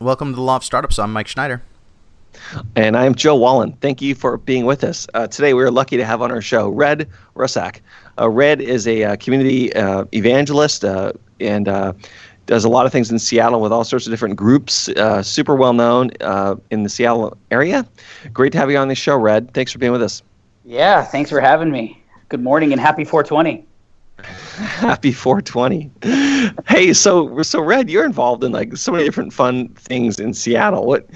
Welcome 0.00 0.30
to 0.30 0.36
the 0.36 0.42
Law 0.42 0.54
of 0.54 0.62
Startups. 0.62 1.00
I'm 1.00 1.12
Mike 1.12 1.26
Schneider. 1.26 1.60
And 2.76 2.96
I'm 2.96 3.16
Joe 3.16 3.34
Wallen. 3.34 3.72
Thank 3.80 4.00
you 4.00 4.14
for 4.14 4.36
being 4.36 4.64
with 4.64 4.84
us. 4.84 5.08
Uh, 5.12 5.26
today, 5.26 5.54
we 5.54 5.64
are 5.64 5.72
lucky 5.72 5.96
to 5.96 6.04
have 6.04 6.22
on 6.22 6.30
our 6.30 6.40
show 6.40 6.68
Red 6.68 7.08
Russak. 7.34 7.80
Uh, 8.16 8.28
Red 8.28 8.60
is 8.60 8.86
a 8.86 9.02
uh, 9.02 9.16
community 9.16 9.72
uh, 9.74 10.04
evangelist 10.14 10.84
uh, 10.84 11.14
and 11.40 11.66
uh, 11.66 11.94
does 12.46 12.64
a 12.64 12.68
lot 12.68 12.86
of 12.86 12.92
things 12.92 13.10
in 13.10 13.18
Seattle 13.18 13.60
with 13.60 13.72
all 13.72 13.82
sorts 13.82 14.06
of 14.06 14.12
different 14.12 14.36
groups. 14.36 14.88
super 15.22 15.56
well 15.56 15.72
known 15.72 16.10
in 16.70 16.84
the 16.84 16.88
Seattle 16.88 17.36
area. 17.50 17.84
Great 18.32 18.52
to 18.52 18.58
have 18.58 18.70
you 18.70 18.76
on 18.76 18.86
the 18.86 18.94
show, 18.94 19.16
Red. 19.16 19.52
Thanks 19.52 19.72
for 19.72 19.80
being 19.80 19.90
with 19.90 20.02
us. 20.02 20.22
Yeah, 20.64 21.02
thanks 21.02 21.28
for 21.28 21.40
having 21.40 21.72
me. 21.72 22.00
Good 22.28 22.42
morning 22.44 22.70
and 22.70 22.80
happy 22.80 23.04
420. 23.04 23.66
Happy 24.24 25.12
420. 25.12 25.90
Hey, 26.66 26.92
so 26.92 27.42
so 27.42 27.60
Red, 27.60 27.88
you're 27.88 28.04
involved 28.04 28.42
in 28.42 28.52
like 28.52 28.76
so 28.76 28.90
many 28.90 29.04
different 29.04 29.32
fun 29.32 29.68
things 29.74 30.18
in 30.18 30.34
Seattle. 30.34 30.86
What 30.86 31.08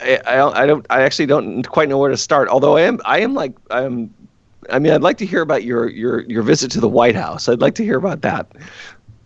I, 0.00 0.52
I, 0.54 0.66
don't 0.66 0.86
I 0.88 1.02
actually 1.02 1.26
don't 1.26 1.62
quite 1.64 1.88
know 1.88 1.98
where 1.98 2.10
to 2.10 2.16
start. 2.16 2.48
Although 2.48 2.76
I 2.76 2.82
am 2.82 3.00
I 3.04 3.20
am 3.20 3.34
like 3.34 3.52
I'm 3.70 4.12
I 4.70 4.78
mean 4.78 4.92
I'd 4.92 5.02
like 5.02 5.18
to 5.18 5.26
hear 5.26 5.42
about 5.42 5.64
your 5.64 5.88
your 5.90 6.20
your 6.22 6.42
visit 6.42 6.70
to 6.72 6.80
the 6.80 6.88
White 6.88 7.16
House. 7.16 7.48
I'd 7.48 7.60
like 7.60 7.74
to 7.76 7.84
hear 7.84 7.98
about 7.98 8.22
that. 8.22 8.46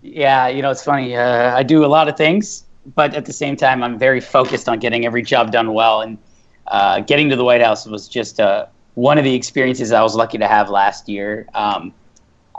Yeah, 0.03 0.49
you 0.49 0.63
know 0.63 0.71
it's 0.71 0.83
funny. 0.85 1.17
Uh, 1.17 1.57
I 1.57 1.63
do 1.63 1.85
a 1.85 1.87
lot 1.87 2.09
of 2.09 2.17
things, 2.17 2.65
but 2.97 3.15
at 3.15 3.27
the 3.27 3.33
same 3.33 3.57
time 3.57 3.85
I'm 3.85 3.99
very 3.99 4.21
focused 4.21 4.69
on 4.69 4.81
getting 4.81 5.07
every 5.07 5.23
job 5.23 5.53
done 5.53 5.73
well. 5.73 6.01
And 6.01 6.19
uh, 6.67 7.01
getting 7.01 7.29
to 7.31 7.37
the 7.37 7.45
White 7.45 7.63
House 7.63 7.87
was 7.87 8.09
just 8.09 8.41
uh, 8.41 8.67
one 8.95 9.19
of 9.19 9.25
the 9.25 9.35
experiences 9.35 9.93
I 9.93 10.03
was 10.03 10.17
lucky 10.17 10.39
to 10.39 10.49
have 10.49 10.71
last 10.71 11.09
year. 11.09 11.47
Um, 11.55 11.95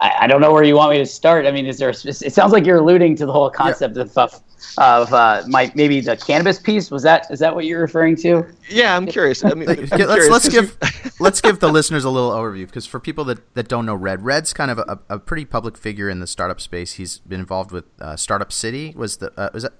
I, 0.01 0.11
I, 0.21 0.27
don't 0.27 0.41
know 0.41 0.51
where 0.51 0.63
you 0.63 0.75
want 0.75 0.91
me 0.91 0.97
to 0.97 1.05
start. 1.05 1.45
I 1.45 1.51
mean, 1.51 1.67
is 1.67 1.77
there? 1.77 1.89
A, 1.89 1.93
it 1.93 2.33
sounds 2.33 2.51
like 2.51 2.65
you're 2.65 2.79
alluding 2.79 3.15
to 3.17 3.25
the 3.25 3.31
whole 3.31 3.49
concept 3.49 3.95
yeah. 3.95 4.03
of 4.17 4.43
of 4.77 5.13
uh, 5.13 5.43
my 5.47 5.71
maybe 5.75 6.01
the 6.01 6.17
cannabis 6.17 6.59
piece. 6.59 6.91
Was 6.91 7.03
that 7.03 7.29
is 7.29 7.39
that 7.39 7.53
what 7.53 7.65
you're 7.65 7.81
referring 7.81 8.15
to? 8.17 8.45
Yeah, 8.69 8.95
I'm 8.95 9.05
curious. 9.05 9.43
I 9.45 9.53
mean, 9.53 9.69
I'm 9.69 9.77
let's 9.77 9.95
curious 9.95 10.29
let's 10.29 10.49
give 10.49 10.77
let's 11.19 11.41
give 11.41 11.59
the 11.59 11.69
listeners 11.69 12.03
a 12.03 12.09
little 12.09 12.31
overview 12.31 12.65
because 12.65 12.85
for 12.85 12.99
people 12.99 13.23
that, 13.25 13.53
that 13.53 13.67
don't 13.67 13.85
know 13.85 13.95
Red, 13.95 14.23
Red's 14.23 14.53
kind 14.53 14.71
of 14.71 14.79
a, 14.79 14.99
a 15.09 15.19
pretty 15.19 15.45
public 15.45 15.77
figure 15.77 16.09
in 16.09 16.19
the 16.19 16.27
startup 16.27 16.59
space. 16.59 16.93
He's 16.93 17.19
been 17.19 17.39
involved 17.39 17.71
with 17.71 17.85
uh, 17.99 18.15
Startup 18.15 18.51
City. 18.51 18.93
Was 18.95 19.17
the 19.17 19.31
uh, 19.39 19.49
was 19.53 19.63
that 19.63 19.73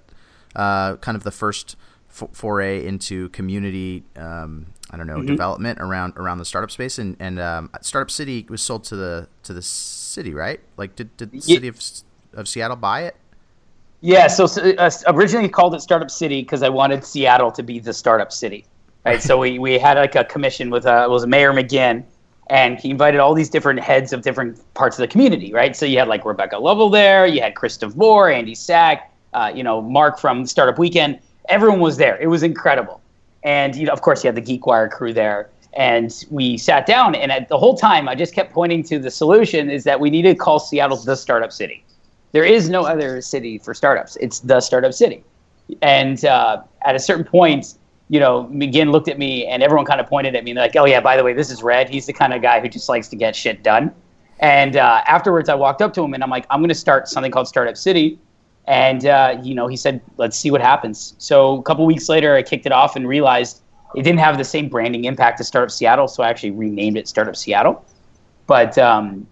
uh, 0.54 0.96
kind 0.96 1.16
of 1.16 1.24
the 1.24 1.32
first 1.32 1.76
foray 2.08 2.86
into 2.86 3.30
community 3.30 4.04
um, 4.16 4.66
I 4.92 4.96
don't 4.96 5.06
know 5.06 5.16
mm-hmm. 5.16 5.26
development 5.26 5.80
around 5.80 6.14
around 6.16 6.38
the 6.38 6.44
startup 6.44 6.70
space 6.70 6.98
and 6.98 7.16
and 7.18 7.40
um, 7.40 7.70
Startup 7.80 8.10
City 8.10 8.46
was 8.48 8.60
sold 8.60 8.84
to 8.84 8.96
the 8.96 9.28
to 9.44 9.52
the 9.52 9.62
city, 9.62 10.34
right? 10.34 10.60
Like, 10.76 10.94
did, 10.96 11.16
did 11.16 11.32
the 11.32 11.40
city 11.40 11.68
of, 11.68 11.80
of 12.34 12.48
Seattle 12.48 12.76
buy 12.76 13.02
it? 13.02 13.16
Yeah, 14.02 14.26
so 14.26 14.44
uh, 14.44 14.90
originally 15.06 15.48
called 15.48 15.74
it 15.74 15.80
Startup 15.80 16.10
City 16.10 16.42
because 16.42 16.62
I 16.62 16.68
wanted 16.68 17.04
Seattle 17.04 17.52
to 17.52 17.62
be 17.62 17.78
the 17.78 17.92
startup 17.92 18.32
city, 18.32 18.66
right? 19.04 19.22
so 19.22 19.38
we, 19.38 19.60
we 19.60 19.78
had 19.78 19.96
like 19.96 20.16
a 20.16 20.24
commission 20.24 20.70
with 20.70 20.86
uh, 20.86 21.06
was 21.08 21.24
Mayor 21.24 21.52
McGinn, 21.52 22.02
and 22.48 22.80
he 22.80 22.90
invited 22.90 23.20
all 23.20 23.32
these 23.32 23.48
different 23.48 23.78
heads 23.78 24.12
of 24.12 24.22
different 24.22 24.60
parts 24.74 24.98
of 24.98 25.02
the 25.02 25.08
community, 25.08 25.52
right? 25.52 25.76
So 25.76 25.86
you 25.86 25.98
had 25.98 26.08
like 26.08 26.24
Rebecca 26.24 26.58
Lovell 26.58 26.90
there, 26.90 27.26
you 27.26 27.40
had 27.40 27.54
Chris 27.54 27.76
DeVore, 27.76 28.30
Andy 28.30 28.56
Sack, 28.56 29.12
uh, 29.34 29.52
you 29.54 29.62
know, 29.62 29.80
Mark 29.80 30.18
from 30.18 30.46
Startup 30.46 30.78
Weekend. 30.78 31.20
Everyone 31.48 31.78
was 31.78 31.96
there. 31.96 32.20
It 32.20 32.26
was 32.26 32.42
incredible, 32.42 33.00
and 33.44 33.74
you 33.74 33.86
know, 33.86 33.92
of 33.92 34.02
course, 34.02 34.22
you 34.24 34.28
had 34.28 34.36
the 34.36 34.58
GeekWire 34.58 34.90
crew 34.90 35.12
there. 35.12 35.50
And 35.74 36.12
we 36.30 36.58
sat 36.58 36.84
down, 36.84 37.14
and 37.14 37.32
at 37.32 37.48
the 37.48 37.56
whole 37.56 37.74
time, 37.74 38.06
I 38.06 38.14
just 38.14 38.34
kept 38.34 38.52
pointing 38.52 38.82
to 38.84 38.98
the 38.98 39.10
solution 39.10 39.70
is 39.70 39.84
that 39.84 39.98
we 39.98 40.10
need 40.10 40.22
to 40.22 40.34
call 40.34 40.58
Seattle 40.58 40.98
the 40.98 41.16
startup 41.16 41.50
city. 41.50 41.82
There 42.32 42.44
is 42.44 42.68
no 42.68 42.84
other 42.84 43.22
city 43.22 43.56
for 43.56 43.72
startups. 43.72 44.16
It's 44.20 44.40
the 44.40 44.60
startup 44.60 44.92
city. 44.92 45.24
And 45.80 46.22
uh, 46.26 46.62
at 46.84 46.94
a 46.94 46.98
certain 46.98 47.24
point, 47.24 47.78
you 48.08 48.20
know, 48.20 48.44
McGinn 48.52 48.90
looked 48.90 49.08
at 49.08 49.18
me, 49.18 49.46
and 49.46 49.62
everyone 49.62 49.86
kind 49.86 49.98
of 49.98 50.06
pointed 50.06 50.36
at 50.36 50.44
me, 50.44 50.52
like, 50.52 50.76
"Oh 50.76 50.84
yeah, 50.84 51.00
by 51.00 51.16
the 51.16 51.24
way, 51.24 51.32
this 51.32 51.50
is 51.50 51.62
Red. 51.62 51.88
He's 51.88 52.04
the 52.04 52.12
kind 52.12 52.34
of 52.34 52.42
guy 52.42 52.60
who 52.60 52.68
just 52.68 52.90
likes 52.90 53.08
to 53.08 53.16
get 53.16 53.34
shit 53.34 53.62
done." 53.62 53.94
And 54.40 54.76
uh, 54.76 55.02
afterwards, 55.06 55.48
I 55.48 55.54
walked 55.54 55.80
up 55.80 55.94
to 55.94 56.04
him, 56.04 56.12
and 56.12 56.22
I'm 56.22 56.28
like, 56.28 56.44
"I'm 56.50 56.60
going 56.60 56.68
to 56.68 56.74
start 56.74 57.08
something 57.08 57.32
called 57.32 57.48
Startup 57.48 57.76
City." 57.76 58.18
And 58.66 59.06
uh, 59.06 59.40
you 59.42 59.54
know, 59.54 59.66
he 59.66 59.76
said, 59.76 60.00
"Let's 60.16 60.36
see 60.36 60.50
what 60.50 60.60
happens." 60.60 61.14
So 61.18 61.58
a 61.58 61.62
couple 61.62 61.84
weeks 61.84 62.08
later, 62.08 62.34
I 62.34 62.42
kicked 62.42 62.66
it 62.66 62.72
off 62.72 62.94
and 62.94 63.08
realized 63.08 63.60
it 63.94 64.02
didn't 64.02 64.20
have 64.20 64.38
the 64.38 64.44
same 64.44 64.68
branding 64.68 65.04
impact 65.04 65.40
as 65.40 65.48
Startup 65.48 65.70
Seattle, 65.70 66.08
so 66.08 66.22
I 66.22 66.30
actually 66.30 66.52
renamed 66.52 66.96
it 66.96 67.08
Startup 67.08 67.36
Seattle. 67.36 67.84
But 68.46 68.78
um, 68.78 69.26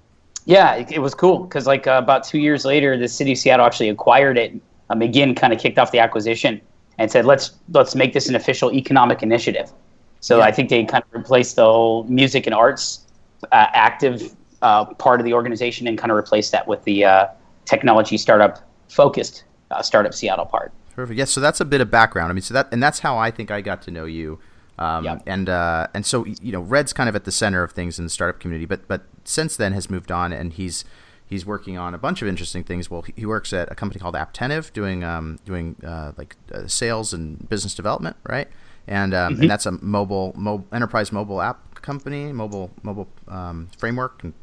yeah, 0.45 0.75
it, 0.75 0.93
it, 0.93 0.99
was 0.99 1.15
cool 1.15 1.45
because 1.45 1.67
like 1.67 1.87
uh, 1.87 2.01
about 2.03 2.25
two 2.25 2.39
years 2.39 2.65
later, 2.65 2.97
the 2.97 3.09
city 3.09 3.33
of 3.33 3.39
Seattle 3.39 3.67
actually 3.67 3.89
acquired 3.89 4.37
it. 4.37 4.53
Um, 4.91 5.01
McGinn 5.01 5.37
kind 5.37 5.53
of 5.53 5.61
kicked 5.61 5.79
off 5.79 5.93
the 5.93 6.01
acquisition 6.01 6.61
and 6.99 7.11
said, 7.11 7.25
"Let's 7.25 7.53
let's 7.71 7.95
make 7.95 8.13
this 8.13 8.29
an 8.29 8.35
official 8.35 8.73
economic 8.73 9.23
initiative." 9.23 9.73
So 10.21 10.39
yeah. 10.39 10.45
I 10.45 10.53
think 10.53 10.69
they 10.69 10.85
kind 10.85 11.03
of 11.05 11.13
replaced 11.13 11.57
the 11.57 11.65
whole 11.65 12.05
music 12.05 12.47
and 12.47 12.55
arts 12.55 13.07
uh, 13.53 13.67
active 13.73 14.35
uh, 14.63 14.87
part 14.95 15.21
of 15.21 15.25
the 15.25 15.33
organization 15.33 15.87
and 15.87 15.97
kind 15.97 16.11
of 16.11 16.17
replaced 16.17 16.53
that 16.53 16.69
with 16.69 16.83
the 16.85 17.05
uh, 17.05 17.27
technology 17.65 18.19
startup 18.19 18.61
focused 18.91 19.45
uh, 19.71 19.83
startup 19.83 20.15
Seattle 20.15 20.47
part. 20.47 20.73
Perfect. 20.95 21.17
Yes. 21.17 21.31
So 21.31 21.41
that's 21.41 21.61
a 21.61 21.65
bit 21.65 21.81
of 21.81 21.91
background. 21.91 22.31
I 22.31 22.35
mean, 22.35 22.43
so 22.43 22.55
that 22.55 22.69
and 22.73 22.83
that's 22.83 23.01
how 23.01 23.17
I 23.17 23.31
think 23.31 23.51
I 23.51 23.61
got 23.61 23.83
to 23.83 23.91
know 23.91 24.05
you. 24.05 24.39
Um, 24.79 25.05
yep. 25.05 25.23
And 25.27 25.49
uh, 25.49 25.87
and 25.95 26.05
so 26.05 26.25
you 26.27 26.53
know, 26.53 26.61
Red's 26.61 26.93
kind 26.93 27.09
of 27.09 27.15
at 27.15 27.25
the 27.25 27.33
center 27.33 27.63
of 27.63 27.73
things 27.73 27.99
in 27.99 28.05
the 28.05 28.11
startup 28.11 28.41
community, 28.41 28.67
but 28.67 28.89
but 28.89 29.03
since 29.25 29.57
then 29.57 29.73
has 29.73 29.91
moved 29.91 30.11
on, 30.11 30.33
and 30.33 30.53
he's 30.53 30.85
he's 31.31 31.47
working 31.47 31.79
on 31.79 31.95
a 31.95 31.99
bunch 31.99 32.23
of 32.23 32.29
interesting 32.29 32.65
things. 32.65 32.91
Well, 32.91 33.03
he, 33.03 33.25
works 33.25 33.53
at 33.53 33.71
a 33.71 33.75
company 33.75 34.01
called 34.01 34.17
Apptentive, 34.17 34.73
doing 34.73 35.05
um, 35.05 35.39
doing 35.45 35.77
uh, 35.87 36.13
like 36.17 36.37
uh, 36.53 36.67
sales 36.67 37.13
and 37.15 37.49
business 37.49 37.75
development, 37.75 38.17
right? 38.29 38.49
And 38.89 39.15
um, 39.15 39.35
mm-hmm. 39.35 39.43
and 39.43 39.51
that's 39.51 39.67
a 39.67 39.73
mobile, 39.73 40.33
mobile 40.37 40.67
enterprise 40.73 41.13
mobile 41.13 41.41
app 41.41 41.81
company, 41.83 42.33
mobile 42.33 42.71
mobile 42.83 43.09
um, 43.29 43.69
framework, 43.79 44.25
and 44.25 44.35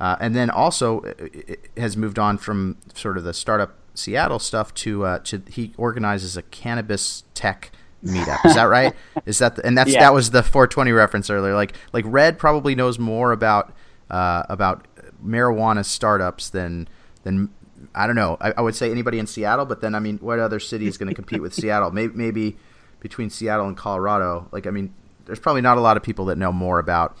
uh, 0.00 0.16
and 0.20 0.34
then 0.34 0.50
also 0.50 1.00
it 1.16 1.70
has 1.76 1.96
moved 1.96 2.18
on 2.18 2.38
from 2.38 2.76
sort 2.94 3.16
of 3.16 3.24
the 3.24 3.34
startup 3.34 3.74
Seattle 3.94 4.40
stuff 4.40 4.74
to 4.74 5.04
uh, 5.04 5.18
to 5.20 5.42
he 5.48 5.72
organizes 5.76 6.36
a 6.36 6.42
cannabis 6.42 7.22
tech 7.34 7.70
meetup. 8.04 8.44
Is 8.44 8.56
that 8.56 8.64
right? 8.64 8.92
Is 9.26 9.38
that 9.38 9.56
the, 9.56 9.64
and 9.64 9.78
that's 9.78 9.92
yeah. 9.92 10.00
that 10.00 10.12
was 10.12 10.30
the 10.30 10.42
420 10.42 10.90
reference 10.92 11.30
earlier. 11.30 11.54
Like 11.54 11.74
like 11.92 12.04
Red 12.08 12.38
probably 12.38 12.74
knows 12.74 12.98
more 12.98 13.30
about 13.30 13.72
uh, 14.10 14.42
about 14.48 14.86
marijuana 15.24 15.84
startups 15.84 16.50
than 16.50 16.88
than 17.22 17.50
I 17.94 18.06
don't 18.06 18.16
know. 18.16 18.36
I, 18.40 18.52
I, 18.56 18.60
would 18.60 18.74
say 18.74 18.90
anybody 18.90 19.18
in 19.18 19.26
Seattle, 19.26 19.64
but 19.66 19.80
then 19.80 19.94
I 19.94 20.00
mean, 20.00 20.18
what 20.18 20.38
other 20.38 20.58
city 20.58 20.86
is 20.86 20.98
going 20.98 21.08
to 21.08 21.14
compete 21.14 21.40
with 21.40 21.54
Seattle? 21.54 21.90
Maybe 21.90 22.14
maybe 22.14 22.56
between 23.00 23.30
Seattle 23.30 23.68
and 23.68 23.76
Colorado. 23.76 24.48
Like 24.50 24.66
I 24.66 24.70
mean, 24.70 24.92
there's 25.26 25.38
probably 25.38 25.62
not 25.62 25.78
a 25.78 25.80
lot 25.80 25.96
of 25.96 26.02
people 26.02 26.24
that 26.26 26.36
know 26.36 26.52
more 26.52 26.78
about 26.78 27.16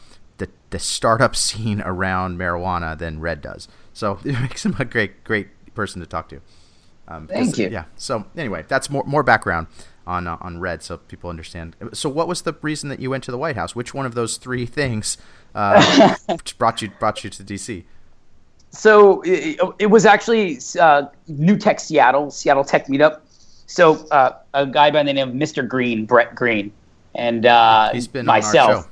the 0.74 0.80
startup 0.80 1.36
scene 1.44 1.80
around 1.80 2.38
marijuana 2.38 2.98
than 2.98 3.20
Red 3.20 3.40
does. 3.40 3.68
So 3.92 4.18
it 4.24 4.38
makes 4.40 4.66
him 4.66 4.76
a 4.78 4.84
great 4.84 5.24
great 5.24 5.48
person 5.74 6.00
to 6.00 6.06
talk 6.06 6.28
to. 6.28 6.40
Um, 7.06 7.28
Thank 7.28 7.58
you. 7.58 7.68
Yeah. 7.68 7.84
So 7.96 8.26
anyway, 8.36 8.64
that's 8.66 8.90
more 8.90 9.04
more 9.04 9.22
background 9.22 9.68
on 10.06 10.26
uh, 10.26 10.36
on 10.40 10.58
red 10.58 10.82
so 10.82 10.98
people 10.98 11.30
understand. 11.30 11.76
So, 11.92 12.08
what 12.08 12.28
was 12.28 12.42
the 12.42 12.54
reason 12.60 12.88
that 12.90 13.00
you 13.00 13.10
went 13.10 13.24
to 13.24 13.30
the 13.30 13.38
White 13.38 13.56
House? 13.56 13.74
Which 13.74 13.94
one 13.94 14.06
of 14.06 14.14
those 14.14 14.36
three 14.36 14.66
things 14.66 15.16
uh, 15.54 16.16
brought 16.58 16.82
you 16.82 16.90
brought 16.98 17.22
you 17.24 17.30
to 17.30 17.44
DC? 17.44 17.84
So 18.70 19.22
it, 19.22 19.60
it 19.78 19.86
was 19.86 20.04
actually 20.04 20.58
uh, 20.80 21.04
New 21.28 21.56
Tech 21.56 21.78
Seattle, 21.78 22.32
Seattle 22.32 22.64
Tech 22.64 22.88
Meetup. 22.88 23.20
So 23.66 24.04
uh, 24.08 24.38
a 24.52 24.66
guy 24.66 24.90
by 24.90 25.04
the 25.04 25.12
name 25.12 25.28
of 25.28 25.34
Mr. 25.34 25.66
Green, 25.66 26.06
Brett 26.06 26.34
Green, 26.34 26.72
and 27.14 27.46
uh, 27.46 27.92
he's 27.92 28.08
been 28.08 28.26
myself. 28.26 28.88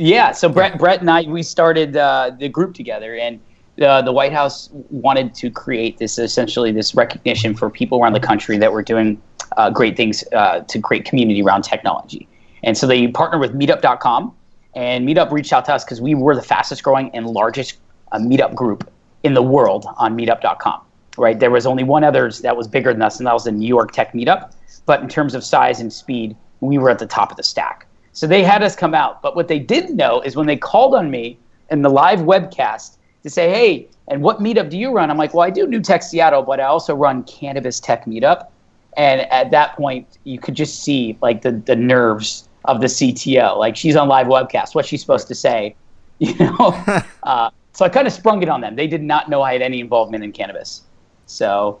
Yeah. 0.00 0.32
So 0.32 0.48
Brett, 0.48 0.78
Brett 0.78 1.00
and 1.00 1.10
I, 1.10 1.22
we 1.22 1.42
started 1.42 1.94
uh, 1.94 2.32
the 2.38 2.48
group 2.48 2.74
together, 2.74 3.16
and 3.16 3.38
uh, 3.82 4.00
the 4.00 4.12
White 4.12 4.32
House 4.32 4.70
wanted 4.72 5.34
to 5.34 5.50
create 5.50 5.98
this 5.98 6.18
essentially 6.18 6.72
this 6.72 6.94
recognition 6.94 7.54
for 7.54 7.68
people 7.68 8.00
around 8.00 8.14
the 8.14 8.20
country 8.20 8.56
that 8.56 8.72
were 8.72 8.82
doing 8.82 9.20
uh, 9.58 9.68
great 9.68 9.98
things 9.98 10.24
uh, 10.32 10.60
to 10.60 10.80
create 10.80 11.04
community 11.04 11.42
around 11.42 11.62
technology. 11.62 12.26
And 12.62 12.78
so 12.78 12.86
they 12.86 13.08
partnered 13.08 13.42
with 13.42 13.52
Meetup.com, 13.52 14.34
and 14.74 15.06
Meetup 15.06 15.30
reached 15.30 15.52
out 15.52 15.66
to 15.66 15.74
us 15.74 15.84
because 15.84 16.00
we 16.00 16.14
were 16.14 16.34
the 16.34 16.42
fastest 16.42 16.82
growing 16.82 17.14
and 17.14 17.26
largest 17.26 17.78
uh, 18.12 18.18
Meetup 18.18 18.54
group 18.54 18.90
in 19.22 19.34
the 19.34 19.42
world 19.42 19.84
on 19.98 20.16
Meetup.com. 20.16 20.80
Right, 21.18 21.38
there 21.38 21.50
was 21.50 21.66
only 21.66 21.84
one 21.84 22.04
other 22.04 22.30
that 22.40 22.56
was 22.56 22.66
bigger 22.66 22.92
than 22.94 23.02
us, 23.02 23.18
and 23.18 23.26
that 23.26 23.34
was 23.34 23.44
the 23.44 23.52
New 23.52 23.68
York 23.68 23.92
Tech 23.92 24.14
Meetup. 24.14 24.54
But 24.86 25.02
in 25.02 25.08
terms 25.10 25.34
of 25.34 25.44
size 25.44 25.78
and 25.78 25.92
speed, 25.92 26.34
we 26.60 26.78
were 26.78 26.88
at 26.88 26.98
the 26.98 27.06
top 27.06 27.30
of 27.30 27.36
the 27.36 27.42
stack. 27.42 27.86
So 28.12 28.26
they 28.26 28.42
had 28.42 28.62
us 28.62 28.74
come 28.74 28.94
out. 28.94 29.22
But 29.22 29.36
what 29.36 29.48
they 29.48 29.58
didn't 29.58 29.96
know 29.96 30.20
is 30.20 30.36
when 30.36 30.46
they 30.46 30.56
called 30.56 30.94
on 30.94 31.10
me 31.10 31.38
in 31.70 31.82
the 31.82 31.90
live 31.90 32.20
webcast 32.20 32.96
to 33.22 33.30
say, 33.30 33.50
hey, 33.50 33.88
and 34.08 34.22
what 34.22 34.40
meetup 34.40 34.70
do 34.70 34.76
you 34.76 34.92
run? 34.92 35.10
I'm 35.10 35.16
like, 35.16 35.34
well, 35.34 35.46
I 35.46 35.50
do 35.50 35.66
New 35.66 35.80
Tech 35.80 36.02
Seattle, 36.02 36.42
but 36.42 36.58
I 36.60 36.64
also 36.64 36.94
run 36.94 37.22
Cannabis 37.24 37.78
Tech 37.78 38.06
Meetup. 38.06 38.48
And 38.96 39.20
at 39.30 39.50
that 39.52 39.76
point, 39.76 40.18
you 40.24 40.38
could 40.38 40.56
just 40.56 40.82
see 40.82 41.16
like 41.22 41.42
the, 41.42 41.52
the 41.52 41.76
nerves 41.76 42.48
of 42.64 42.80
the 42.80 42.88
CTO. 42.88 43.56
Like 43.56 43.76
she's 43.76 43.94
on 43.94 44.08
live 44.08 44.26
webcast. 44.26 44.74
What's 44.74 44.88
she 44.88 44.96
supposed 44.96 45.28
to 45.28 45.34
say? 45.34 45.76
You 46.22 46.34
know? 46.34 47.00
uh, 47.22 47.48
so 47.72 47.86
I 47.86 47.88
kind 47.88 48.06
of 48.06 48.12
sprung 48.12 48.42
it 48.42 48.50
on 48.50 48.60
them. 48.60 48.76
They 48.76 48.86
did 48.86 49.02
not 49.02 49.30
know 49.30 49.40
I 49.40 49.54
had 49.54 49.62
any 49.62 49.80
involvement 49.80 50.22
in 50.22 50.32
cannabis. 50.32 50.82
So 51.24 51.80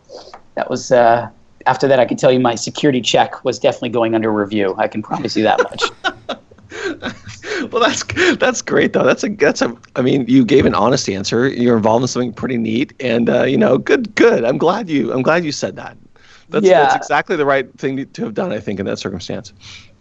that 0.54 0.70
was 0.70 0.90
uh, 0.92 1.28
after 1.66 1.88
that, 1.88 2.00
I 2.00 2.04
can 2.04 2.16
tell 2.16 2.32
you 2.32 2.40
my 2.40 2.54
security 2.54 3.00
check 3.00 3.44
was 3.44 3.58
definitely 3.58 3.90
going 3.90 4.14
under 4.14 4.32
review. 4.32 4.74
I 4.78 4.88
can 4.88 5.02
promise 5.02 5.36
you 5.36 5.42
that 5.44 5.58
much. 5.70 5.82
well, 7.72 7.82
that's 7.82 8.04
that's 8.36 8.62
great 8.62 8.92
though. 8.92 9.04
That's 9.04 9.24
a 9.24 9.28
that's 9.28 9.62
a. 9.62 9.76
I 9.96 10.02
mean, 10.02 10.24
you 10.28 10.44
gave 10.44 10.66
an 10.66 10.74
honest 10.74 11.08
answer. 11.08 11.48
You're 11.48 11.76
involved 11.76 12.02
in 12.02 12.08
something 12.08 12.32
pretty 12.32 12.56
neat, 12.56 12.92
and 13.00 13.28
uh, 13.28 13.44
you 13.44 13.58
know, 13.58 13.78
good, 13.78 14.14
good. 14.14 14.44
I'm 14.44 14.58
glad 14.58 14.88
you. 14.88 15.12
I'm 15.12 15.22
glad 15.22 15.44
you 15.44 15.52
said 15.52 15.76
that. 15.76 15.96
That's, 16.50 16.66
yeah. 16.66 16.82
that's 16.82 16.96
exactly 16.96 17.36
the 17.36 17.46
right 17.46 17.72
thing 17.78 18.04
to 18.04 18.24
have 18.24 18.34
done, 18.34 18.52
I 18.52 18.58
think, 18.58 18.80
in 18.80 18.86
that 18.86 18.98
circumstance. 18.98 19.52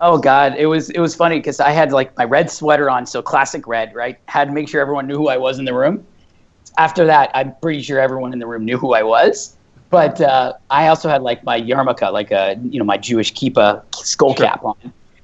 Oh 0.01 0.17
God, 0.17 0.55
it 0.57 0.65
was 0.65 0.89
it 0.89 0.99
was 0.99 1.13
funny 1.15 1.37
because 1.37 1.59
I 1.59 1.71
had 1.71 1.91
like 1.91 2.17
my 2.17 2.23
red 2.23 2.49
sweater 2.49 2.89
on, 2.89 3.05
so 3.05 3.21
classic 3.21 3.67
red, 3.67 3.93
right? 3.93 4.17
Had 4.25 4.47
to 4.47 4.53
make 4.53 4.67
sure 4.67 4.81
everyone 4.81 5.07
knew 5.07 5.17
who 5.17 5.27
I 5.27 5.37
was 5.37 5.59
in 5.59 5.65
the 5.65 5.73
room. 5.73 6.05
After 6.77 7.05
that, 7.05 7.29
I'm 7.33 7.53
pretty 7.61 7.81
sure 7.81 7.99
everyone 7.99 8.33
in 8.33 8.39
the 8.39 8.47
room 8.47 8.65
knew 8.65 8.77
who 8.77 8.93
I 8.93 9.03
was. 9.03 9.57
But 9.89 10.21
uh, 10.21 10.53
I 10.69 10.87
also 10.87 11.09
had 11.09 11.23
like 11.23 11.43
my 11.43 11.59
yarmulke, 11.59 12.11
like 12.11 12.31
a 12.31 12.57
you 12.63 12.79
know 12.79 12.85
my 12.85 12.97
Jewish 12.97 13.33
kippah 13.33 13.83
skull 13.95 14.35
sure. 14.35 14.45
cap 14.45 14.63
on. 14.63 14.75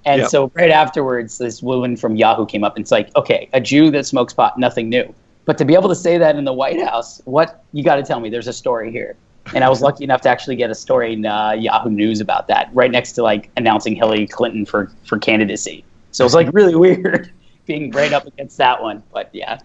And 0.06 0.22
yep. 0.22 0.30
so 0.30 0.52
right 0.54 0.70
afterwards, 0.70 1.40
this 1.40 1.64
woman 1.64 1.98
from 1.98 2.16
Yahoo 2.16 2.46
came 2.46 2.64
up 2.64 2.76
and 2.76 2.84
it's 2.84 2.92
like, 2.92 3.16
okay, 3.16 3.50
a 3.54 3.60
Jew 3.60 3.90
that 3.92 4.06
smokes 4.06 4.34
pot, 4.34 4.58
nothing 4.60 4.88
new. 4.88 5.12
But 5.46 5.58
to 5.58 5.66
be 5.66 5.74
able 5.74 5.90
to 5.90 5.96
say 5.96 6.20
that 6.20 6.36
in 6.36 6.46
the 6.46 6.54
White 6.54 6.80
House, 6.80 7.22
what 7.26 7.64
you 7.74 7.84
got 7.84 7.96
to 7.96 8.04
tell 8.04 8.20
me? 8.20 8.30
There's 8.30 8.48
a 8.48 8.54
story 8.54 8.92
here 8.92 9.16
and 9.54 9.64
I 9.64 9.70
was 9.70 9.82
lucky 9.82 10.04
enough 10.04 10.22
to 10.22 10.30
actually 10.30 10.56
get 10.56 10.70
a 10.70 10.76
story 10.76 11.14
in 11.14 11.26
uh, 11.26 11.52
Yahoo 11.52 11.90
News 11.90 12.20
about 12.20 12.48
that, 12.48 12.70
right 12.74 12.90
next 12.90 13.14
to 13.14 13.24
like 13.24 13.50
announcing 13.58 13.96
Hillary 13.96 14.28
Clinton 14.28 14.66
for 14.66 14.92
for 15.06 15.20
candidacy. 15.20 15.84
So 16.12 16.24
it 16.24 16.26
was 16.26 16.36
like 16.36 16.50
really 16.54 16.76
weird 16.86 17.32
being 17.66 17.92
right 17.92 18.14
up 18.14 18.26
against 18.26 18.58
that 18.58 18.82
one. 18.82 19.04
But 19.14 19.30
yeah. 19.34 19.60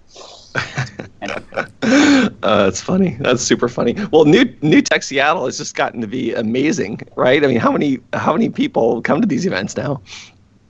uh, 1.22 1.68
that's 2.42 2.80
funny. 2.80 3.16
That's 3.20 3.42
super 3.42 3.68
funny. 3.68 3.94
Well, 4.12 4.24
New 4.24 4.54
New 4.62 4.82
Tech 4.82 5.02
Seattle 5.02 5.46
has 5.46 5.58
just 5.58 5.74
gotten 5.74 6.00
to 6.00 6.06
be 6.06 6.34
amazing, 6.34 7.00
right? 7.16 7.42
I 7.42 7.46
mean, 7.46 7.58
how 7.58 7.72
many 7.72 7.98
how 8.12 8.32
many 8.32 8.48
people 8.48 9.02
come 9.02 9.20
to 9.20 9.26
these 9.26 9.46
events 9.46 9.76
now? 9.76 10.02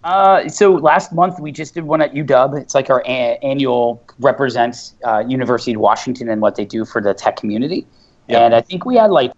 Uh, 0.03 0.49
so 0.49 0.73
last 0.73 1.13
month 1.13 1.39
we 1.41 1.53
just 1.53 1.75
did 1.75 1.85
one 1.85 2.01
at 2.01 2.15
UW. 2.15 2.61
It's 2.61 2.75
like 2.75 2.89
our 2.89 3.03
a- 3.03 3.39
annual 3.43 4.03
represents 4.19 4.95
uh, 5.07 5.19
University 5.27 5.75
of 5.75 5.81
Washington 5.81 6.29
and 6.29 6.41
what 6.41 6.57
they 6.57 6.65
do 6.65 6.85
for 6.85 7.03
the 7.03 7.13
tech 7.13 7.37
community. 7.37 7.87
Yep. 8.29 8.41
And 8.41 8.55
I 8.55 8.61
think 8.63 8.87
we 8.87 8.97
had 8.97 9.11
like 9.11 9.33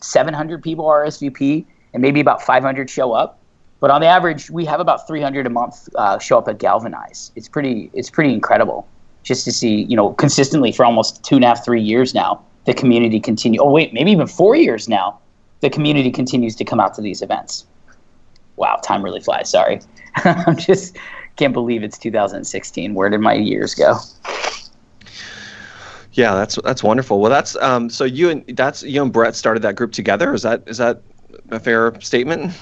700 0.00 0.62
people 0.62 0.86
RSVP 0.86 1.64
and 1.92 2.02
maybe 2.02 2.20
about 2.20 2.42
500 2.42 2.90
show 2.90 3.12
up. 3.12 3.37
But 3.80 3.90
on 3.90 4.00
the 4.00 4.06
average, 4.06 4.50
we 4.50 4.64
have 4.64 4.80
about 4.80 5.06
300 5.06 5.46
a 5.46 5.50
month 5.50 5.88
uh, 5.94 6.18
show 6.18 6.38
up 6.38 6.48
at 6.48 6.58
Galvanize. 6.58 7.30
It's 7.36 7.48
pretty, 7.48 7.90
it's 7.92 8.10
pretty 8.10 8.32
incredible 8.32 8.88
just 9.22 9.44
to 9.44 9.52
see, 9.52 9.82
you 9.82 9.96
know, 9.96 10.12
consistently 10.14 10.72
for 10.72 10.84
almost 10.84 11.22
two 11.22 11.36
and 11.36 11.44
a 11.44 11.48
half, 11.48 11.64
three 11.64 11.82
years 11.82 12.14
now, 12.14 12.42
the 12.64 12.74
community 12.74 13.20
continue. 13.20 13.60
Oh 13.60 13.70
wait, 13.70 13.92
maybe 13.92 14.10
even 14.10 14.26
four 14.26 14.56
years 14.56 14.88
now, 14.88 15.18
the 15.60 15.70
community 15.70 16.10
continues 16.10 16.56
to 16.56 16.64
come 16.64 16.80
out 16.80 16.94
to 16.94 17.02
these 17.02 17.22
events. 17.22 17.66
Wow, 18.56 18.80
time 18.82 19.02
really 19.02 19.20
flies. 19.20 19.50
Sorry, 19.50 19.80
I'm 20.16 20.56
just 20.56 20.96
can't 21.36 21.52
believe 21.52 21.84
it's 21.84 21.98
2016. 21.98 22.94
Where 22.94 23.08
did 23.08 23.20
my 23.20 23.34
years 23.34 23.74
go? 23.74 23.98
Yeah, 26.12 26.34
that's 26.34 26.58
that's 26.64 26.82
wonderful. 26.82 27.20
Well, 27.20 27.30
that's 27.30 27.54
um, 27.56 27.90
so 27.90 28.04
you 28.04 28.30
and 28.30 28.44
that's 28.56 28.82
you 28.82 29.02
and 29.02 29.12
Brett 29.12 29.36
started 29.36 29.62
that 29.62 29.76
group 29.76 29.92
together. 29.92 30.34
Is 30.34 30.42
that 30.42 30.62
is 30.66 30.78
that 30.78 31.02
a 31.50 31.60
fair 31.60 31.98
statement? 32.00 32.52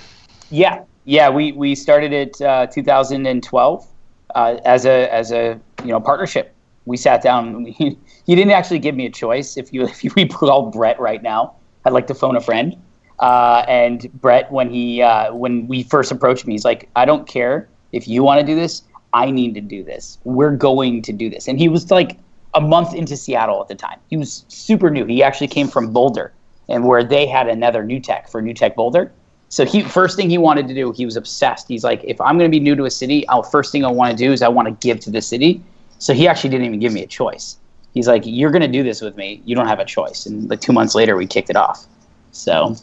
Yeah, 0.50 0.82
yeah. 1.06 1.30
We 1.30 1.52
we 1.52 1.74
started 1.74 2.12
it 2.12 2.40
uh, 2.42 2.66
2012 2.66 3.86
uh, 4.34 4.58
as 4.64 4.84
a 4.84 5.12
as 5.12 5.32
a 5.32 5.58
you 5.82 5.88
know 5.88 6.00
partnership. 6.00 6.54
We 6.84 6.96
sat 6.96 7.22
down. 7.22 7.64
We, 7.78 7.98
he 8.26 8.34
didn't 8.34 8.52
actually 8.52 8.80
give 8.80 8.96
me 8.96 9.06
a 9.06 9.10
choice. 9.10 9.56
If 9.56 9.72
you 9.72 9.84
if 10.02 10.04
you 10.04 10.28
call 10.28 10.70
Brett 10.70 11.00
right 11.00 11.22
now, 11.22 11.54
I'd 11.84 11.92
like 11.92 12.08
to 12.08 12.14
phone 12.14 12.36
a 12.36 12.40
friend. 12.40 12.76
Uh, 13.18 13.64
and 13.66 14.12
Brett, 14.20 14.52
when 14.52 14.68
he 14.68 15.00
uh, 15.00 15.32
when 15.32 15.66
we 15.68 15.84
first 15.84 16.12
approached 16.12 16.46
me, 16.46 16.54
he's 16.54 16.64
like, 16.64 16.88
I 16.96 17.04
don't 17.04 17.26
care 17.26 17.68
if 17.92 18.06
you 18.06 18.22
want 18.22 18.40
to 18.40 18.46
do 18.46 18.54
this. 18.54 18.82
I 19.12 19.30
need 19.30 19.54
to 19.54 19.60
do 19.60 19.82
this. 19.82 20.18
We're 20.24 20.54
going 20.54 21.00
to 21.02 21.12
do 21.12 21.30
this. 21.30 21.48
And 21.48 21.58
he 21.58 21.68
was 21.68 21.90
like 21.90 22.18
a 22.54 22.60
month 22.60 22.94
into 22.94 23.16
Seattle 23.16 23.62
at 23.62 23.68
the 23.68 23.74
time. 23.74 23.98
He 24.08 24.16
was 24.16 24.44
super 24.48 24.90
new. 24.90 25.06
He 25.06 25.22
actually 25.22 25.48
came 25.48 25.68
from 25.68 25.92
Boulder, 25.92 26.32
and 26.68 26.84
where 26.84 27.02
they 27.02 27.26
had 27.26 27.48
another 27.48 27.84
new 27.84 28.00
tech 28.00 28.28
for 28.28 28.42
New 28.42 28.54
Tech 28.54 28.76
Boulder. 28.76 29.12
So 29.48 29.64
he 29.64 29.82
first 29.82 30.16
thing 30.16 30.28
he 30.28 30.38
wanted 30.38 30.66
to 30.68 30.74
do, 30.74 30.92
he 30.92 31.04
was 31.04 31.16
obsessed. 31.16 31.68
He's 31.68 31.84
like, 31.84 32.02
if 32.04 32.20
I'm 32.20 32.36
going 32.38 32.50
to 32.50 32.54
be 32.54 32.60
new 32.60 32.74
to 32.74 32.84
a 32.84 32.90
city, 32.90 33.26
I'll 33.28 33.42
first 33.42 33.72
thing 33.72 33.84
I 33.84 33.90
want 33.90 34.10
to 34.10 34.16
do 34.16 34.32
is 34.32 34.42
I 34.42 34.48
want 34.48 34.66
to 34.68 34.86
give 34.86 35.00
to 35.00 35.10
the 35.10 35.22
city. 35.22 35.62
So 35.98 36.12
he 36.12 36.28
actually 36.28 36.50
didn't 36.50 36.66
even 36.66 36.80
give 36.80 36.92
me 36.92 37.02
a 37.02 37.06
choice. 37.06 37.56
He's 37.94 38.08
like, 38.08 38.22
you're 38.26 38.50
going 38.50 38.62
to 38.62 38.68
do 38.68 38.82
this 38.82 39.00
with 39.00 39.16
me. 39.16 39.40
You 39.46 39.56
don't 39.56 39.68
have 39.68 39.78
a 39.78 39.84
choice. 39.84 40.26
And 40.26 40.50
like 40.50 40.60
two 40.60 40.72
months 40.72 40.94
later, 40.94 41.16
we 41.16 41.26
kicked 41.26 41.48
it 41.48 41.56
off. 41.56 41.86
So. 42.32 42.76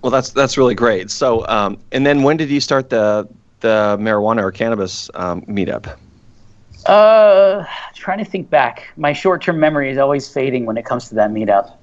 Well, 0.00 0.10
that's 0.10 0.30
that's 0.30 0.56
really 0.56 0.74
great. 0.74 1.10
So, 1.10 1.46
um, 1.48 1.78
and 1.92 2.06
then 2.06 2.22
when 2.22 2.36
did 2.36 2.50
you 2.50 2.60
start 2.60 2.88
the 2.88 3.28
the 3.60 3.96
marijuana 4.00 4.42
or 4.42 4.50
cannabis 4.50 5.10
um, 5.14 5.42
meetup? 5.42 5.96
Uh, 6.86 7.64
trying 7.94 8.18
to 8.18 8.24
think 8.24 8.50
back. 8.50 8.88
My 8.96 9.12
short-term 9.12 9.60
memory 9.60 9.90
is 9.90 9.98
always 9.98 10.28
fading 10.28 10.66
when 10.66 10.76
it 10.76 10.84
comes 10.84 11.08
to 11.10 11.14
that 11.16 11.30
meetup. 11.30 11.76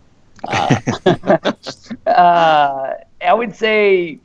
Uh, 0.48 1.52
uh, 2.08 2.94
I 3.22 3.34
would 3.34 3.56
say 3.56 4.20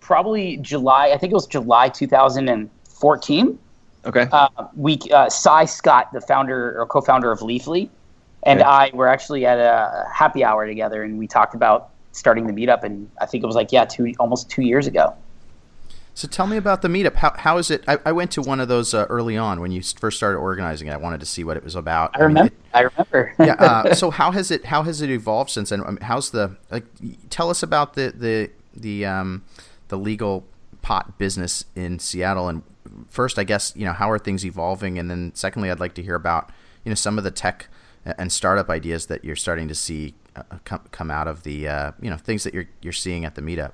probably 0.00 0.56
July. 0.58 1.10
I 1.10 1.18
think 1.18 1.30
it 1.30 1.34
was 1.34 1.46
July 1.46 1.88
2014. 1.88 3.58
Okay. 4.06 4.26
Uh, 4.32 4.48
we 4.76 4.98
uh, 5.12 5.28
Cy 5.28 5.64
Scott, 5.64 6.12
the 6.12 6.20
founder 6.20 6.80
or 6.80 6.86
co-founder 6.86 7.30
of 7.30 7.40
Leafly, 7.40 7.88
and 8.44 8.60
okay. 8.60 8.68
I 8.68 8.90
were 8.94 9.08
actually 9.08 9.44
at 9.44 9.58
a 9.58 10.06
happy 10.12 10.44
hour 10.44 10.66
together, 10.66 11.02
and 11.02 11.18
we 11.18 11.26
talked 11.26 11.54
about 11.54 11.90
starting 12.12 12.46
the 12.46 12.52
meetup. 12.52 12.84
And 12.84 13.10
I 13.20 13.26
think 13.26 13.44
it 13.44 13.46
was 13.46 13.56
like 13.56 13.70
yeah, 13.72 13.84
two 13.84 14.14
almost 14.18 14.48
two 14.48 14.62
years 14.62 14.86
ago. 14.86 15.14
So 16.18 16.26
tell 16.26 16.48
me 16.48 16.56
about 16.56 16.82
the 16.82 16.88
meetup. 16.88 17.14
How, 17.14 17.32
how 17.36 17.58
is 17.58 17.70
it? 17.70 17.84
I, 17.86 17.96
I 18.04 18.10
went 18.10 18.32
to 18.32 18.42
one 18.42 18.58
of 18.58 18.66
those 18.66 18.92
uh, 18.92 19.06
early 19.08 19.36
on 19.36 19.60
when 19.60 19.70
you 19.70 19.80
first 19.80 20.16
started 20.16 20.38
organizing 20.38 20.88
it. 20.88 20.90
I 20.90 20.96
wanted 20.96 21.20
to 21.20 21.26
see 21.26 21.44
what 21.44 21.56
it 21.56 21.62
was 21.62 21.76
about. 21.76 22.10
I 22.16 22.24
remember. 22.24 22.40
I, 22.40 22.42
mean, 22.42 22.52
it, 22.52 22.76
I 22.76 22.80
remember. 22.80 23.34
yeah. 23.38 23.52
Uh, 23.52 23.94
so 24.02 24.10
how 24.10 24.32
has 24.32 24.50
it 24.50 24.64
how 24.64 24.82
has 24.82 25.00
it 25.00 25.10
evolved 25.10 25.48
since 25.48 25.70
then? 25.70 25.80
I 25.80 26.04
how's 26.04 26.32
the 26.32 26.56
like? 26.72 26.86
Tell 27.30 27.50
us 27.50 27.62
about 27.62 27.94
the 27.94 28.12
the 28.16 28.50
the 28.74 29.06
um 29.06 29.44
the 29.86 29.96
legal 29.96 30.44
pot 30.82 31.18
business 31.18 31.64
in 31.76 32.00
Seattle. 32.00 32.48
And 32.48 32.64
first, 33.08 33.38
I 33.38 33.44
guess 33.44 33.72
you 33.76 33.84
know 33.84 33.92
how 33.92 34.10
are 34.10 34.18
things 34.18 34.44
evolving, 34.44 34.98
and 34.98 35.08
then 35.08 35.30
secondly, 35.36 35.70
I'd 35.70 35.78
like 35.78 35.94
to 35.94 36.02
hear 36.02 36.16
about 36.16 36.50
you 36.84 36.90
know 36.90 36.96
some 36.96 37.18
of 37.18 37.22
the 37.22 37.30
tech 37.30 37.68
and 38.04 38.32
startup 38.32 38.68
ideas 38.70 39.06
that 39.06 39.24
you're 39.24 39.36
starting 39.36 39.68
to 39.68 39.74
see 39.76 40.14
uh, 40.34 40.42
come 40.64 40.80
come 40.90 41.12
out 41.12 41.28
of 41.28 41.44
the 41.44 41.68
uh, 41.68 41.92
you 42.02 42.10
know 42.10 42.16
things 42.16 42.42
that 42.42 42.54
you're 42.54 42.66
you're 42.82 42.92
seeing 42.92 43.24
at 43.24 43.36
the 43.36 43.40
meetup. 43.40 43.70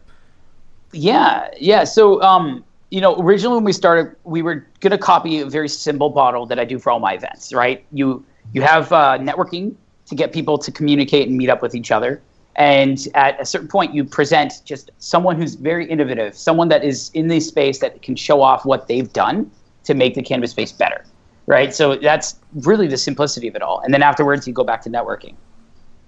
Yeah, 0.94 1.48
yeah. 1.58 1.84
So, 1.84 2.22
um, 2.22 2.64
you 2.90 3.00
know, 3.00 3.16
originally 3.20 3.56
when 3.56 3.64
we 3.64 3.72
started, 3.72 4.14
we 4.24 4.42
were 4.42 4.66
going 4.80 4.92
to 4.92 4.98
copy 4.98 5.40
a 5.40 5.46
very 5.46 5.68
simple 5.68 6.10
model 6.10 6.46
that 6.46 6.58
I 6.58 6.64
do 6.64 6.78
for 6.78 6.90
all 6.90 7.00
my 7.00 7.14
events. 7.14 7.52
Right? 7.52 7.84
You 7.92 8.24
you 8.52 8.62
have 8.62 8.92
uh, 8.92 9.18
networking 9.18 9.74
to 10.06 10.14
get 10.14 10.32
people 10.32 10.58
to 10.58 10.70
communicate 10.70 11.28
and 11.28 11.36
meet 11.36 11.48
up 11.50 11.62
with 11.62 11.74
each 11.74 11.90
other, 11.90 12.22
and 12.56 13.08
at 13.14 13.40
a 13.40 13.44
certain 13.44 13.68
point, 13.68 13.94
you 13.94 14.04
present 14.04 14.62
just 14.64 14.90
someone 14.98 15.36
who's 15.36 15.56
very 15.56 15.88
innovative, 15.88 16.36
someone 16.36 16.68
that 16.68 16.84
is 16.84 17.10
in 17.14 17.28
the 17.28 17.40
space 17.40 17.80
that 17.80 18.02
can 18.02 18.14
show 18.14 18.42
off 18.42 18.64
what 18.64 18.86
they've 18.86 19.12
done 19.12 19.50
to 19.84 19.94
make 19.94 20.14
the 20.14 20.22
cannabis 20.22 20.52
space 20.52 20.72
better. 20.72 21.04
Right? 21.46 21.74
So 21.74 21.96
that's 21.96 22.36
really 22.54 22.86
the 22.86 22.96
simplicity 22.96 23.48
of 23.48 23.56
it 23.56 23.62
all. 23.62 23.80
And 23.80 23.92
then 23.92 24.02
afterwards, 24.02 24.46
you 24.46 24.54
go 24.54 24.64
back 24.64 24.80
to 24.82 24.90
networking. 24.90 25.34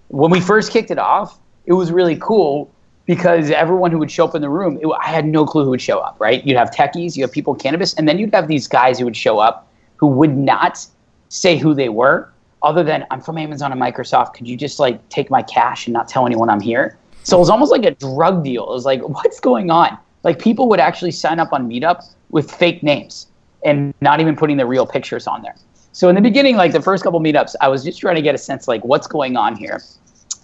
When 0.09 0.31
we 0.31 0.41
first 0.41 0.71
kicked 0.73 0.91
it 0.91 0.99
off, 0.99 1.39
it 1.67 1.73
was 1.73 1.91
really 1.91 2.17
cool 2.17 2.71
because 3.07 3.51
everyone 3.51 3.91
who 3.91 3.99
would 3.99 4.11
show 4.11 4.25
up 4.25 4.35
in 4.35 4.43
the 4.43 4.49
room, 4.49 4.79
it, 4.83 4.89
I 5.01 5.07
had 5.07 5.25
no 5.27 5.47
clue 5.47 5.65
who 5.65 5.71
would 5.71 5.81
show 5.81 5.99
up, 5.99 6.17
right? 6.19 6.45
You'd 6.45 6.57
have 6.57 6.71
techies, 6.71 7.17
you 7.17 7.23
have 7.23 7.33
people 7.33 7.55
cannabis, 7.55 7.95
and 7.95 8.09
then 8.09 8.19
you'd 8.19 8.35
have 8.35 8.49
these 8.49 8.69
guys 8.69 8.99
who 8.99 9.05
would 9.05 9.17
show 9.17 9.39
up 9.39 9.71
who 9.97 10.07
would 10.09 10.37
not 10.37 10.87
say 11.29 11.57
who 11.57 11.75
they 11.75 11.89
were, 11.89 12.31
other 12.63 12.83
than 12.83 13.07
I'm 13.11 13.21
from 13.21 13.39
Amazon 13.39 13.73
and 13.73 13.81
Microsoft. 13.81 14.35
Could 14.35 14.49
you 14.49 14.57
just 14.57 14.79
like 14.79 15.07
take 15.09 15.31
my 15.31 15.43
cash 15.43 15.87
and 15.87 15.95
not 15.95 16.09
tell 16.09 16.27
anyone 16.27 16.51
I'm 16.51 16.61
here? 16.61 16.99
So 17.23 17.37
it 17.37 17.41
was 17.41 17.51
almost 17.51 17.73
like 17.73 17.85
a 17.85 17.93
drug 17.93 18.45
deal. 18.45 18.65
It 18.65 18.73
was 18.73 18.85
like, 18.85 19.01
what's 19.09 19.41
going 19.41 19.71
on? 19.71 19.97
Like 20.23 20.39
people 20.39 20.69
would 20.69 20.81
actually 20.81 21.13
sign 21.13 21.39
up 21.39 21.53
on 21.53 21.69
Meetup 21.69 22.05
with 22.31 22.51
fake 22.51 22.83
names 22.83 23.29
and 23.65 23.95
not 24.01 24.21
even 24.21 24.37
putting 24.37 24.57
the 24.57 24.67
real 24.67 24.87
pictures 24.87 25.27
on 25.27 25.43
there. 25.43 25.55
So 25.93 26.09
in 26.09 26.15
the 26.15 26.21
beginning, 26.21 26.57
like 26.57 26.73
the 26.73 26.83
first 26.83 27.03
couple 27.03 27.21
meetups, 27.21 27.55
I 27.61 27.69
was 27.69 27.83
just 27.83 28.01
trying 28.01 28.17
to 28.17 28.23
get 28.23 28.35
a 28.35 28.39
sense 28.39 28.69
like 28.69 28.85
what's 28.85 29.07
going 29.07 29.37
on 29.37 29.57
here. 29.57 29.81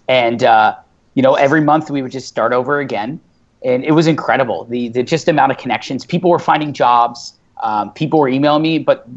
And 0.08 0.42
uh, 0.44 0.76
you 1.14 1.22
know, 1.22 1.34
every 1.34 1.60
month 1.60 1.90
we 1.90 2.02
would 2.02 2.12
just 2.12 2.28
start 2.28 2.52
over 2.52 2.80
again. 2.80 3.20
And 3.64 3.84
it 3.84 3.92
was 3.92 4.06
incredible. 4.06 4.64
The, 4.64 4.88
the 4.88 5.02
just 5.02 5.28
amount 5.28 5.52
of 5.52 5.58
connections. 5.58 6.04
People 6.04 6.30
were 6.30 6.38
finding 6.38 6.72
jobs. 6.72 7.34
Um, 7.62 7.92
people 7.92 8.18
were 8.18 8.28
emailing 8.28 8.62
me. 8.62 8.78
But 8.78 9.08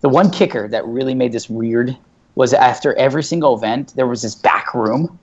the 0.00 0.08
one 0.08 0.30
kicker 0.30 0.66
that 0.68 0.84
really 0.86 1.14
made 1.14 1.32
this 1.32 1.48
weird 1.48 1.96
was 2.34 2.52
after 2.52 2.94
every 2.94 3.22
single 3.22 3.56
event, 3.56 3.94
there 3.96 4.06
was 4.06 4.22
this 4.22 4.34
back 4.34 4.74
room 4.74 5.18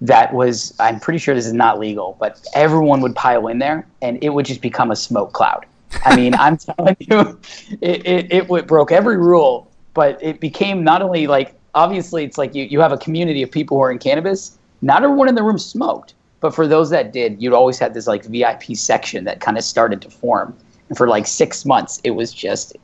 that 0.00 0.34
was, 0.34 0.74
I'm 0.78 1.00
pretty 1.00 1.18
sure 1.18 1.34
this 1.34 1.46
is 1.46 1.52
not 1.52 1.78
legal, 1.78 2.16
but 2.20 2.44
everyone 2.54 3.00
would 3.00 3.14
pile 3.14 3.46
in 3.48 3.58
there 3.58 3.86
and 4.02 4.22
it 4.22 4.30
would 4.30 4.44
just 4.44 4.60
become 4.60 4.90
a 4.90 4.96
smoke 4.96 5.32
cloud. 5.32 5.64
I 6.04 6.16
mean, 6.16 6.34
I'm 6.34 6.56
telling 6.76 6.96
you, 7.00 7.38
it, 7.80 8.06
it, 8.06 8.32
it 8.32 8.66
broke 8.66 8.92
every 8.92 9.16
rule, 9.16 9.70
but 9.94 10.22
it 10.22 10.40
became 10.40 10.84
not 10.84 11.02
only 11.02 11.26
like, 11.26 11.54
obviously, 11.74 12.24
it's 12.24 12.36
like 12.36 12.54
you, 12.54 12.64
you 12.64 12.80
have 12.80 12.92
a 12.92 12.98
community 12.98 13.42
of 13.42 13.50
people 13.50 13.78
who 13.78 13.82
are 13.84 13.90
in 13.90 13.98
cannabis, 13.98 14.58
not 14.86 15.02
everyone 15.02 15.28
in 15.28 15.34
the 15.34 15.42
room 15.42 15.58
smoked, 15.58 16.14
but 16.40 16.54
for 16.54 16.68
those 16.68 16.90
that 16.90 17.12
did, 17.12 17.42
you'd 17.42 17.52
always 17.52 17.78
had 17.78 17.92
this 17.92 18.06
like 18.06 18.24
VIP 18.24 18.76
section 18.76 19.24
that 19.24 19.40
kind 19.40 19.58
of 19.58 19.64
started 19.64 20.00
to 20.02 20.10
form. 20.10 20.56
And 20.88 20.96
for 20.96 21.08
like 21.08 21.26
six 21.26 21.64
months, 21.64 22.00
it 22.04 22.12
was 22.12 22.32
just, 22.32 22.76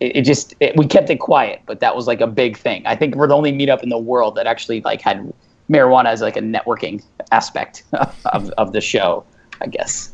it, 0.00 0.16
it 0.16 0.22
just, 0.22 0.54
it, 0.60 0.76
we 0.78 0.86
kept 0.86 1.10
it 1.10 1.20
quiet, 1.20 1.60
but 1.66 1.80
that 1.80 1.94
was 1.94 2.06
like 2.06 2.22
a 2.22 2.26
big 2.26 2.56
thing. 2.56 2.82
I 2.86 2.96
think 2.96 3.16
we're 3.16 3.26
the 3.26 3.36
only 3.36 3.52
meetup 3.52 3.82
in 3.82 3.90
the 3.90 3.98
world 3.98 4.34
that 4.36 4.46
actually 4.46 4.80
like 4.80 5.02
had 5.02 5.30
marijuana 5.70 6.06
as 6.06 6.22
like 6.22 6.38
a 6.38 6.40
networking 6.40 7.04
aspect 7.32 7.82
of, 7.92 8.48
of 8.52 8.72
the 8.72 8.80
show, 8.80 9.22
I 9.60 9.66
guess. 9.66 10.11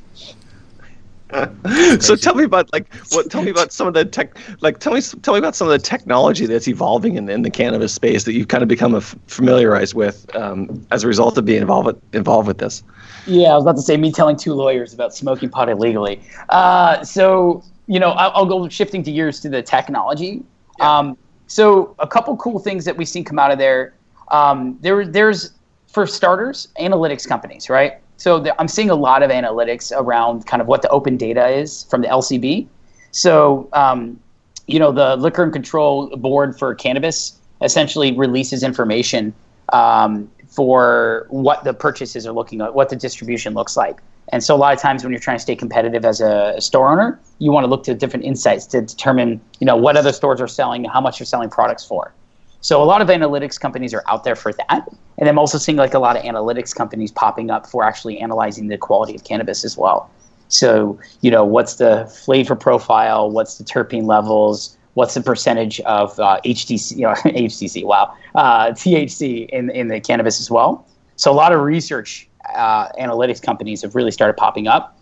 so 2.01 2.17
tell 2.17 2.35
me 2.35 2.45
about 2.45 2.73
like 2.73 2.93
what 3.11 3.31
tell 3.31 3.43
me 3.43 3.51
about 3.51 3.71
some 3.71 3.87
of 3.87 3.93
the 3.93 4.05
tech 4.05 4.39
like 4.61 4.79
tell 4.79 4.95
me 4.95 5.01
tell 5.01 5.35
me 5.35 5.39
about 5.39 5.55
some 5.55 5.69
of 5.69 5.73
the 5.73 5.79
technology 5.79 6.47
that's 6.47 6.69
evolving 6.69 7.17
in, 7.17 7.29
in 7.29 7.43
the 7.43 7.51
cannabis 7.51 7.93
space 7.93 8.25
that 8.25 8.33
you've 8.33 8.49
kind 8.49 8.63
of 8.63 8.69
become 8.69 8.99
familiarized 9.01 9.95
with 9.95 10.35
um, 10.35 10.87
as 10.91 11.05
a 11.05 11.07
result 11.07 11.37
of 11.37 11.45
being 11.45 11.61
involved 11.61 11.87
with, 11.87 12.15
involved 12.15 12.49
with 12.49 12.59
this. 12.59 12.83
Yeah 13.27 13.49
i 13.49 13.55
was 13.55 13.65
about 13.65 13.77
to 13.77 13.83
say 13.83 13.97
me 13.99 14.11
telling 14.11 14.37
two 14.37 14.55
lawyers 14.55 14.95
about 14.95 15.15
smoking 15.15 15.51
pot 15.51 15.69
illegally. 15.69 16.21
Uh, 16.49 17.05
so 17.05 17.63
you 17.87 18.01
know 18.01 18.13
I'll, 18.13 18.33
I'll, 18.35 18.47
go 18.47 18.67
shifting 18.69 19.03
to 19.03 19.13
gears 19.13 19.41
to 19.41 19.51
the 19.51 19.63
technology. 19.63 20.43
Yeah. 20.79 20.99
um, 20.99 21.19
so 21.47 21.95
a 21.99 22.07
couple 22.07 22.37
cool 22.39 22.59
things 22.59 22.85
that 22.87 22.97
we've 22.97 23.09
seen 23.09 23.25
come 23.25 23.39
out 23.39 23.51
of 23.51 23.59
there 23.59 23.95
um, 24.31 24.79
there 24.81 25.07
there's 25.07 25.53
for 25.89 26.07
starters 26.07 26.69
analytics 26.81 27.29
companies 27.29 27.69
right 27.69 28.01
so 28.19 28.41
the, 28.41 28.61
I'm 28.61 28.69
seeing 28.69 28.91
a 28.91 28.97
lot 28.97 29.23
of 29.23 29.31
analytics 29.31 29.93
around 29.97 30.47
kind 30.47 30.61
of 30.61 30.67
what 30.67 30.83
the 30.83 30.89
open 30.91 31.17
data 31.17 31.49
is 31.49 31.85
from 31.85 32.03
the 32.03 32.09
LCB. 32.09 32.67
So, 33.13 33.69
um, 33.73 34.21
you 34.67 34.79
know, 34.79 34.93
the 34.93 35.17
Liquor 35.17 35.45
and 35.45 35.53
Control 35.53 36.09
Board 36.17 36.59
for 36.59 36.75
Cannabis 36.75 37.39
essentially 37.63 38.17
releases 38.17 38.63
information 38.65 39.33
um, 39.73 40.31
for 40.49 41.27
what 41.31 41.63
the 41.63 41.73
purchases 41.73 42.27
are 42.27 42.33
looking 42.33 42.61
at, 42.61 42.75
what 42.75 42.89
the 42.89 42.97
distribution 42.97 43.55
looks 43.55 43.77
like. 43.77 44.01
And 44.31 44.43
so 44.43 44.55
a 44.55 44.59
lot 44.59 44.75
of 44.75 44.81
times 44.81 45.05
when 45.05 45.13
you're 45.13 45.21
trying 45.21 45.37
to 45.37 45.43
stay 45.43 45.57
competitive 45.57 46.05
as 46.05 46.21
a, 46.21 46.55
a 46.57 46.61
store 46.61 46.91
owner, 46.91 47.19
you 47.39 47.53
want 47.53 47.65
to 47.65 47.69
look 47.69 47.85
to 47.85 47.95
different 47.95 48.25
insights 48.25 48.67
to 48.67 48.83
determine, 48.83 49.41
you 49.61 49.65
know, 49.65 49.77
what 49.77 49.97
other 49.97 50.13
stores 50.13 50.41
are 50.41 50.49
selling, 50.49 50.85
how 50.85 51.01
much 51.01 51.21
you're 51.21 51.27
selling 51.27 51.49
products 51.49 51.85
for. 51.85 52.13
So 52.61 52.83
a 52.83 52.85
lot 52.85 53.01
of 53.01 53.09
analytics 53.09 53.59
companies 53.59 53.95
are 53.95 54.03
out 54.09 54.25
there 54.25 54.37
for 54.37 54.53
that. 54.53 54.89
And 55.19 55.29
I'm 55.29 55.39
also 55.39 55.59
seeing 55.59 55.79
like 55.79 55.95
a 55.95 55.99
lot 55.99 56.17
of 56.17 56.23
analytics 56.23 56.75
companies 56.75 57.13
popping 57.13 57.51
up 57.51 57.67
for 57.67 57.85
actually 57.85 58.19
analyzing 58.19 58.69
the 58.69 58.77
quality 58.77 59.15
of 59.15 59.25
cannabis 59.25 59.65
as 59.65 59.77
well. 59.77 60.11
So, 60.49 60.99
you 61.21 61.31
know, 61.31 61.45
what's 61.45 61.75
the 61.75 62.07
flavor 62.25 62.57
profile? 62.57 63.31
What's 63.31 63.59
the 63.59 63.65
terpene 63.65 64.07
levels? 64.07 64.77
What's 64.95 65.15
the 65.15 65.21
percentage 65.21 65.81
of 65.81 66.19
uh, 66.19 66.41
HTC, 66.45 66.97
you 66.97 67.03
know, 67.03 67.13
HTC, 67.15 67.85
wow, 67.85 68.15
uh, 68.35 68.71
THC 68.71 69.49
in, 69.51 69.71
in 69.71 69.89
the 69.89 70.01
cannabis 70.01 70.41
as 70.41 70.51
well? 70.51 70.89
So 71.17 71.31
a 71.31 71.35
lot 71.35 71.53
of 71.53 71.61
research 71.61 72.29
uh, 72.55 72.89
analytics 72.93 73.41
companies 73.41 73.83
have 73.83 73.95
really 73.95 74.11
started 74.11 74.37
popping 74.37 74.67
up. 74.67 74.99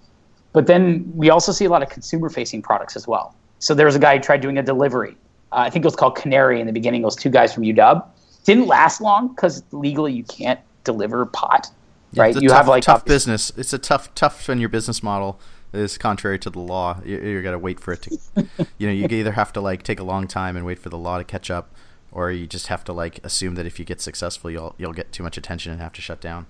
But 0.52 0.66
then 0.66 1.10
we 1.14 1.30
also 1.30 1.52
see 1.52 1.64
a 1.64 1.70
lot 1.70 1.82
of 1.82 1.88
consumer 1.88 2.28
facing 2.28 2.62
products 2.62 2.96
as 2.96 3.06
well. 3.06 3.34
So 3.58 3.74
there 3.74 3.86
was 3.86 3.94
a 3.94 3.98
guy 3.98 4.16
who 4.16 4.22
tried 4.22 4.40
doing 4.40 4.58
a 4.58 4.62
delivery 4.62 5.16
uh, 5.56 5.60
I 5.60 5.70
think 5.70 5.84
it 5.84 5.88
was 5.88 5.96
called 5.96 6.16
Canary 6.16 6.60
in 6.60 6.66
the 6.66 6.72
beginning. 6.72 7.02
It 7.02 7.06
was 7.06 7.16
two 7.16 7.30
guys 7.30 7.52
from 7.52 7.64
UW. 7.64 8.04
Didn't 8.44 8.66
last 8.66 9.00
long 9.00 9.28
because 9.28 9.62
legally 9.72 10.12
you 10.12 10.22
can't 10.22 10.60
deliver 10.84 11.24
pot, 11.26 11.68
yeah, 12.12 12.22
right? 12.22 12.34
you 12.34 12.50
tough, 12.50 12.58
have 12.58 12.68
like 12.68 12.84
tough 12.84 13.04
business. 13.04 13.50
It's 13.56 13.72
a 13.72 13.78
tough, 13.78 14.14
tough 14.14 14.46
when 14.46 14.60
your 14.60 14.68
business 14.68 15.02
model 15.02 15.40
is 15.72 15.98
contrary 15.98 16.38
to 16.40 16.50
the 16.50 16.60
law. 16.60 17.00
You, 17.04 17.18
you 17.18 17.42
got 17.42 17.52
to 17.52 17.58
wait 17.58 17.80
for 17.80 17.94
it 17.94 18.02
to, 18.02 18.18
you 18.78 18.86
know, 18.86 18.92
you 18.92 19.08
either 19.08 19.32
have 19.32 19.52
to 19.54 19.60
like 19.60 19.82
take 19.82 19.98
a 19.98 20.04
long 20.04 20.28
time 20.28 20.56
and 20.56 20.66
wait 20.66 20.78
for 20.78 20.90
the 20.90 20.98
law 20.98 21.16
to 21.16 21.24
catch 21.24 21.50
up, 21.50 21.74
or 22.12 22.30
you 22.30 22.46
just 22.46 22.66
have 22.66 22.84
to 22.84 22.92
like 22.92 23.24
assume 23.24 23.54
that 23.54 23.66
if 23.66 23.78
you 23.78 23.84
get 23.84 24.00
successful, 24.00 24.50
you'll 24.50 24.74
you'll 24.76 24.92
get 24.92 25.10
too 25.10 25.22
much 25.22 25.38
attention 25.38 25.72
and 25.72 25.80
have 25.80 25.94
to 25.94 26.02
shut 26.02 26.20
down. 26.20 26.46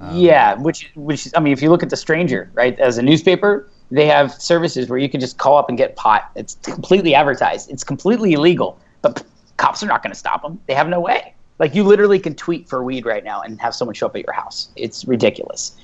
Um, 0.00 0.16
yeah, 0.16 0.54
which 0.54 0.90
which 0.96 1.28
I 1.36 1.40
mean, 1.40 1.52
if 1.52 1.60
you 1.60 1.68
look 1.68 1.82
at 1.82 1.90
the 1.90 1.96
Stranger, 1.96 2.50
right, 2.54 2.78
as 2.80 2.96
a 2.98 3.02
newspaper, 3.02 3.68
they 3.90 4.06
have 4.06 4.32
services 4.32 4.88
where 4.88 4.98
you 4.98 5.08
can 5.08 5.20
just 5.20 5.38
call 5.38 5.56
up 5.56 5.68
and 5.68 5.78
get 5.78 5.96
pot. 5.96 6.30
It's 6.34 6.56
completely 6.62 7.14
advertised. 7.14 7.70
It's 7.70 7.84
completely 7.84 8.32
illegal, 8.32 8.78
but 9.02 9.24
cops 9.56 9.82
are 9.82 9.86
not 9.86 10.02
going 10.02 10.12
to 10.12 10.18
stop 10.18 10.42
them. 10.42 10.60
They 10.66 10.74
have 10.74 10.88
no 10.88 11.00
way. 11.00 11.34
Like 11.58 11.74
you 11.74 11.84
literally 11.84 12.18
can 12.18 12.34
tweet 12.34 12.68
for 12.68 12.82
weed 12.82 13.06
right 13.06 13.24
now 13.24 13.40
and 13.40 13.60
have 13.60 13.74
someone 13.74 13.94
show 13.94 14.06
up 14.06 14.16
at 14.16 14.24
your 14.24 14.32
house. 14.32 14.68
It's 14.76 15.06
ridiculous. 15.06 15.76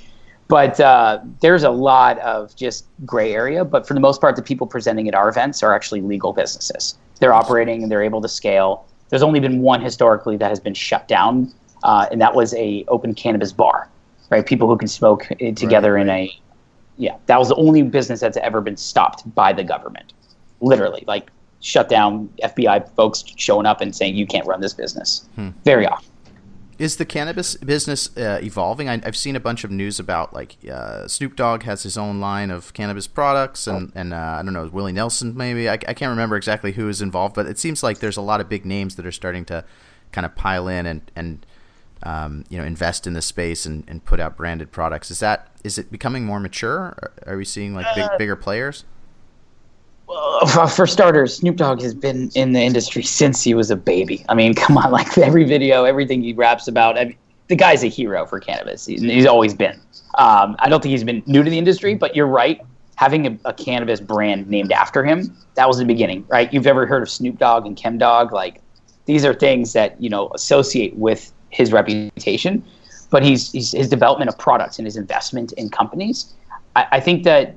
But 0.49 0.79
uh, 0.81 1.21
there's 1.41 1.63
a 1.63 1.71
lot 1.71 2.19
of 2.19 2.55
just 2.57 2.87
gray 3.07 3.33
area. 3.33 3.65
But 3.65 3.87
for 3.87 3.95
the 3.95 4.01
most 4.01 4.21
part, 4.21 4.37
the 4.37 4.43
people 4.43 4.67
presenting 4.67 5.09
at 5.09 5.15
our 5.15 5.29
events 5.29 5.63
are 5.63 5.75
actually 5.75 6.03
legal 6.03 6.33
businesses. 6.33 6.99
They're 7.21 7.33
operating 7.33 7.83
and 7.83 7.91
they're 7.91 8.03
able 8.03 8.21
to 8.21 8.29
scale. 8.29 8.87
There's 9.09 9.23
only 9.23 9.41
been 9.41 9.63
one 9.63 9.81
historically 9.81 10.37
that 10.39 10.51
has 10.51 10.61
been 10.61 10.75
shut 10.75 11.07
down, 11.09 11.53
uh, 11.85 12.07
and 12.11 12.21
that 12.21 12.35
was 12.35 12.53
a 12.55 12.85
open 12.89 13.15
cannabis 13.15 13.53
bar. 13.53 13.89
Right, 14.31 14.45
people 14.45 14.67
who 14.67 14.79
can 14.79 14.89
smoke 14.89 15.29
eh, 15.41 15.53
together 15.53 15.93
right, 15.93 16.07
right. 16.07 16.21
in 16.21 16.29
a 16.29 16.43
yeah, 16.97 17.17
that 17.27 17.39
was 17.39 17.49
the 17.49 17.57
only 17.57 17.83
business 17.83 18.21
that's 18.21 18.37
ever 18.39 18.61
been 18.61 18.77
stopped 18.77 19.33
by 19.35 19.53
the 19.53 19.65
government. 19.65 20.13
Literally, 20.61 21.05
like 21.07 21.31
shut 21.61 21.89
down, 21.89 22.29
FBI 22.43 22.95
folks 22.95 23.25
showing 23.37 23.67
up 23.67 23.81
and 23.81 23.95
saying 23.95 24.17
you 24.17 24.27
can't 24.27 24.47
run 24.47 24.61
this 24.61 24.75
business. 24.75 25.29
Hmm. 25.37 25.51
Very 25.65 25.87
often. 25.87 26.09
Is 26.79 26.97
the 26.97 27.05
cannabis 27.05 27.55
business 27.57 28.17
uh, 28.17 28.41
evolving? 28.43 28.89
I, 28.89 28.99
have 29.05 29.17
seen 29.17 29.37
a 29.37 29.41
bunch 29.41 29.63
of 29.63 29.71
news 29.71 30.01
about 30.01 30.33
like 30.35 30.57
uh, 30.69 31.07
Snoop 31.07 31.37
Dogg 31.37 31.63
has 31.63 31.85
his 31.85 31.97
own 31.97 32.19
line 32.19 32.51
of 32.51 32.73
cannabis 32.73 33.07
products, 33.07 33.67
and 33.67 33.93
and 33.95 34.13
uh, 34.13 34.39
I 34.41 34.43
don't 34.43 34.53
know 34.53 34.69
Willie 34.73 34.93
Nelson 34.93 35.37
maybe. 35.37 35.69
I, 35.69 35.75
I 35.75 35.95
can't 35.95 36.11
remember 36.11 36.35
exactly 36.35 36.73
who 36.73 36.89
is 36.89 37.01
involved, 37.01 37.35
but 37.35 37.47
it 37.47 37.59
seems 37.59 37.83
like 37.83 38.01
there's 38.01 38.17
a 38.17 38.23
lot 38.23 38.41
of 38.41 38.49
big 38.49 38.65
names 38.65 38.97
that 38.97 39.07
are 39.07 39.13
starting 39.13 39.45
to 39.45 39.65
kind 40.11 40.25
of 40.25 40.35
pile 40.35 40.67
in 40.67 40.87
and 40.87 41.11
and 41.15 41.47
um, 42.05 42.45
you 42.49 42.59
know 42.59 42.65
invest 42.65 43.07
in 43.07 43.13
the 43.13 43.23
space 43.23 43.67
and, 43.67 43.85
and 43.89 44.05
put 44.05 44.21
out 44.21 44.37
branded 44.37 44.73
products. 44.73 45.11
Is 45.11 45.21
that 45.21 45.49
is 45.65 45.79
it 45.79 45.91
becoming 45.91 46.25
more 46.25 46.41
mature? 46.41 46.97
Are 47.27 47.37
we 47.37 47.45
seeing 47.45 47.75
like 47.75 47.87
big, 47.95 48.05
uh, 48.05 48.19
bigger 48.19 48.37
players? 48.37 48.85
Well, 50.07 50.47
for 50.69 50.87
starters, 50.87 51.37
Snoop 51.37 51.57
Dogg 51.57 51.81
has 51.81 51.95
been 51.95 52.31
in 52.35 52.53
the 52.53 52.61
industry 52.61 53.03
since 53.03 53.43
he 53.43 53.55
was 53.55 53.71
a 53.71 53.77
baby. 53.77 54.25
I 54.29 54.35
mean, 54.35 54.55
come 54.63 54.77
on, 54.77 54.91
like 54.91 55.17
every 55.19 55.45
video, 55.45 55.85
everything 55.85 56.23
he 56.23 56.33
raps 56.33 56.69
about, 56.69 56.99
I 56.99 57.07
mean, 57.07 57.17
the 57.49 57.57
guy's 57.57 57.83
a 57.85 57.89
hero 57.89 58.25
for 58.27 58.41
cannabis. 58.41 58.87
He's, 58.87 59.03
he's 59.03 59.27
always 59.27 59.55
been. 59.55 59.81
Um, 60.17 60.57
I 60.59 60.69
don't 60.69 60.83
think 60.83 60.91
he's 60.91 61.05
been 61.05 61.23
new 61.27 61.43
to 61.43 61.51
the 61.51 61.59
industry, 61.59 61.95
but 61.95 62.15
you're 62.15 62.27
right. 62.27 62.61
Having 62.97 63.27
a, 63.27 63.39
a, 63.47 63.55
cannabis 63.55 64.01
brand 64.01 64.49
named 64.49 64.71
after 64.71 65.03
him, 65.03 65.37
that 65.55 65.67
was 65.67 65.79
the 65.79 65.85
beginning, 65.85 66.25
right? 66.29 66.53
You've 66.53 66.67
ever 66.67 66.87
heard 66.87 67.03
of 67.03 67.11
Snoop 67.11 67.39
Dogg 67.39 67.67
and 67.67 67.77
Chem 67.77 67.99
Dog? 67.99 68.33
Like, 68.33 68.61
these 69.07 69.25
are 69.25 69.35
things 69.35 69.73
that, 69.73 70.01
you 70.01 70.09
know, 70.09 70.31
associate 70.35 70.95
with 70.97 71.33
his 71.53 71.73
reputation 71.73 72.65
but 73.13 73.23
he's, 73.23 73.53
he's 73.53 73.73
his 73.73 73.89
development 73.89 74.31
of 74.31 74.39
products 74.39 74.79
and 74.79 74.87
his 74.87 74.97
investment 74.97 75.53
in 75.53 75.69
companies. 75.69 76.33
I, 76.75 76.87
I, 76.93 77.01
think 77.01 77.25
that 77.25 77.55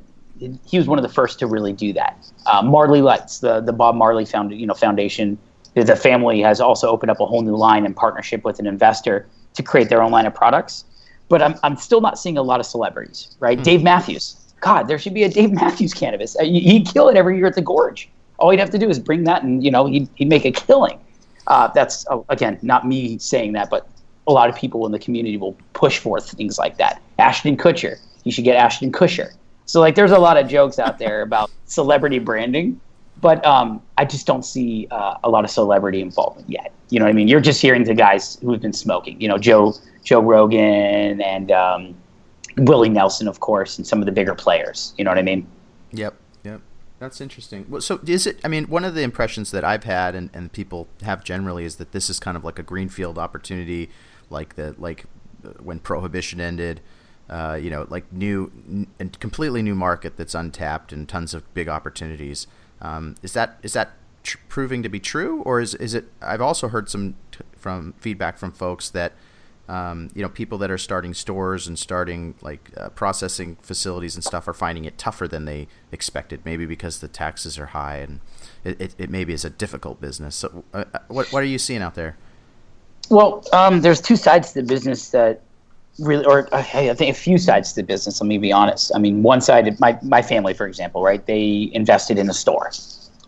he 0.66 0.78
was 0.78 0.86
one 0.86 1.00
of 1.00 1.04
the 1.04 1.10
first 1.10 1.40
to 1.40 1.48
really 1.48 1.72
do 1.72 1.94
that. 1.94 2.30
Uh, 2.46 2.62
Marley 2.62 3.02
Lights, 3.02 3.40
the 3.40 3.62
the 3.62 3.72
Bob 3.72 3.96
Marley 3.96 4.26
found 4.26 4.52
you 4.52 4.68
know 4.68 4.74
foundation, 4.74 5.40
the 5.74 5.96
family 5.96 6.42
has 6.42 6.60
also 6.60 6.90
opened 6.90 7.10
up 7.10 7.22
a 7.22 7.26
whole 7.26 7.42
new 7.42 7.56
line 7.56 7.86
in 7.86 7.94
partnership 7.94 8.44
with 8.44 8.60
an 8.60 8.68
investor 8.68 9.26
to 9.54 9.64
create 9.64 9.88
their 9.88 10.04
own 10.04 10.12
line 10.12 10.26
of 10.26 10.36
products. 10.36 10.84
But 11.30 11.42
I'm 11.42 11.56
I'm 11.64 11.78
still 11.78 12.02
not 12.02 12.20
seeing 12.20 12.38
a 12.38 12.44
lot 12.44 12.60
of 12.60 12.66
celebrities, 12.66 13.36
right? 13.40 13.58
Mm-hmm. 13.58 13.64
Dave 13.64 13.84
Matthews. 13.84 14.36
God, 14.60 14.90
there 14.90 15.00
should 15.00 15.14
be 15.14 15.24
a 15.24 15.30
Dave 15.30 15.54
Matthews 15.54 15.94
cannabis. 15.94 16.36
Uh, 16.38 16.44
he'd 16.44 16.88
kill 16.88 17.08
it 17.08 17.16
every 17.16 17.38
year 17.38 17.48
at 17.48 17.56
the 17.56 17.62
Gorge. 17.62 18.10
All 18.40 18.50
he'd 18.50 18.60
have 18.60 18.72
to 18.72 18.78
do 18.78 18.90
is 18.90 19.00
bring 19.00 19.24
that, 19.24 19.44
and 19.44 19.64
you 19.64 19.72
know 19.72 19.86
he'd, 19.86 20.10
he'd 20.16 20.28
make 20.28 20.44
a 20.44 20.52
killing. 20.52 21.00
Uh, 21.48 21.68
that's 21.70 22.06
uh, 22.10 22.20
again 22.30 22.60
not 22.62 22.88
me 22.88 23.18
saying 23.18 23.54
that, 23.54 23.70
but 23.70 23.88
a 24.28 24.32
lot 24.32 24.50
of 24.50 24.56
people 24.56 24.86
in 24.86 24.92
the 24.92 25.00
community 25.00 25.38
will 25.38 25.56
push 25.74 26.00
forth 26.00 26.32
things 26.32 26.58
like 26.58 26.78
that. 26.78 27.02
Ashton 27.20 27.58
Kutcher, 27.58 28.00
you 28.24 28.32
should 28.32 28.44
get 28.44 28.56
Ashton 28.56 28.92
Kutcher. 28.92 29.34
So 29.66 29.80
like, 29.80 29.96
there's 29.96 30.12
a 30.12 30.18
lot 30.18 30.38
of 30.38 30.48
jokes 30.48 30.80
out 30.80 30.98
there 30.98 31.22
about 31.30 31.52
celebrity 31.66 32.20
branding, 32.20 32.80
but 33.22 33.46
um, 33.46 33.82
I 33.98 34.06
just 34.06 34.28
don't 34.28 34.44
see 34.44 34.88
uh, 34.92 35.18
a 35.24 35.30
lot 35.30 35.44
of 35.44 35.52
celebrity 35.52 36.02
involvement 36.02 36.50
yet. 36.50 36.72
You 36.90 37.00
know 37.00 37.06
what 37.06 37.12
I 37.12 37.14
mean? 37.14 37.28
You're 37.28 37.42
just 37.42 37.62
hearing 37.62 37.84
the 37.84 37.96
guys 37.96 38.38
who've 38.42 38.62
been 38.62 38.74
smoking. 38.74 39.20
You 39.20 39.28
know, 39.28 39.38
Joe 39.38 39.74
Joe 40.04 40.22
Rogan 40.22 41.20
and 41.22 41.52
um, 41.52 41.96
Willie 42.58 42.90
Nelson, 42.90 43.28
of 43.28 43.40
course, 43.40 43.78
and 43.78 43.88
some 43.88 44.00
of 44.00 44.06
the 44.06 44.12
bigger 44.12 44.36
players. 44.36 44.94
You 44.98 45.04
know 45.04 45.12
what 45.12 45.18
I 45.18 45.24
mean? 45.24 45.48
Yep. 45.94 46.16
That's 47.06 47.22
interesting. 47.22 47.68
Well, 47.70 47.82
so 47.82 48.00
is 48.08 48.26
it? 48.26 48.40
I 48.44 48.48
mean, 48.48 48.66
one 48.66 48.84
of 48.84 48.96
the 48.96 49.04
impressions 49.04 49.52
that 49.52 49.64
I've 49.64 49.84
had 49.84 50.16
and, 50.16 50.32
and 50.34 50.52
people 50.52 50.88
have 51.04 51.24
generally 51.24 51.64
is 51.64 51.76
that 51.76 51.92
this 51.92 52.10
is 52.10 52.20
kind 52.20 52.36
of 52.36 52.44
like 52.44 52.58
a 52.58 52.64
greenfield 52.64 53.20
opportunity 53.20 53.92
like 54.32 54.56
the 54.56 54.74
like 54.80 55.06
uh, 55.46 55.50
when 55.62 55.78
prohibition 55.78 56.42
ended. 56.42 56.82
Uh, 57.30 57.60
you 57.62 57.70
know, 57.70 57.86
like 57.92 58.12
new 58.12 58.88
and 59.00 59.20
completely 59.20 59.62
new 59.62 59.76
market 59.76 60.18
that's 60.18 60.34
untapped 60.34 60.92
and 60.92 61.08
tons 61.08 61.36
of 61.36 61.54
big 61.54 61.70
opportunities. 61.70 62.48
Um, 62.82 63.16
is 63.22 63.34
that 63.34 63.60
is 63.62 63.74
that 63.74 63.92
tr- 64.24 64.40
proving 64.50 64.82
to 64.82 64.90
be 64.90 65.00
true, 65.00 65.44
or 65.44 65.62
is 65.62 65.76
is 65.76 65.94
it? 65.94 66.06
I've 66.24 66.42
also 66.42 66.70
heard 66.70 66.90
some 66.90 67.16
t- 67.32 67.42
from 67.56 67.94
feedback 68.00 68.40
from 68.40 68.52
folks 68.52 68.90
that 68.90 69.14
um, 69.68 70.10
you 70.14 70.22
know 70.22 70.30
people 70.30 70.58
that 70.60 70.70
are 70.70 70.78
starting 70.78 71.14
stores 71.14 71.68
and 71.68 71.78
starting 71.78 72.36
like 72.42 72.72
uh, 72.78 72.90
processing 72.90 73.58
facilities 73.62 74.16
and 74.16 74.24
stuff 74.24 74.48
are 74.48 74.54
finding 74.54 74.86
it 74.86 74.98
tougher 74.98 75.28
than 75.28 75.46
they 75.46 75.68
expected. 75.92 76.42
Maybe 76.46 76.66
because 76.66 77.00
the 77.00 77.08
taxes 77.08 77.58
are 77.58 77.68
high 77.68 77.98
and 77.98 78.20
it, 78.64 78.80
it, 78.80 78.96
it 78.98 79.10
maybe 79.10 79.34
is 79.34 79.46
a 79.46 79.50
difficult 79.50 80.00
business. 80.00 80.36
So, 80.36 80.64
uh, 80.74 80.86
uh 80.94 81.00
what 81.08 81.32
what 81.32 81.42
are 81.42 81.48
you 81.48 81.58
seeing 81.58 81.82
out 81.82 81.96
there? 81.96 82.18
Well, 83.10 83.44
um, 83.54 83.82
there's 83.82 84.02
two 84.02 84.16
sides 84.16 84.54
to 84.54 84.62
the 84.62 84.68
business 84.68 85.10
that 85.10 85.42
really, 86.00 86.26
or 86.26 86.54
I 86.54 86.94
think 86.94 87.16
a 87.16 87.20
few 87.20 87.38
sides 87.38 87.70
to 87.74 87.82
the 87.82 87.84
business. 87.84 88.20
Let 88.20 88.28
me 88.28 88.38
be 88.38 88.52
honest. 88.52 88.92
I 88.96 89.00
mean, 89.00 89.24
one 89.24 89.42
side, 89.42 89.80
my 89.80 89.98
my 90.02 90.22
family, 90.22 90.54
for 90.54 90.68
example, 90.68 91.04
right? 91.04 91.26
They 91.26 91.70
invested 91.74 92.18
in 92.18 92.30
a 92.30 92.34
store, 92.34 92.72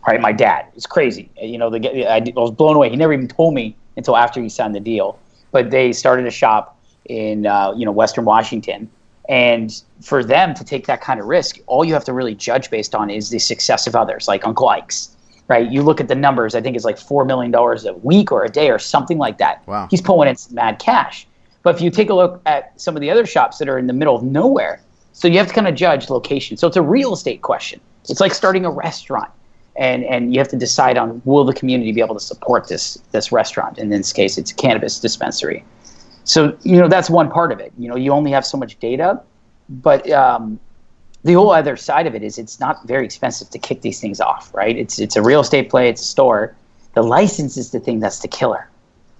right? 0.08 0.20
My 0.20 0.32
dad, 0.32 0.66
it's 0.76 0.86
crazy. 0.86 1.30
You 1.42 1.58
know, 1.58 1.70
the, 1.70 2.08
I 2.08 2.20
was 2.36 2.52
blown 2.52 2.76
away. 2.76 2.90
He 2.90 2.96
never 2.96 3.14
even 3.14 3.28
told 3.28 3.54
me 3.54 3.76
until 3.96 4.18
after 4.18 4.42
he 4.42 4.50
signed 4.50 4.76
the 4.76 4.80
deal. 4.80 5.20
But 5.52 5.72
they 5.72 5.94
started 5.94 6.26
a 6.26 6.32
shop 6.32 6.80
in 7.06 7.46
uh, 7.46 7.74
you 7.76 7.86
know 7.86 7.92
Western 7.92 8.26
Washington, 8.26 8.90
and 9.30 9.82
for 10.02 10.24
them 10.24 10.54
to 10.54 10.64
take 10.64 10.88
that 10.88 11.02
kind 11.02 11.20
of 11.20 11.28
risk, 11.28 11.60
all 11.68 11.84
you 11.86 11.94
have 11.94 12.06
to 12.06 12.14
really 12.14 12.36
judge 12.36 12.70
based 12.70 12.94
on 12.94 13.10
is 13.10 13.30
the 13.30 13.40
success 13.40 13.88
of 13.88 13.96
others, 13.96 14.28
like 14.28 14.46
Uncle 14.46 14.68
Ike's. 14.70 15.14
Right, 15.50 15.72
you 15.72 15.82
look 15.82 16.02
at 16.02 16.10
the 16.10 16.16
numbers. 16.16 16.56
I 16.56 16.62
think 16.62 16.76
it's 16.76 16.84
like 16.84 16.98
four 16.98 17.24
million 17.24 17.52
dollars 17.52 17.86
a 17.86 17.94
week 17.94 18.34
or 18.34 18.44
a 18.44 18.50
day 18.50 18.70
or 18.70 18.78
something 18.80 19.18
like 19.18 19.38
that. 19.38 19.66
Wow. 19.66 19.88
He's 19.90 20.02
pulling 20.02 20.28
in 20.28 20.36
some 20.36 20.56
mad 20.56 20.78
cash. 20.78 21.26
But 21.64 21.76
if 21.76 21.82
you 21.82 21.90
take 21.90 22.10
a 22.10 22.14
look 22.14 22.42
at 22.46 22.80
some 22.80 22.98
of 22.98 23.02
the 23.02 23.10
other 23.10 23.26
shops 23.26 23.58
that 23.60 23.70
are 23.70 23.78
in 23.78 23.88
the 23.88 23.94
middle 23.94 24.16
of 24.16 24.24
nowhere, 24.24 24.82
so 25.14 25.28
you 25.28 25.38
have 25.38 25.48
to 25.48 25.54
kind 25.54 25.68
of 25.68 25.76
judge 25.76 26.10
location. 26.10 26.58
So 26.58 26.68
it's 26.68 26.78
a 26.78 26.82
real 26.82 27.14
estate 27.14 27.42
question. 27.42 27.80
It's 28.10 28.20
like 28.20 28.34
starting 28.34 28.66
a 28.66 28.72
restaurant, 28.72 29.32
and 29.78 30.04
and 30.06 30.34
you 30.34 30.40
have 30.40 30.48
to 30.50 30.58
decide 30.58 30.98
on 30.98 31.22
will 31.26 31.46
the 31.46 31.54
community 31.54 31.92
be 31.92 32.02
able 32.02 32.16
to 32.16 32.22
support 32.22 32.68
this 32.68 32.98
this 33.12 33.32
restaurant. 33.32 33.78
In 33.78 33.90
this 33.90 34.12
case, 34.12 34.38
it's 34.38 34.52
a 34.52 34.56
cannabis 34.56 35.00
dispensary. 35.00 35.64
So 36.24 36.58
you 36.64 36.78
know 36.78 36.88
that's 36.88 37.10
one 37.10 37.30
part 37.30 37.52
of 37.52 37.60
it. 37.60 37.72
You 37.78 37.88
know 37.90 37.96
you 37.96 38.12
only 38.12 38.32
have 38.32 38.46
so 38.46 38.58
much 38.58 38.80
data, 38.80 39.22
but 39.70 40.10
um, 40.12 40.60
the 41.24 41.34
whole 41.34 41.52
other 41.52 41.78
side 41.78 42.08
of 42.08 42.16
it 42.16 42.24
is 42.24 42.38
it's 42.38 42.60
not 42.60 42.86
very 42.88 43.06
expensive 43.06 43.50
to 43.52 43.60
kick 43.60 43.82
these 43.82 44.00
things 44.00 44.20
off, 44.20 44.54
right? 44.54 44.76
It's 44.78 45.00
it's 45.00 45.16
a 45.16 45.22
real 45.22 45.42
estate 45.42 45.70
play, 45.70 45.90
it's 45.90 46.02
a 46.02 46.06
store. 46.06 46.56
The 46.94 47.04
license 47.04 47.58
is 47.58 47.72
the 47.72 47.80
thing 47.80 48.00
that's 48.00 48.20
the 48.20 48.28
killer. 48.28 48.70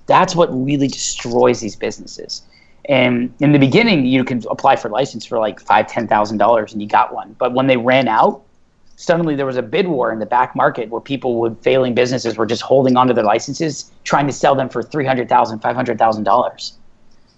That's 0.08 0.36
what 0.36 0.50
really 0.52 0.88
destroys 0.88 1.60
these 1.60 1.76
businesses. 1.76 2.42
And 2.90 3.34
in 3.40 3.52
the 3.52 3.60
beginning, 3.60 4.06
you 4.06 4.24
can 4.24 4.42
apply 4.50 4.78
for 4.78 4.90
license 4.90 5.26
for 5.26 5.38
like 5.38 5.60
five, 5.60 5.88
ten 5.88 6.08
thousand 6.08 6.38
dollars, 6.38 6.72
and 6.74 6.82
you 6.82 6.88
got 6.88 7.14
one. 7.14 7.36
But 7.38 7.54
when 7.54 7.68
they 7.68 7.78
ran 7.78 8.08
out, 8.08 8.42
suddenly 8.98 9.36
there 9.36 9.46
was 9.46 9.56
a 9.56 9.62
bid 9.62 9.88
war 9.88 10.12
in 10.12 10.20
the 10.20 10.26
back 10.26 10.56
market 10.56 10.90
where 10.90 11.00
people 11.00 11.40
with 11.40 11.62
failing 11.64 11.96
businesses 11.96 12.36
were 12.36 12.46
just 12.46 12.62
holding 12.62 12.98
onto 12.98 13.14
their 13.14 13.24
licenses, 13.24 13.92
trying 14.04 14.28
to 14.28 14.34
sell 14.34 14.56
them 14.56 14.68
for 14.68 14.84
three 14.84 15.06
hundred 15.06 15.30
thousand, 15.30 15.60
five 15.60 15.76
hundred 15.76 15.98
thousand 15.98 16.26
dollars. 16.26 16.74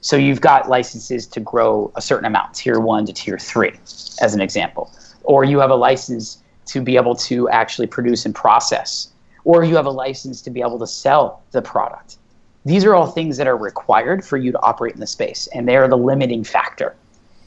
So 0.01 0.15
you've 0.15 0.41
got 0.41 0.69
licenses 0.69 1.27
to 1.27 1.39
grow 1.39 1.91
a 1.95 2.01
certain 2.01 2.25
amount, 2.25 2.55
tier 2.55 2.79
one 2.79 3.05
to 3.05 3.13
tier 3.13 3.37
three, 3.37 3.73
as 4.21 4.33
an 4.33 4.41
example, 4.41 4.91
or 5.23 5.43
you 5.43 5.59
have 5.59 5.69
a 5.69 5.75
license 5.75 6.41
to 6.67 6.81
be 6.81 6.95
able 6.95 7.15
to 7.15 7.47
actually 7.49 7.87
produce 7.87 8.25
and 8.25 8.33
process, 8.33 9.09
or 9.43 9.63
you 9.63 9.75
have 9.75 9.85
a 9.85 9.91
license 9.91 10.41
to 10.41 10.49
be 10.49 10.61
able 10.61 10.79
to 10.79 10.87
sell 10.87 11.43
the 11.51 11.61
product 11.61 12.17
these 12.65 12.85
are 12.85 12.93
all 12.93 13.07
things 13.07 13.37
that 13.37 13.47
are 13.47 13.57
required 13.57 14.23
for 14.23 14.37
you 14.37 14.51
to 14.51 14.61
operate 14.61 14.93
in 14.93 14.99
the 14.99 15.07
space, 15.07 15.47
and 15.53 15.67
they 15.67 15.77
are 15.77 15.87
the 15.87 15.97
limiting 15.97 16.43
factor. 16.43 16.95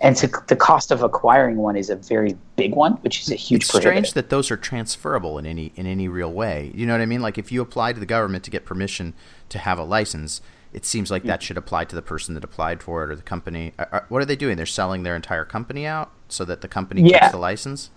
And 0.02 0.16
to, 0.16 0.30
the 0.48 0.56
cost 0.56 0.90
of 0.90 1.02
acquiring 1.02 1.56
one 1.56 1.76
is 1.76 1.88
a 1.88 1.96
very 1.96 2.36
big 2.56 2.74
one, 2.74 2.94
which 2.94 3.20
is 3.20 3.30
a 3.30 3.36
huge. 3.36 3.62
It's 3.62 3.72
strange 3.72 4.12
that 4.14 4.30
those 4.30 4.50
are 4.50 4.56
transferable 4.56 5.38
in 5.38 5.46
any 5.46 5.72
in 5.76 5.86
any 5.86 6.08
real 6.08 6.32
way. 6.32 6.72
You 6.74 6.86
know 6.86 6.92
what 6.92 7.00
I 7.00 7.06
mean? 7.06 7.22
Like 7.22 7.38
if 7.38 7.52
you 7.52 7.62
apply 7.62 7.92
to 7.92 8.00
the 8.00 8.06
government 8.06 8.42
to 8.44 8.50
get 8.50 8.64
permission 8.64 9.14
to 9.48 9.58
have 9.58 9.78
a 9.78 9.84
license, 9.84 10.40
it 10.72 10.84
seems 10.84 11.10
like 11.10 11.22
that 11.24 11.42
should 11.42 11.56
apply 11.56 11.84
to 11.84 11.94
the 11.94 12.02
person 12.02 12.34
that 12.34 12.42
applied 12.42 12.82
for 12.82 13.04
it 13.04 13.10
or 13.10 13.16
the 13.16 13.22
company. 13.22 13.74
What 14.08 14.20
are 14.20 14.24
they 14.24 14.36
doing? 14.36 14.56
They're 14.56 14.66
selling 14.66 15.04
their 15.04 15.14
entire 15.14 15.44
company 15.44 15.86
out 15.86 16.10
so 16.28 16.44
that 16.46 16.62
the 16.62 16.68
company 16.68 17.08
yeah. 17.08 17.30
the 17.30 17.36
license. 17.36 17.90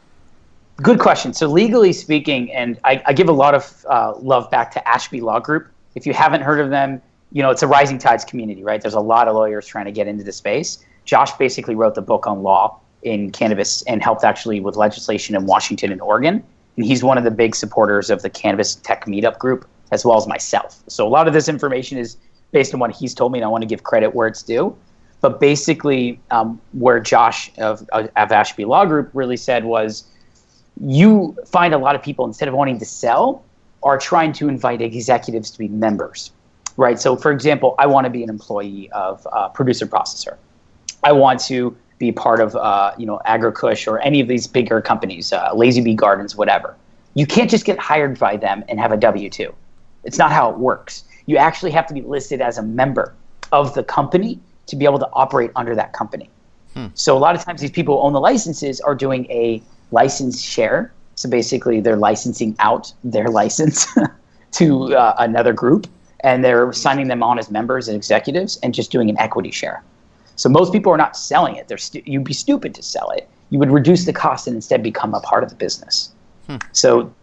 Good 0.77 0.99
question. 0.99 1.33
So 1.33 1.47
legally 1.47 1.93
speaking, 1.93 2.53
and 2.53 2.77
I, 2.83 3.01
I 3.05 3.13
give 3.13 3.29
a 3.29 3.33
lot 3.33 3.55
of 3.55 3.85
uh, 3.89 4.13
love 4.17 4.51
back 4.51 4.71
to 4.71 4.87
Ashby 4.87 5.21
Law 5.21 5.39
Group 5.39 5.69
if 5.95 6.05
you 6.05 6.13
haven't 6.13 6.41
heard 6.41 6.59
of 6.59 6.69
them, 6.69 7.01
you 7.31 7.41
know, 7.41 7.49
it's 7.49 7.63
a 7.63 7.67
rising 7.67 7.97
tides 7.97 8.23
community, 8.25 8.63
right? 8.63 8.81
There's 8.81 8.93
a 8.93 8.99
lot 8.99 9.27
of 9.27 9.35
lawyers 9.35 9.65
trying 9.65 9.85
to 9.85 9.91
get 9.91 10.07
into 10.07 10.23
the 10.23 10.33
space. 10.33 10.85
Josh 11.05 11.31
basically 11.33 11.75
wrote 11.75 11.95
the 11.95 12.01
book 12.01 12.27
on 12.27 12.43
law 12.43 12.79
in 13.03 13.31
cannabis 13.31 13.83
and 13.83 14.03
helped 14.03 14.23
actually 14.23 14.59
with 14.59 14.75
legislation 14.75 15.35
in 15.35 15.45
Washington 15.45 15.91
and 15.91 16.01
Oregon. 16.01 16.43
And 16.75 16.85
he's 16.85 17.03
one 17.03 17.17
of 17.17 17.23
the 17.23 17.31
big 17.31 17.55
supporters 17.55 18.09
of 18.09 18.21
the 18.21 18.29
Cannabis 18.29 18.75
Tech 18.75 19.05
Meetup 19.05 19.37
group, 19.37 19.67
as 19.91 20.03
well 20.03 20.17
as 20.17 20.27
myself. 20.27 20.83
So 20.87 21.07
a 21.07 21.09
lot 21.09 21.27
of 21.27 21.33
this 21.33 21.47
information 21.47 21.97
is 21.97 22.17
based 22.51 22.73
on 22.73 22.79
what 22.79 22.91
he's 22.91 23.13
told 23.13 23.31
me, 23.31 23.39
and 23.39 23.45
I 23.45 23.47
want 23.47 23.61
to 23.61 23.67
give 23.67 23.83
credit 23.83 24.13
where 24.15 24.27
it's 24.27 24.43
due. 24.43 24.75
But 25.21 25.39
basically, 25.39 26.19
um, 26.31 26.59
where 26.73 26.99
Josh 26.99 27.51
of, 27.57 27.87
of 27.93 28.31
Ashby 28.31 28.65
Law 28.65 28.85
Group 28.85 29.09
really 29.13 29.37
said 29.37 29.63
was, 29.65 30.03
you 30.81 31.37
find 31.45 31.73
a 31.73 31.77
lot 31.77 31.95
of 31.95 32.03
people 32.03 32.25
instead 32.25 32.47
of 32.47 32.53
wanting 32.53 32.79
to 32.79 32.85
sell, 32.85 33.43
are 33.83 33.97
trying 33.97 34.33
to 34.33 34.49
invite 34.49 34.81
executives 34.81 35.51
to 35.51 35.59
be 35.59 35.67
members, 35.67 36.31
right? 36.75 36.99
So, 36.99 37.15
for 37.15 37.31
example, 37.31 37.75
I 37.77 37.85
want 37.85 38.05
to 38.05 38.09
be 38.09 38.23
an 38.23 38.29
employee 38.29 38.91
of 38.91 39.25
uh, 39.31 39.49
producer 39.49 39.85
processor. 39.85 40.37
I 41.05 41.13
want 41.13 41.39
to 41.45 41.75
be 41.97 42.11
part 42.11 42.41
of, 42.41 42.55
uh, 42.57 42.91
you 42.97 43.05
know, 43.05 43.21
AgroKush 43.25 43.87
or 43.87 43.99
any 43.99 44.19
of 44.19 44.27
these 44.27 44.47
bigger 44.47 44.81
companies, 44.81 45.31
uh, 45.31 45.51
Lazy 45.53 45.81
Bee 45.81 45.93
Gardens, 45.93 46.35
whatever. 46.35 46.75
You 47.13 47.25
can't 47.25 47.49
just 47.49 47.63
get 47.63 47.79
hired 47.79 48.19
by 48.19 48.35
them 48.35 48.65
and 48.67 48.77
have 48.79 48.91
a 48.91 48.97
W 48.97 49.29
two. 49.29 49.55
It's 50.03 50.17
not 50.17 50.31
how 50.31 50.49
it 50.51 50.57
works. 50.57 51.05
You 51.25 51.37
actually 51.37 51.71
have 51.71 51.87
to 51.87 51.93
be 51.93 52.01
listed 52.01 52.41
as 52.41 52.57
a 52.57 52.61
member 52.61 53.13
of 53.53 53.73
the 53.73 53.83
company 53.83 54.39
to 54.67 54.75
be 54.75 54.83
able 54.83 54.99
to 54.99 55.09
operate 55.13 55.51
under 55.55 55.73
that 55.75 55.93
company. 55.93 56.29
Hmm. 56.73 56.87
So 56.93 57.17
a 57.17 57.19
lot 57.19 57.35
of 57.35 57.45
times 57.45 57.61
these 57.61 57.71
people 57.71 57.95
who 57.95 58.01
own 58.01 58.13
the 58.13 58.19
licenses 58.19 58.81
are 58.81 58.95
doing 58.95 59.25
a 59.31 59.63
license 59.91 60.41
share 60.41 60.91
so 61.15 61.29
basically, 61.29 61.79
they're 61.79 61.95
licensing 61.97 62.55
out 62.59 62.93
their 63.03 63.27
license 63.41 63.87
to 64.51 64.95
uh, 64.95 65.15
another 65.17 65.53
group, 65.53 65.87
and 66.21 66.43
they're 66.43 66.71
signing 66.73 67.07
them 67.07 67.23
on 67.23 67.39
as 67.39 67.49
members 67.49 67.87
and 67.87 67.95
executives, 67.95 68.59
and 68.61 68.73
just 68.73 68.91
doing 68.91 69.09
an 69.09 69.17
equity 69.17 69.51
share. 69.51 69.81
So 70.35 70.49
most 70.49 70.73
people 70.73 70.91
are 70.91 70.97
not 70.97 71.15
selling 71.15 71.55
it. 71.55 71.67
They're 71.67 71.77
stu- 71.77 72.03
you'd 72.05 72.23
be 72.23 72.33
stupid 72.33 72.75
to 72.75 72.83
sell 72.83 73.09
it. 73.11 73.27
You 73.49 73.59
would 73.59 73.71
reduce 73.71 74.05
the 74.05 74.13
cost 74.13 74.47
and 74.47 74.55
instead 74.55 74.83
become 74.83 75.13
a 75.13 75.19
part 75.19 75.43
of 75.43 75.49
the 75.49 75.55
business. 75.55 76.11
Hmm. 76.47 76.57
So, 76.71 77.13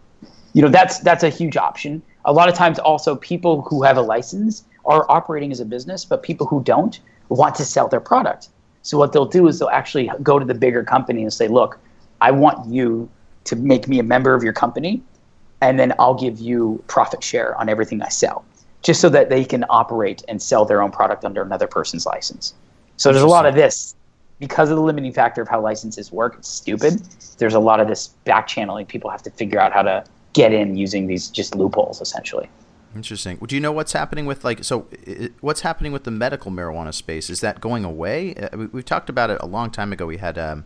you 0.53 0.61
know, 0.61 0.69
that's 0.69 0.99
that's 0.99 1.23
a 1.23 1.29
huge 1.29 1.57
option. 1.57 2.01
A 2.25 2.33
lot 2.33 2.49
of 2.49 2.55
times, 2.55 2.79
also 2.79 3.15
people 3.15 3.61
who 3.63 3.83
have 3.83 3.97
a 3.97 4.01
license 4.01 4.63
are 4.85 5.05
operating 5.09 5.51
as 5.51 5.59
a 5.59 5.65
business, 5.65 6.05
but 6.05 6.23
people 6.23 6.47
who 6.47 6.63
don't 6.63 6.99
want 7.29 7.55
to 7.55 7.65
sell 7.65 7.87
their 7.87 7.99
product. 7.99 8.49
So 8.81 8.97
what 8.97 9.13
they'll 9.13 9.25
do 9.25 9.47
is 9.47 9.59
they'll 9.59 9.69
actually 9.69 10.09
go 10.21 10.39
to 10.39 10.45
the 10.45 10.53
bigger 10.53 10.83
company 10.83 11.21
and 11.21 11.31
say, 11.31 11.47
"Look, 11.47 11.79
I 12.21 12.31
want 12.31 12.67
you 12.67 13.09
to 13.45 13.55
make 13.55 13.87
me 13.87 13.99
a 13.99 14.03
member 14.03 14.33
of 14.33 14.43
your 14.43 14.53
company, 14.53 15.01
and 15.61 15.79
then 15.79 15.93
I'll 15.99 16.13
give 16.13 16.39
you 16.39 16.83
profit 16.87 17.23
share 17.23 17.55
on 17.57 17.69
everything 17.69 18.01
I 18.01 18.09
sell, 18.09 18.45
just 18.81 19.01
so 19.01 19.09
that 19.09 19.29
they 19.29 19.43
can 19.45 19.65
operate 19.69 20.23
and 20.27 20.41
sell 20.41 20.65
their 20.65 20.81
own 20.81 20.91
product 20.91 21.25
under 21.25 21.41
another 21.41 21.67
person's 21.67 22.05
license. 22.05 22.53
So 22.97 23.11
there's 23.11 23.23
a 23.23 23.27
lot 23.27 23.45
of 23.45 23.55
this 23.55 23.95
because 24.39 24.69
of 24.69 24.75
the 24.75 24.83
limiting 24.83 25.13
factor 25.13 25.41
of 25.41 25.47
how 25.47 25.61
licenses 25.61 26.11
work. 26.11 26.35
It's 26.37 26.49
stupid. 26.49 27.01
There's 27.37 27.53
a 27.53 27.59
lot 27.59 27.79
of 27.79 27.87
this 27.87 28.09
back 28.25 28.47
channeling. 28.47 28.85
People 28.85 29.09
have 29.09 29.23
to 29.23 29.31
figure 29.31 29.59
out 29.59 29.71
how 29.71 29.81
to 29.83 30.03
get 30.33 30.53
in 30.53 30.75
using 30.75 31.07
these 31.07 31.29
just 31.29 31.55
loopholes, 31.55 32.01
essentially. 32.01 32.49
Interesting. 32.95 33.37
Do 33.37 33.55
you 33.55 33.61
know 33.61 33.71
what's 33.71 33.93
happening 33.93 34.25
with 34.25 34.43
like 34.43 34.63
so? 34.63 34.87
What's 35.41 35.61
happening 35.61 35.91
with 35.91 36.03
the 36.03 36.11
medical 36.11 36.51
marijuana 36.51 36.93
space? 36.93 37.29
Is 37.29 37.41
that 37.41 37.59
going 37.59 37.83
away? 37.83 38.35
Uh, 38.35 38.57
we, 38.57 38.65
we 38.67 38.83
talked 38.83 39.09
about 39.09 39.31
it 39.31 39.37
a 39.41 39.47
long 39.47 39.71
time 39.71 39.91
ago. 39.91 40.05
We 40.05 40.17
had 40.17 40.37
um, 40.37 40.65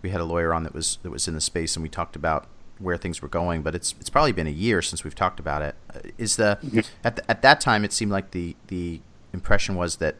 we 0.00 0.10
had 0.10 0.20
a 0.20 0.24
lawyer 0.24 0.54
on 0.54 0.62
that 0.62 0.72
was 0.72 0.98
that 1.02 1.10
was 1.10 1.28
in 1.28 1.34
the 1.34 1.40
space, 1.40 1.76
and 1.76 1.82
we 1.82 1.90
talked 1.90 2.16
about 2.16 2.46
where 2.78 2.96
things 2.96 3.20
were 3.20 3.28
going. 3.28 3.62
But 3.62 3.74
it's 3.74 3.94
it's 4.00 4.08
probably 4.08 4.32
been 4.32 4.46
a 4.46 4.50
year 4.50 4.80
since 4.80 5.04
we've 5.04 5.14
talked 5.14 5.38
about 5.38 5.60
it. 5.60 5.74
Uh, 5.92 6.00
the 6.18 6.86
at 7.04 7.16
the, 7.16 7.30
at 7.30 7.42
that 7.42 7.60
time 7.60 7.84
it 7.84 7.92
seemed 7.92 8.12
like 8.12 8.30
the 8.30 8.56
the 8.68 9.00
impression 9.34 9.74
was 9.74 9.96
that 9.96 10.16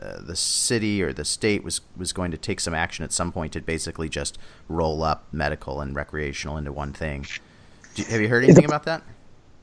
uh, 0.00 0.20
the 0.20 0.36
city 0.36 1.02
or 1.02 1.12
the 1.12 1.24
state 1.24 1.64
was 1.64 1.80
was 1.96 2.12
going 2.12 2.30
to 2.30 2.36
take 2.36 2.60
some 2.60 2.74
action 2.74 3.04
at 3.04 3.12
some 3.12 3.32
point 3.32 3.52
to 3.52 3.60
basically 3.60 4.08
just 4.08 4.38
roll 4.68 5.02
up 5.02 5.26
medical 5.32 5.80
and 5.80 5.94
recreational 5.94 6.56
into 6.56 6.72
one 6.72 6.92
thing. 6.92 7.26
You, 7.96 8.04
have 8.04 8.20
you 8.20 8.28
heard 8.28 8.44
anything 8.44 8.64
about 8.64 8.84
that? 8.84 9.02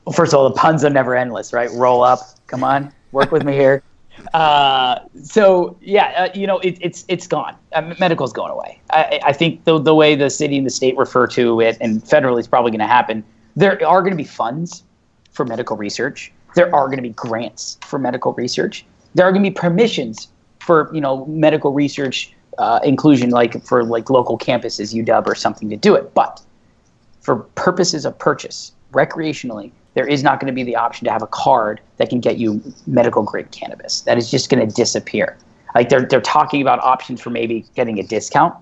Well, 0.04 0.12
first 0.12 0.34
of 0.34 0.38
all, 0.38 0.48
the 0.48 0.54
puns 0.54 0.84
are 0.84 0.90
never 0.90 1.16
endless, 1.16 1.52
right? 1.52 1.70
Roll 1.72 2.02
up, 2.02 2.20
come 2.46 2.64
on, 2.64 2.92
work 3.12 3.32
with 3.32 3.44
me 3.44 3.52
here. 3.52 3.82
Uh, 4.32 5.00
so 5.22 5.76
yeah, 5.80 6.12
uh, 6.16 6.38
you 6.38 6.46
know, 6.46 6.58
it, 6.60 6.78
it's 6.80 7.04
it's 7.08 7.26
gone. 7.26 7.56
Uh, 7.72 7.94
medical's 7.98 8.32
going 8.32 8.50
away. 8.50 8.80
I, 8.90 9.20
I 9.24 9.32
think 9.32 9.64
the 9.64 9.78
the 9.78 9.94
way 9.94 10.14
the 10.14 10.30
city 10.30 10.56
and 10.56 10.66
the 10.66 10.70
state 10.70 10.96
refer 10.96 11.26
to 11.28 11.60
it, 11.60 11.76
and 11.80 12.02
federally, 12.02 12.40
is 12.40 12.48
probably 12.48 12.70
going 12.70 12.80
to 12.80 12.86
happen. 12.86 13.24
There 13.56 13.72
are 13.86 14.00
going 14.00 14.12
to 14.12 14.16
be 14.16 14.24
funds 14.24 14.82
for 15.30 15.44
medical 15.44 15.76
research. 15.76 16.32
There 16.54 16.72
are 16.74 16.86
going 16.86 16.98
to 16.98 17.02
be 17.02 17.10
grants 17.10 17.78
for 17.84 17.98
medical 17.98 18.32
research. 18.34 18.84
There 19.14 19.26
are 19.26 19.32
going 19.32 19.44
to 19.44 19.50
be 19.50 19.54
permissions 19.54 20.28
for 20.60 20.90
you 20.94 21.00
know 21.00 21.26
medical 21.26 21.72
research 21.72 22.32
uh, 22.58 22.80
inclusion, 22.84 23.30
like 23.30 23.62
for 23.64 23.84
like 23.84 24.10
local 24.10 24.38
campuses, 24.38 24.94
UW 24.94 25.26
or 25.26 25.34
something 25.34 25.68
to 25.70 25.76
do 25.76 25.94
it. 25.94 26.14
But 26.14 26.40
for 27.20 27.36
purposes 27.36 28.04
of 28.04 28.18
purchase, 28.18 28.72
recreationally, 28.92 29.70
there 29.94 30.06
is 30.06 30.22
not 30.22 30.40
going 30.40 30.48
to 30.48 30.54
be 30.54 30.62
the 30.62 30.76
option 30.76 31.04
to 31.06 31.12
have 31.12 31.22
a 31.22 31.26
card 31.26 31.80
that 31.96 32.10
can 32.10 32.20
get 32.20 32.38
you 32.38 32.62
medical 32.86 33.22
grade 33.22 33.50
cannabis. 33.50 34.02
That 34.02 34.18
is 34.18 34.30
just 34.30 34.50
going 34.50 34.66
to 34.66 34.74
disappear. 34.74 35.36
Like 35.74 35.88
they're 35.88 36.04
they're 36.06 36.20
talking 36.20 36.62
about 36.62 36.80
options 36.80 37.20
for 37.20 37.30
maybe 37.30 37.64
getting 37.74 37.98
a 37.98 38.02
discount. 38.02 38.54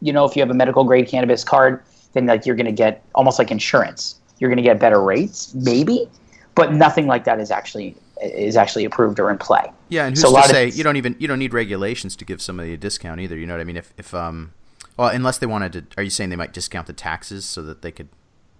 You 0.00 0.12
know, 0.12 0.24
if 0.24 0.36
you 0.36 0.42
have 0.42 0.50
a 0.50 0.54
medical 0.54 0.84
grade 0.84 1.08
cannabis 1.08 1.44
card, 1.44 1.82
then 2.12 2.26
like 2.26 2.46
you're 2.46 2.56
going 2.56 2.66
to 2.66 2.72
get 2.72 3.02
almost 3.14 3.38
like 3.38 3.50
insurance. 3.50 4.16
You're 4.38 4.48
going 4.48 4.56
to 4.56 4.62
get 4.62 4.78
better 4.78 5.02
rates, 5.02 5.54
maybe. 5.54 6.08
but 6.54 6.72
nothing 6.72 7.06
like 7.06 7.24
that 7.24 7.40
is 7.40 7.50
actually 7.50 7.94
is 8.22 8.56
actually 8.56 8.84
approved 8.84 9.18
or 9.18 9.30
in 9.30 9.38
play. 9.38 9.70
Yeah, 9.88 10.06
and 10.06 10.16
who's 10.16 10.22
so 10.22 10.34
to 10.34 10.48
say 10.48 10.68
you 10.68 10.84
don't 10.84 10.96
even 10.96 11.16
you 11.18 11.28
don't 11.28 11.38
need 11.38 11.54
regulations 11.54 12.16
to 12.16 12.24
give 12.24 12.40
somebody 12.40 12.72
a 12.72 12.76
discount 12.76 13.20
either. 13.20 13.36
You 13.36 13.46
know 13.46 13.54
what 13.54 13.60
I 13.60 13.64
mean? 13.64 13.76
If 13.76 13.92
if 13.96 14.14
um, 14.14 14.52
well, 14.96 15.08
unless 15.08 15.38
they 15.38 15.46
wanted 15.46 15.72
to, 15.72 15.84
are 15.96 16.02
you 16.02 16.10
saying 16.10 16.30
they 16.30 16.36
might 16.36 16.52
discount 16.52 16.86
the 16.86 16.92
taxes 16.92 17.44
so 17.44 17.62
that 17.62 17.82
they 17.82 17.90
could? 17.90 18.08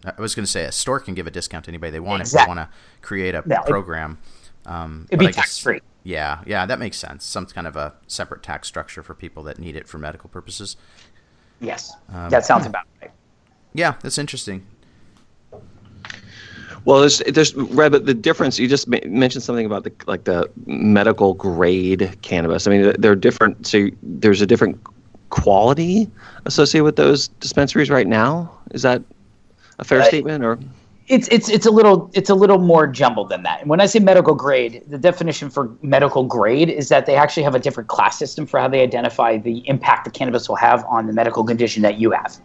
I 0.04 0.20
was 0.20 0.34
going 0.34 0.44
to 0.44 0.50
say 0.50 0.64
a 0.64 0.72
store 0.72 0.98
can 0.98 1.14
give 1.14 1.26
a 1.26 1.30
discount 1.30 1.66
to 1.66 1.70
anybody 1.70 1.90
they 1.90 2.00
want 2.00 2.22
exactly. 2.22 2.42
if 2.42 2.46
they 2.46 2.60
want 2.60 2.70
to 2.70 3.06
create 3.06 3.34
a 3.34 3.42
no, 3.46 3.60
program. 3.66 4.18
Um, 4.64 5.06
it'd 5.10 5.20
be 5.20 5.32
tax 5.32 5.58
free. 5.58 5.80
Yeah, 6.02 6.40
yeah, 6.46 6.64
that 6.64 6.78
makes 6.78 6.96
sense. 6.96 7.26
Some 7.26 7.44
kind 7.46 7.66
of 7.66 7.76
a 7.76 7.94
separate 8.06 8.42
tax 8.42 8.68
structure 8.68 9.02
for 9.02 9.14
people 9.14 9.42
that 9.44 9.58
need 9.58 9.76
it 9.76 9.86
for 9.86 9.98
medical 9.98 10.30
purposes. 10.30 10.76
Yes, 11.60 11.92
um, 12.08 12.30
that 12.30 12.46
sounds 12.46 12.64
about 12.64 12.86
right. 13.02 13.10
Yeah, 13.74 13.96
that's 14.02 14.16
interesting. 14.16 14.66
Well, 16.84 17.00
there's 17.00 17.18
there's 17.18 17.54
Red, 17.54 17.92
but 17.92 18.06
the 18.06 18.14
difference 18.14 18.58
you 18.58 18.66
just 18.66 18.88
mentioned 18.88 19.42
something 19.42 19.66
about 19.66 19.84
the 19.84 19.92
like 20.06 20.24
the 20.24 20.50
medical 20.66 21.34
grade 21.34 22.16
cannabis. 22.22 22.66
I 22.66 22.70
mean, 22.70 22.94
they're 22.98 23.14
different. 23.14 23.66
So 23.66 23.88
there's 24.02 24.40
a 24.40 24.46
different 24.46 24.80
quality 25.30 26.10
associated 26.46 26.84
with 26.84 26.96
those 26.96 27.28
dispensaries 27.28 27.90
right 27.90 28.06
now. 28.06 28.50
Is 28.72 28.82
that 28.82 29.02
a 29.78 29.84
fair 29.84 30.00
uh, 30.00 30.04
statement 30.04 30.44
or? 30.44 30.58
It's 31.08 31.26
it's 31.28 31.48
it's 31.48 31.66
a 31.66 31.70
little 31.70 32.08
it's 32.14 32.30
a 32.30 32.34
little 32.34 32.58
more 32.58 32.86
jumbled 32.86 33.30
than 33.30 33.42
that. 33.42 33.60
And 33.60 33.68
when 33.68 33.80
I 33.80 33.86
say 33.86 33.98
medical 33.98 34.34
grade, 34.34 34.84
the 34.86 34.98
definition 34.98 35.50
for 35.50 35.76
medical 35.82 36.24
grade 36.24 36.68
is 36.68 36.88
that 36.88 37.06
they 37.06 37.16
actually 37.16 37.42
have 37.42 37.54
a 37.54 37.58
different 37.58 37.88
class 37.88 38.16
system 38.16 38.46
for 38.46 38.60
how 38.60 38.68
they 38.68 38.80
identify 38.80 39.36
the 39.36 39.68
impact 39.68 40.04
the 40.04 40.10
cannabis 40.10 40.48
will 40.48 40.56
have 40.56 40.84
on 40.84 41.08
the 41.08 41.12
medical 41.12 41.42
condition 41.42 41.82
that 41.82 41.98
you 41.98 42.12
have. 42.12 42.38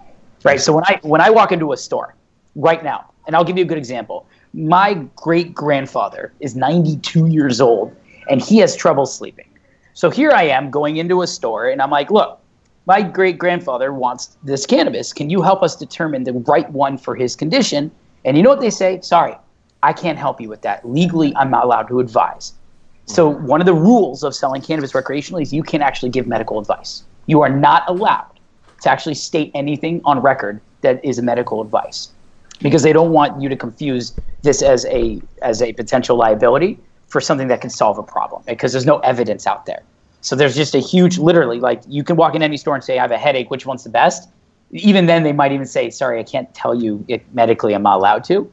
Right. 0.44 0.60
So 0.60 0.74
when 0.74 0.84
I 0.86 1.00
when 1.04 1.22
I 1.22 1.30
walk 1.30 1.52
into 1.52 1.74
a 1.74 1.78
store 1.78 2.16
right 2.56 2.84
now, 2.84 3.12
and 3.28 3.36
I'll 3.36 3.44
give 3.44 3.58
you 3.58 3.64
a 3.64 3.68
good 3.68 3.78
example. 3.78 4.26
My 4.54 4.94
great 5.16 5.54
grandfather 5.54 6.34
is 6.40 6.56
92 6.56 7.28
years 7.28 7.60
old 7.60 7.96
and 8.30 8.42
he 8.42 8.58
has 8.60 8.76
trouble 8.76 9.06
sleeping. 9.06 9.50
So 9.94 10.10
here 10.10 10.32
I 10.32 10.44
am 10.44 10.72
going 10.72 10.98
into 10.98 11.22
a 11.22 11.28
store 11.28 11.68
and 11.68 11.82
I'm 11.82 11.90
like, 11.90 12.12
look, 12.12 12.40
my 12.86 13.02
great 13.02 13.38
grandfather 13.38 13.94
wants 13.94 14.38
this 14.44 14.66
cannabis. 14.66 15.12
Can 15.12 15.30
you 15.30 15.42
help 15.42 15.64
us 15.64 15.76
determine 15.76 16.24
the 16.24 16.34
right 16.34 16.70
one 16.72 16.98
for 16.98 17.16
his 17.16 17.36
condition? 17.36 17.92
And 18.26 18.38
you 18.38 18.44
know 18.44 18.50
what 18.50 18.62
they 18.62 18.70
say? 18.70 19.02
Sorry, 19.02 19.36
I 19.82 19.94
can't 19.94 20.18
help 20.18 20.40
you 20.40 20.50
with 20.50 20.62
that. 20.62 20.88
Legally, 20.88 21.36
I'm 21.36 21.50
not 21.50 21.64
allowed 21.64 21.88
to 21.88 22.00
advise. 22.00 22.54
So, 23.08 23.30
one 23.30 23.62
of 23.62 23.68
the 23.68 23.74
rules 23.74 24.24
of 24.24 24.34
selling 24.34 24.64
cannabis 24.64 24.94
recreationally 24.94 25.44
is 25.44 25.54
you 25.54 25.62
can't 25.62 25.84
actually 25.84 26.10
give 26.10 26.26
medical 26.26 26.60
advice. 26.60 27.04
You 27.28 27.42
are 27.42 27.50
not 27.50 27.84
allowed 27.88 28.32
to 28.82 28.90
actually 28.90 29.14
state 29.14 29.52
anything 29.54 30.02
on 30.06 30.20
record 30.20 30.60
that 30.82 31.04
is 31.06 31.20
a 31.20 31.22
medical 31.22 31.62
advice 31.62 32.10
because 32.62 32.84
they 32.84 32.94
don't 32.94 33.12
want 33.12 33.42
you 33.42 33.50
to 33.50 33.56
confuse 33.56 34.14
this 34.42 34.62
as 34.62 34.86
a 34.86 35.22
as 35.42 35.62
a 35.62 35.74
potential 35.74 36.18
liability 36.18 36.80
for 37.08 37.22
something 37.22 37.48
that 37.48 37.62
can 37.62 37.70
solve 37.70 37.98
a 37.98 38.04
problem 38.04 38.44
because 38.46 38.72
there's 38.72 38.86
no 38.86 39.00
evidence 39.00 39.48
out 39.48 39.66
there. 39.66 39.84
So 40.26 40.36
there's 40.36 40.56
just 40.56 40.74
a 40.74 40.80
huge, 40.80 41.20
literally, 41.20 41.60
like 41.60 41.82
you 41.88 42.04
can 42.04 42.16
walk 42.16 42.34
in 42.34 42.42
any 42.42 42.58
store 42.58 42.74
and 42.74 42.84
say, 42.84 42.98
I 42.98 43.02
have 43.04 43.12
a 43.12 43.18
headache, 43.18 43.52
which 43.52 43.68
one's 43.68 43.84
the 43.84 43.92
best? 43.92 44.28
Even 44.72 45.06
then, 45.06 45.22
they 45.22 45.34
might 45.34 45.52
even 45.52 45.68
say, 45.68 45.92
sorry, 45.92 46.20
I 46.20 46.24
can't 46.24 46.52
tell 46.56 46.74
you 46.74 47.06
it 47.08 47.24
medically, 47.34 47.74
I'm 47.74 47.84
not 47.84 47.98
allowed 47.98 48.24
to. 48.26 48.52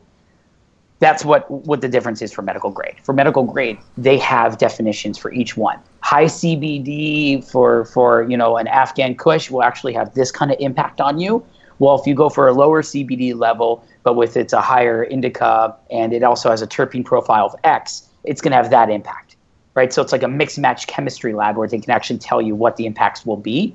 That's 0.99 1.25
what, 1.25 1.51
what 1.51 1.81
the 1.81 1.89
difference 1.89 2.21
is 2.21 2.31
for 2.31 2.43
medical 2.43 2.71
grade. 2.71 2.97
For 3.03 3.15
medical 3.15 3.43
grade, 3.43 3.79
they 3.97 4.19
have 4.19 4.59
definitions 4.59 5.17
for 5.17 5.33
each 5.33 5.57
one. 5.57 5.81
High 6.01 6.27
CBD 6.27 7.43
for, 7.43 7.87
for 7.87 8.31
you 8.31 8.37
know, 8.37 8.59
an 8.59 8.69
Afghan 8.69 9.17
Kush 9.17 9.51
will 9.51 9.63
actually 9.63 9.95
have 9.95 10.13
this 10.15 10.31
kind 10.31 10.53
of 10.53 10.59
impact 10.61 11.01
on 11.01 11.19
you. 11.19 11.43
Well, 11.79 11.99
if 11.99 12.07
you 12.07 12.15
go 12.15 12.29
for 12.29 12.49
a 12.49 12.53
lower 12.53 12.83
CBD 12.83 13.35
level, 13.35 13.83
but 14.03 14.15
with 14.15 14.37
it's 14.37 14.53
a 14.53 14.61
higher 14.61 15.05
indica 15.05 15.77
and 15.91 16.13
it 16.13 16.23
also 16.23 16.51
has 16.51 16.63
a 16.63 16.67
terpene 16.67 17.05
profile 17.05 17.47
of 17.47 17.55
X, 17.65 18.09
it's 18.25 18.41
going 18.41 18.51
to 18.53 18.57
have 18.57 18.71
that 18.71 18.91
impact 18.91 19.33
right? 19.75 19.93
So 19.93 20.03
it's 20.03 20.13
like 20.13 20.23
a 20.23 20.29
mix 20.29 20.59
match 20.59 20.87
chemistry 20.87 21.33
lab 21.33 21.57
where 21.57 21.69
they 21.69 21.79
can 21.79 21.91
actually 21.91 22.19
tell 22.19 22.43
you 22.43 22.55
what 22.55 22.77
the 22.77 22.87
impacts 22.87 23.25
will 23.25 23.37
be. 23.37 23.75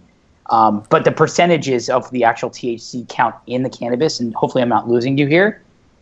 Um, 0.49 0.83
but 0.89 1.03
the 1.03 1.11
percentages 1.11 1.89
of 1.89 2.09
the 2.11 2.23
actual 2.23 2.49
THC 2.49 3.07
count 3.09 3.35
in 3.47 3.63
the 3.63 3.69
cannabis, 3.69 4.19
and 4.19 4.33
hopefully 4.33 4.61
I'm 4.61 4.69
not 4.69 4.87
losing 4.87 5.17
you 5.17 5.27
here, 5.27 5.61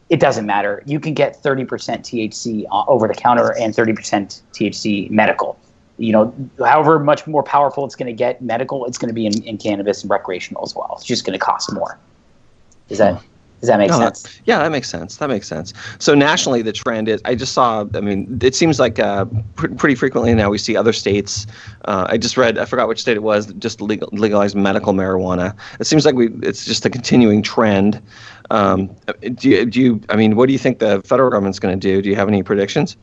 it 0.10 0.20
doesn't 0.20 0.46
matter. 0.46 0.84
You 0.86 1.00
can 1.00 1.16
get 1.16 1.42
30% 1.42 1.66
THC 1.68 2.66
uh, 2.72 2.84
over 2.88 3.08
the 3.08 3.16
counter 3.16 3.58
and 3.58 3.74
30% 3.74 4.42
THC 4.54 5.10
medical. 5.10 5.58
You 5.98 6.12
know, 6.12 6.50
however 6.60 7.00
much 7.00 7.26
more 7.26 7.42
powerful 7.42 7.86
it's 7.86 7.96
going 7.96 8.08
to 8.08 8.14
get 8.14 8.42
medical, 8.42 8.86
it's 8.86 9.00
going 9.00 9.08
to 9.08 9.16
be 9.16 9.26
in, 9.26 9.42
in 9.44 9.58
cannabis 9.58 10.04
and 10.04 10.12
recreational 10.12 10.64
as 10.64 10.76
well. 10.76 10.94
It's 10.98 11.06
just 11.06 11.26
going 11.26 11.40
to 11.40 11.44
cost 11.44 11.74
more. 11.74 11.98
Is 12.90 13.00
that? 13.00 13.24
Does 13.66 13.72
that 13.72 13.80
make 13.80 13.90
no, 13.90 13.98
sense? 13.98 14.22
That, 14.22 14.42
yeah, 14.46 14.60
that 14.60 14.72
makes 14.72 14.88
sense. 14.88 15.18
That 15.18 15.28
makes 15.28 15.48
sense. 15.48 15.74
So 15.98 16.14
nationally, 16.14 16.62
the 16.62 16.72
trend 16.72 17.10
is. 17.10 17.20
I 17.26 17.34
just 17.34 17.54
saw. 17.54 17.84
I 17.96 18.00
mean, 18.00 18.38
it 18.44 18.54
seems 18.54 18.80
like 18.80 19.00
uh, 19.00 19.26
pr- 19.56 19.70
pretty 19.70 19.96
frequently 19.96 20.36
now 20.36 20.52
we 20.52 20.60
see 20.60 20.78
other 20.78 20.94
states. 20.94 21.48
Uh, 21.86 22.06
I 22.08 22.18
just 22.18 22.38
read. 22.38 22.60
I 22.60 22.66
forgot 22.66 22.88
which 22.88 23.02
state 23.02 23.18
it 23.18 23.24
was. 23.24 23.52
Just 23.54 23.82
legal, 23.82 24.08
legalized 24.12 24.56
medical 24.56 24.94
marijuana. 24.94 25.58
It 25.80 25.86
seems 25.86 26.06
like 26.06 26.14
we. 26.14 26.30
It's 26.44 26.64
just 26.64 26.86
a 26.86 26.92
continuing 26.92 27.42
trend. 27.42 28.00
Um, 28.52 28.96
do 29.34 29.50
you? 29.50 29.66
Do 29.66 29.82
you? 29.82 30.02
I 30.10 30.16
mean, 30.16 30.36
what 30.36 30.46
do 30.46 30.54
you 30.54 30.60
think 30.60 30.78
the 30.78 31.02
federal 31.04 31.32
government's 31.32 31.58
going 31.58 31.80
to 31.80 31.88
do? 31.88 32.04
Do 32.04 32.10
you 32.10 32.16
have 32.16 32.28
any 32.28 32.44
predictions? 32.44 32.98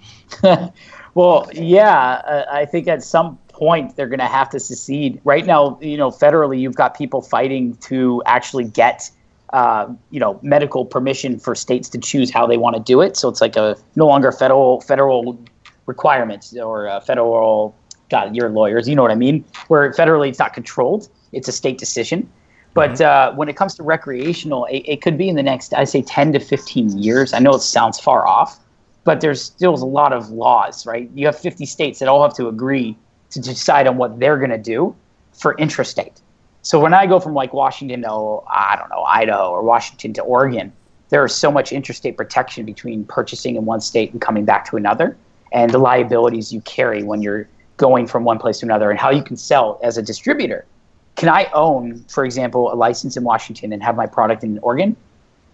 well, 1.14 1.50
yeah. 1.52 2.22
Uh, 2.24 2.44
I 2.52 2.66
think 2.66 2.86
at 2.86 3.02
some 3.02 3.36
point 3.48 3.96
they're 3.96 4.06
going 4.06 4.20
to 4.20 4.26
have 4.26 4.48
to 4.50 4.60
secede. 4.60 5.20
Right 5.24 5.44
now, 5.44 5.76
you 5.82 5.96
know, 5.96 6.12
federally, 6.12 6.60
you've 6.60 6.76
got 6.76 6.96
people 6.96 7.20
fighting 7.20 7.76
to 7.78 8.22
actually 8.26 8.64
get 8.64 9.10
uh, 9.52 9.86
you 10.10 10.18
know, 10.18 10.38
medical 10.42 10.84
permission 10.84 11.38
for 11.38 11.54
states 11.54 11.88
to 11.90 11.98
choose 11.98 12.30
how 12.30 12.46
they 12.46 12.56
want 12.56 12.76
to 12.76 12.82
do 12.82 13.00
it. 13.00 13.16
So 13.16 13.28
it's 13.28 13.40
like 13.40 13.56
a 13.56 13.76
no 13.96 14.06
longer 14.06 14.32
federal 14.32 14.80
federal 14.80 15.38
requirements 15.86 16.56
or 16.56 16.88
uh, 16.88 17.00
federal. 17.00 17.74
God, 18.10 18.36
you're 18.36 18.50
lawyers, 18.50 18.86
you 18.86 18.94
know 18.94 19.00
what 19.00 19.10
I 19.10 19.14
mean. 19.14 19.42
Where 19.68 19.90
federally 19.92 20.28
it's 20.28 20.38
not 20.38 20.52
controlled; 20.52 21.08
it's 21.32 21.48
a 21.48 21.52
state 21.52 21.78
decision. 21.78 22.30
But 22.74 22.92
mm-hmm. 22.92 23.34
uh, 23.34 23.36
when 23.36 23.48
it 23.48 23.56
comes 23.56 23.74
to 23.76 23.82
recreational, 23.82 24.64
it, 24.66 24.78
it, 24.86 25.02
could 25.02 25.18
be 25.18 25.28
in 25.28 25.36
the 25.36 25.42
next, 25.42 25.74
I 25.74 25.84
say, 25.84 26.02
10 26.02 26.32
to 26.32 26.40
15 26.40 26.98
years. 26.98 27.34
I 27.34 27.38
know 27.38 27.50
it 27.54 27.60
sounds 27.60 28.00
far 28.00 28.26
off, 28.26 28.58
but 29.04 29.20
there's 29.20 29.42
still 29.42 29.74
a 29.74 29.84
lot 29.84 30.12
of 30.12 30.30
laws, 30.30 30.86
right? 30.86 31.10
You 31.14 31.26
have 31.26 31.38
50 31.38 31.66
states 31.66 31.98
that 31.98 32.08
all 32.08 32.22
have 32.22 32.34
to 32.36 32.48
agree 32.48 32.96
to 33.30 33.40
decide 33.40 33.86
on 33.86 33.96
what 33.96 34.18
they're 34.18 34.38
going 34.38 34.50
to 34.50 34.58
do 34.58 34.94
for 35.32 35.54
intrastate. 35.56 36.20
So 36.62 36.78
when 36.78 36.94
I 36.94 37.06
go 37.06 37.18
from 37.18 37.34
like 37.34 37.52
Washington 37.52 38.02
to 38.02 38.40
I 38.48 38.76
don't 38.78 38.88
know 38.88 39.02
Idaho 39.02 39.50
or 39.50 39.62
Washington 39.62 40.12
to 40.14 40.22
Oregon, 40.22 40.72
there 41.10 41.24
is 41.24 41.34
so 41.34 41.50
much 41.50 41.72
interstate 41.72 42.16
protection 42.16 42.64
between 42.64 43.04
purchasing 43.04 43.56
in 43.56 43.64
one 43.64 43.80
state 43.80 44.12
and 44.12 44.20
coming 44.20 44.44
back 44.44 44.70
to 44.70 44.76
another, 44.76 45.16
and 45.52 45.70
the 45.70 45.78
liabilities 45.78 46.52
you 46.52 46.60
carry 46.62 47.02
when 47.02 47.20
you're 47.20 47.48
going 47.76 48.06
from 48.06 48.24
one 48.24 48.38
place 48.38 48.60
to 48.60 48.66
another, 48.66 48.90
and 48.90 48.98
how 48.98 49.10
you 49.10 49.22
can 49.22 49.36
sell 49.36 49.80
as 49.82 49.98
a 49.98 50.02
distributor. 50.02 50.64
Can 51.16 51.28
I 51.28 51.50
own, 51.52 52.04
for 52.08 52.24
example, 52.24 52.72
a 52.72 52.76
license 52.76 53.16
in 53.16 53.24
Washington 53.24 53.72
and 53.72 53.82
have 53.82 53.96
my 53.96 54.06
product 54.06 54.44
in 54.44 54.58
Oregon? 54.60 54.96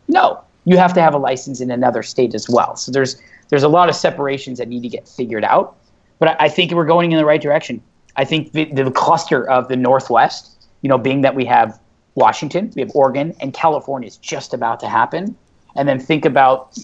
No, 0.06 0.40
you 0.66 0.76
have 0.76 0.92
to 0.94 1.00
have 1.00 1.14
a 1.14 1.18
license 1.18 1.60
in 1.60 1.70
another 1.70 2.02
state 2.02 2.34
as 2.34 2.48
well. 2.48 2.76
So 2.76 2.92
there's 2.92 3.20
there's 3.48 3.62
a 3.62 3.68
lot 3.68 3.88
of 3.88 3.96
separations 3.96 4.58
that 4.58 4.68
need 4.68 4.82
to 4.82 4.88
get 4.88 5.08
figured 5.08 5.42
out, 5.44 5.76
but 6.18 6.36
I, 6.38 6.50
think 6.50 6.72
we're 6.72 6.84
going 6.84 7.12
in 7.12 7.18
the 7.18 7.24
right 7.24 7.40
direction. 7.40 7.80
I 8.16 8.24
think 8.26 8.52
the, 8.52 8.66
the 8.66 8.90
cluster 8.90 9.48
of 9.48 9.68
the 9.68 9.76
Northwest 9.76 10.57
you 10.82 10.88
know, 10.88 10.98
being 10.98 11.22
that 11.22 11.34
we 11.34 11.44
have 11.44 11.78
Washington, 12.14 12.72
we 12.74 12.82
have 12.82 12.90
Oregon, 12.94 13.34
and 13.40 13.54
California 13.54 14.06
is 14.06 14.16
just 14.16 14.54
about 14.54 14.80
to 14.80 14.88
happen. 14.88 15.36
And 15.76 15.88
then 15.88 16.00
think 16.00 16.24
about, 16.24 16.76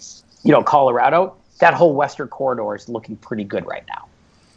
you 0.43 0.53
know, 0.53 0.63
Colorado. 0.63 1.35
That 1.61 1.75
whole 1.75 1.95
western 1.95 2.29
corridor 2.29 2.75
is 2.75 2.89
looking 2.89 3.17
pretty 3.17 3.45
good 3.45 3.67
right 3.67 3.85
now. 3.89 4.07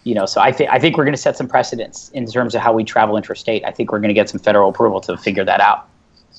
You 0.04 0.16
know, 0.16 0.26
so 0.26 0.40
I 0.40 0.52
think 0.52 0.70
I 0.70 0.80
think 0.80 0.98
we're 0.98 1.04
going 1.04 1.16
to 1.16 1.22
set 1.22 1.36
some 1.36 1.48
precedents 1.48 2.10
in 2.10 2.26
terms 2.26 2.56
of 2.56 2.62
how 2.62 2.74
we 2.74 2.84
travel 2.84 3.18
interstate. 3.18 3.66
I 3.66 3.72
think 3.72 3.92
we're 3.92 4.00
going 4.00 4.10
to 4.10 4.14
get 4.14 4.30
some 4.30 4.40
federal 4.40 4.70
approval 4.70 5.02
to 5.02 5.18
figure 5.18 5.44
that 5.44 5.60
out. 5.60 5.88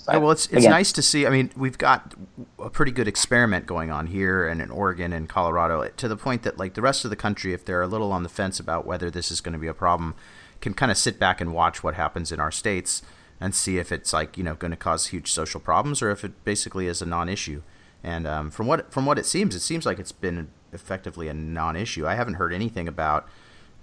But, 0.07 0.15
yeah, 0.15 0.19
well, 0.19 0.31
it's 0.31 0.47
it's 0.47 0.59
again, 0.59 0.71
nice 0.71 0.91
to 0.93 1.03
see. 1.03 1.27
I 1.27 1.31
mean, 1.31 1.51
we've 1.55 1.77
got 1.77 2.15
a 2.59 2.71
pretty 2.71 2.93
good 2.93 3.07
experiment 3.07 3.67
going 3.67 3.91
on 3.91 4.07
here 4.07 4.49
and 4.49 4.63
in 4.63 4.71
Oregon 4.71 5.13
and 5.13 5.29
Colorado 5.29 5.87
to 5.87 6.09
the 6.09 6.17
point 6.17 6.45
that 6.45 6.57
like 6.57 6.75
the 6.75 6.81
rest 6.81 7.05
of 7.05 7.11
the 7.11 7.17
country, 7.17 7.53
if 7.53 7.65
they're 7.65 7.83
a 7.83 7.87
little 7.87 8.11
on 8.11 8.23
the 8.23 8.31
fence 8.31 8.59
about 8.59 8.87
whether 8.87 9.11
this 9.11 9.31
is 9.31 9.43
going 9.43 9.53
to 9.53 9.59
be 9.59 9.67
a 9.67 9.75
problem, 9.75 10.15
can 10.61 10.75
kind 10.75 10.91
of 10.91 10.99
sit 10.99 11.19
back 11.19 11.41
and 11.41 11.53
watch 11.53 11.83
what 11.83 11.95
happens 11.95 12.33
in 12.33 12.41
our 12.41 12.51
states 12.51 13.03
and 13.41 13.55
see 13.55 13.79
if 13.79 13.93
it's 13.93 14.13
like 14.13 14.37
you 14.37 14.45
know 14.45 14.55
going 14.55 14.71
to 14.71 14.77
cause 14.77 15.07
huge 15.07 15.31
social 15.31 15.61
problems 15.61 16.03
or 16.03 16.11
if 16.11 16.25
it 16.25 16.45
basically 16.45 16.87
is 16.87 17.03
a 17.03 17.07
non-issue. 17.07 17.63
And 18.03 18.27
um, 18.27 18.51
from 18.51 18.67
what 18.67 18.93
from 18.93 19.07
what 19.07 19.19
it 19.19 19.27
seems, 19.27 19.55
it 19.55 19.61
seems 19.61 19.87
like 19.87 19.99
it's 19.99 20.13
been 20.13 20.51
effectively 20.73 21.29
a 21.29 21.35
non-issue. 21.35 22.07
I 22.07 22.15
haven't 22.15 22.35
heard 22.35 22.53
anything 22.53 22.89
about 22.89 23.29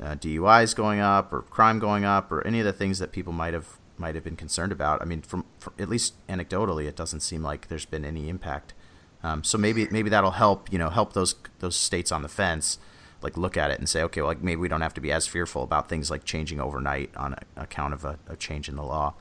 uh, 0.02 0.16
DUIs 0.16 0.76
going 0.76 1.00
up 1.00 1.32
or 1.32 1.42
crime 1.42 1.80
going 1.80 2.06
up 2.06 2.32
or 2.32 2.46
any 2.46 2.60
of 2.60 2.66
the 2.66 2.74
things 2.74 3.00
that 3.00 3.12
people 3.12 3.34
might 3.34 3.54
have 3.54 3.78
might 3.98 4.16
have 4.16 4.24
been 4.24 4.36
concerned 4.36 4.72
about. 4.72 5.02
I 5.02 5.06
mean, 5.06 5.22
from, 5.22 5.46
from 5.58 5.74
at 5.80 5.88
least 5.88 6.16
anecdotally, 6.28 6.86
it 6.86 6.96
doesn't 6.96 7.22
seem 7.22 7.42
like 7.42 7.70
there's 7.70 7.86
been 7.86 8.04
any 8.04 8.30
impact. 8.30 8.74
Um, 9.24 9.44
so 9.44 9.58
maybe 9.58 9.88
maybe 9.90 10.10
that'll 10.10 10.32
help 10.32 10.72
you 10.72 10.78
know 10.78 10.90
help 10.90 11.14
those 11.14 11.36
those 11.60 11.76
states 11.76 12.12
on 12.12 12.22
the 12.22 12.30
fence 12.30 12.78
like 13.22 13.38
look 13.38 13.58
at 13.58 13.72
it 13.72 13.80
and 13.80 13.88
say, 13.88 14.04
okay, 14.04 14.22
well, 14.22 14.30
like 14.30 14.42
maybe 14.42 14.58
we 14.58 14.68
don't 14.68 14.82
have 14.82 14.94
to 14.96 15.02
be 15.02 15.12
as 15.12 15.28
fearful 15.28 15.64
about 15.64 15.90
things 15.90 16.12
like 16.12 16.24
changing 16.24 16.60
overnight 16.60 17.16
on 17.16 17.36
account 17.56 17.94
of 17.94 18.06
a, 18.06 18.18
a 18.28 18.36
change 18.36 18.70
in 18.70 18.76
the 18.76 18.84
law. 18.84 19.14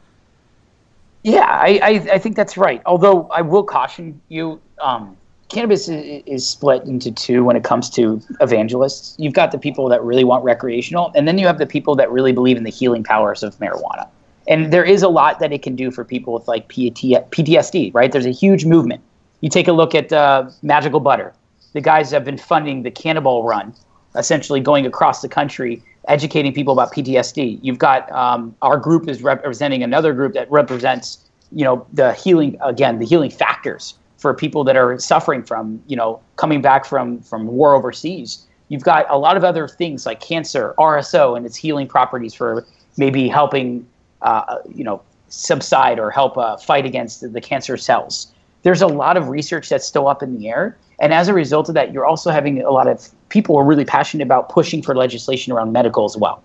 Yeah, 1.23 1.47
I, 1.47 1.81
I, 1.83 1.91
I, 2.13 2.19
think 2.19 2.37
that's 2.37 2.59
right. 2.59 2.83
Although 2.85 3.29
I 3.29 3.41
will 3.41 3.63
caution 3.63 4.21
you, 4.29 4.61
um, 4.83 5.17
cannabis 5.49 5.89
is, 5.89 6.23
is, 6.27 6.47
split 6.47 6.85
into 6.85 7.11
two 7.11 7.45
when 7.45 7.57
it 7.57 7.65
comes 7.65 7.89
to 7.91 8.21
evangelists. 8.43 9.15
You've 9.19 9.33
got 9.33 9.51
the 9.51 9.59
people 9.59 9.89
that 9.89 10.03
really 10.03 10.25
want 10.25 10.45
recreational, 10.45 11.13
and 11.15 11.27
then 11.27 11.39
you 11.39 11.47
have 11.47 11.57
the 11.57 11.67
people 11.67 11.95
that 11.97 12.13
really 12.13 12.33
believe 12.33 12.59
in 12.59 12.65
the 12.65 12.71
healing 12.71 13.05
powers 13.05 13.43
of 13.43 13.57
marijuana. 13.59 14.07
And 14.49 14.71
there 14.71 14.85
is 14.85 15.03
a 15.03 15.09
lot 15.09 15.39
that 15.39 15.51
it 15.51 15.63
can 15.63 15.75
do 15.75 15.91
for 15.91 16.05
people 16.05 16.35
with 16.35 16.47
like 16.47 16.69
PTSD, 16.69 17.95
right? 17.95 18.13
There's 18.13 18.27
a 18.27 18.31
huge 18.31 18.67
movement. 18.67 19.01
You 19.41 19.49
take 19.49 19.69
a 19.69 19.73
look 19.73 19.95
at 19.95 20.13
uh, 20.13 20.51
Magical 20.63 21.01
Butter. 21.01 21.33
The 21.75 21.81
guys 21.81 22.11
have 22.13 22.25
been 22.25 22.39
funding 22.39 22.85
the 22.85 22.91
Cannibal 22.91 23.43
Run, 23.43 23.75
essentially 24.17 24.61
going 24.61 24.87
across 24.87 25.23
the 25.23 25.29
country, 25.29 25.83
educating 26.07 26.53
people 26.55 26.73
about 26.73 26.93
PTSD. 26.93 27.59
You've 27.63 27.79
got 27.79 28.11
um, 28.13 28.55
our 28.63 28.79
group 28.79 29.09
is 29.09 29.23
representing 29.23 29.83
another 29.83 30.15
group 30.15 30.35
that 30.35 30.51
represents, 30.51 31.19
you 31.51 31.65
know, 31.65 31.85
the 31.93 32.15
healing 32.15 32.57
again, 32.63 33.01
the 33.01 33.05
healing 33.05 33.31
factors 33.31 33.95
for 34.19 34.33
people 34.33 34.63
that 34.65 34.77
are 34.77 34.99
suffering 35.01 35.43
from, 35.43 35.83
you 35.89 35.97
know, 35.97 36.21
coming 36.37 36.63
back 36.63 36.85
from 36.85 37.21
from 37.23 37.49
war 37.49 37.75
overseas. 37.75 38.47
You've 38.69 38.85
got 38.85 39.07
a 39.11 39.19
lot 39.19 39.37
of 39.37 39.43
other 39.43 39.67
things 39.67 40.07
like 40.07 40.21
cancer, 40.21 40.75
RSO, 40.79 41.37
and 41.37 41.45
its 41.45 41.57
healing 41.57 41.89
properties 41.89 42.35
for 42.35 42.65
maybe 42.97 43.29
helping, 43.29 43.87
uh, 44.23 44.59
you 44.73 44.85
know, 44.85 45.03
subside 45.29 45.99
or 45.99 46.11
help 46.11 46.39
uh, 46.39 46.57
fight 46.57 46.87
against 46.87 47.21
the, 47.21 47.29
the 47.29 47.41
cancer 47.41 47.77
cells. 47.77 48.33
There's 48.65 48.83
a 48.83 48.87
lot 48.87 49.17
of 49.17 49.29
research 49.29 49.69
that's 49.69 49.87
still 49.87 50.09
up 50.09 50.23
in 50.23 50.37
the 50.37 50.49
air, 50.49 50.77
and 50.99 51.15
as 51.15 51.29
a 51.29 51.35
result 51.35 51.69
of 51.69 51.75
that, 51.75 51.93
you're 51.93 52.07
also 52.07 52.31
having 52.31 52.61
a 52.63 52.71
lot 52.71 52.89
of 52.89 53.09
people 53.29 53.55
who 53.55 53.61
are 53.61 53.65
really 53.65 53.85
passionate 53.85 54.25
about 54.25 54.49
pushing 54.49 54.83
for 54.83 54.95
legislation 54.95 55.53
around 55.53 55.73
medical 55.73 56.05
as 56.05 56.17
well. 56.17 56.43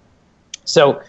So 0.65 1.01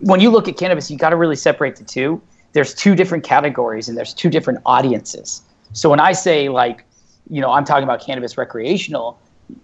when 0.00 0.20
you 0.20 0.30
look 0.30 0.48
at 0.48 0.56
cannabis, 0.56 0.90
you 0.90 0.98
got 0.98 1.10
to 1.10 1.16
really 1.16 1.36
separate 1.36 1.76
the 1.76 1.84
two. 1.84 2.20
There's 2.52 2.74
two 2.74 2.94
different 2.94 3.24
categories 3.24 3.88
and 3.88 3.96
there's 3.96 4.14
two 4.14 4.28
different 4.28 4.60
audiences. 4.66 5.42
So 5.72 5.88
when 5.88 6.00
I 6.00 6.12
say 6.12 6.48
like, 6.48 6.84
you 7.30 7.40
know, 7.40 7.50
I'm 7.50 7.64
talking 7.64 7.84
about 7.84 8.04
cannabis 8.04 8.36
recreational, 8.36 9.18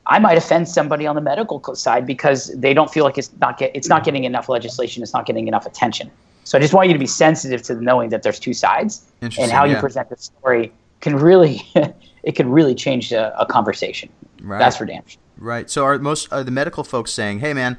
I 0.06 0.18
might 0.18 0.38
offend 0.38 0.68
somebody 0.68 1.06
on 1.06 1.14
the 1.14 1.20
medical 1.20 1.62
side 1.74 2.06
because 2.06 2.52
they 2.54 2.74
don't 2.74 2.90
feel 2.90 3.04
like 3.04 3.18
it's 3.18 3.30
not 3.40 3.58
get, 3.58 3.72
it's 3.74 3.88
not 3.88 4.04
getting 4.04 4.24
enough 4.24 4.48
legislation, 4.48 5.02
it's 5.02 5.12
not 5.12 5.26
getting 5.26 5.48
enough 5.48 5.66
attention. 5.66 6.10
So 6.48 6.56
I 6.56 6.62
just 6.62 6.72
want 6.72 6.88
you 6.88 6.94
to 6.94 6.98
be 6.98 7.06
sensitive 7.06 7.60
to 7.64 7.74
knowing 7.74 8.08
that 8.08 8.22
there's 8.22 8.38
two 8.38 8.54
sides 8.54 9.02
and 9.20 9.34
how 9.52 9.66
you 9.66 9.74
yeah. 9.74 9.80
present 9.80 10.08
the 10.08 10.16
story 10.16 10.72
can 11.02 11.14
really 11.14 11.60
it 12.22 12.36
can 12.36 12.48
really 12.48 12.74
change 12.74 13.12
a, 13.12 13.38
a 13.38 13.44
conversation. 13.44 14.08
Right. 14.40 14.58
That's 14.58 14.78
for 14.78 14.86
damn 14.86 15.06
sure. 15.06 15.20
Right. 15.36 15.68
So 15.68 15.84
are 15.84 15.98
most 15.98 16.32
are 16.32 16.42
the 16.42 16.50
medical 16.50 16.84
folks 16.84 17.12
saying, 17.12 17.40
"Hey, 17.40 17.52
man, 17.52 17.76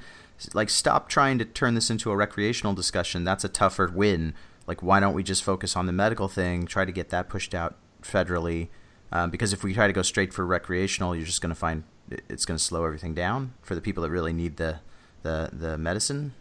like 0.53 0.69
stop 0.69 1.09
trying 1.09 1.39
to 1.39 1.45
turn 1.45 1.73
this 1.73 1.89
into 1.89 2.11
a 2.11 2.15
recreational 2.15 2.73
discussion. 2.73 3.23
That's 3.23 3.43
a 3.43 3.49
tougher 3.49 3.91
win. 3.91 4.35
Like, 4.67 4.83
why 4.83 4.99
don't 4.99 5.15
we 5.15 5.23
just 5.23 5.43
focus 5.43 5.75
on 5.75 5.87
the 5.87 5.91
medical 5.91 6.27
thing? 6.27 6.67
Try 6.67 6.85
to 6.85 6.91
get 6.91 7.09
that 7.09 7.27
pushed 7.27 7.55
out 7.55 7.75
federally 8.03 8.67
um, 9.11 9.31
because 9.31 9.51
if 9.51 9.63
we 9.63 9.73
try 9.73 9.87
to 9.87 9.93
go 9.93 10.03
straight 10.03 10.31
for 10.31 10.45
recreational, 10.45 11.15
you're 11.15 11.25
just 11.25 11.41
going 11.41 11.49
to 11.49 11.55
find 11.55 11.85
it's 12.29 12.45
going 12.45 12.57
to 12.59 12.63
slow 12.63 12.85
everything 12.85 13.15
down 13.15 13.55
for 13.63 13.73
the 13.73 13.81
people 13.81 14.03
that 14.03 14.11
really 14.11 14.31
need 14.31 14.57
the 14.57 14.79
the 15.23 15.49
the 15.51 15.75
medicine. 15.75 16.35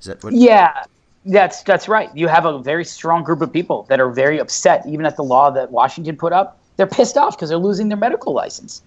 Is 0.00 0.06
that 0.06 0.24
what? 0.24 0.32
Yeah, 0.32 0.84
that's 1.24 1.62
that's 1.62 1.88
right. 1.88 2.14
You 2.14 2.28
have 2.28 2.44
a 2.44 2.58
very 2.58 2.84
strong 2.84 3.22
group 3.22 3.40
of 3.40 3.52
people 3.52 3.86
that 3.88 4.00
are 4.00 4.10
very 4.10 4.38
upset, 4.38 4.86
even 4.86 5.06
at 5.06 5.16
the 5.16 5.24
law 5.24 5.50
that 5.50 5.70
Washington 5.70 6.16
put 6.16 6.32
up. 6.32 6.58
They're 6.76 6.86
pissed 6.86 7.16
off 7.16 7.36
because 7.36 7.48
they're 7.48 7.58
losing 7.58 7.88
their 7.88 7.98
medical 7.98 8.32
license. 8.32 8.82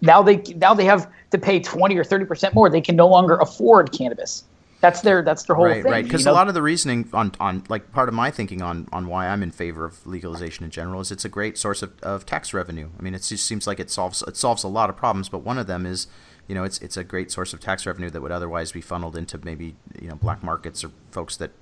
Now 0.00 0.22
they 0.22 0.36
now 0.56 0.74
they 0.74 0.84
have 0.84 1.10
to 1.30 1.38
pay 1.38 1.60
twenty 1.60 1.96
or 1.96 2.04
thirty 2.04 2.24
percent 2.24 2.54
more. 2.54 2.68
They 2.68 2.80
can 2.80 2.96
no 2.96 3.08
longer 3.08 3.36
afford 3.36 3.92
cannabis. 3.92 4.44
That's 4.80 5.00
their 5.00 5.22
that's 5.22 5.44
their 5.44 5.56
whole 5.56 5.66
right, 5.66 5.82
thing. 5.82 5.92
Right, 5.92 6.04
Because 6.04 6.26
a 6.26 6.32
lot 6.32 6.48
of 6.48 6.54
the 6.54 6.62
reasoning 6.62 7.08
on, 7.12 7.32
on 7.40 7.64
like 7.68 7.92
part 7.92 8.08
of 8.08 8.14
my 8.14 8.30
thinking 8.30 8.60
on, 8.60 8.86
on 8.92 9.06
why 9.06 9.26
I'm 9.28 9.42
in 9.42 9.50
favor 9.50 9.84
of 9.86 10.06
legalization 10.06 10.64
in 10.64 10.70
general 10.70 11.00
is 11.00 11.10
it's 11.10 11.24
a 11.24 11.30
great 11.30 11.56
source 11.56 11.82
of, 11.82 11.98
of 12.02 12.26
tax 12.26 12.52
revenue. 12.52 12.90
I 12.98 13.02
mean, 13.02 13.14
it 13.14 13.22
just 13.22 13.46
seems 13.46 13.66
like 13.66 13.80
it 13.80 13.90
solves 13.90 14.22
it 14.22 14.36
solves 14.36 14.64
a 14.64 14.68
lot 14.68 14.90
of 14.90 14.96
problems, 14.96 15.28
but 15.28 15.38
one 15.38 15.56
of 15.56 15.66
them 15.66 15.86
is, 15.86 16.08
you 16.46 16.54
know, 16.54 16.64
it's 16.64 16.78
it's 16.78 16.96
a 16.96 17.04
great 17.04 17.30
source 17.30 17.52
of 17.52 17.60
tax 17.60 17.86
revenue 17.86 18.10
that 18.10 18.20
would 18.20 18.32
otherwise 18.32 18.72
be 18.72 18.80
funneled 18.80 19.16
into 19.16 19.38
maybe 19.38 19.76
you 20.00 20.08
know 20.08 20.16
black 20.16 20.42
markets 20.42 20.84
or 20.84 20.90
folks 21.10 21.36
that 21.36 21.52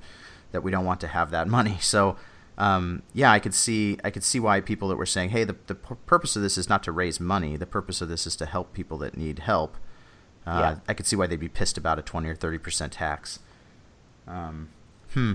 that 0.52 0.62
we 0.62 0.70
don't 0.70 0.84
want 0.84 1.00
to 1.00 1.08
have 1.08 1.30
that 1.30 1.48
money. 1.58 1.78
So. 1.80 2.16
Um, 2.56 3.02
yeah, 3.12 3.32
I 3.32 3.40
could 3.40 3.52
see 3.52 3.98
I 4.04 4.10
could 4.10 4.22
see 4.22 4.38
why 4.38 4.60
people 4.60 4.86
that 4.86 4.94
were 4.94 5.06
saying, 5.06 5.30
"Hey, 5.30 5.42
the 5.42 5.56
the 5.66 5.74
purpose 5.74 6.36
of 6.36 6.42
this 6.42 6.56
is 6.56 6.68
not 6.68 6.84
to 6.84 6.92
raise 6.92 7.18
money. 7.18 7.56
The 7.56 7.66
purpose 7.66 8.00
of 8.00 8.08
this 8.08 8.28
is 8.28 8.36
to 8.36 8.46
help 8.46 8.72
people 8.72 8.96
that 8.98 9.16
need 9.16 9.40
help." 9.40 9.76
Uh, 10.46 10.60
yeah. 10.60 10.76
I 10.86 10.94
could 10.94 11.04
see 11.04 11.16
why 11.16 11.26
they'd 11.26 11.40
be 11.40 11.48
pissed 11.48 11.76
about 11.76 11.98
a 11.98 12.02
twenty 12.02 12.28
or 12.28 12.36
thirty 12.36 12.58
percent 12.58 12.92
tax. 12.92 13.40
Um, 14.28 14.68
hmm, 15.14 15.32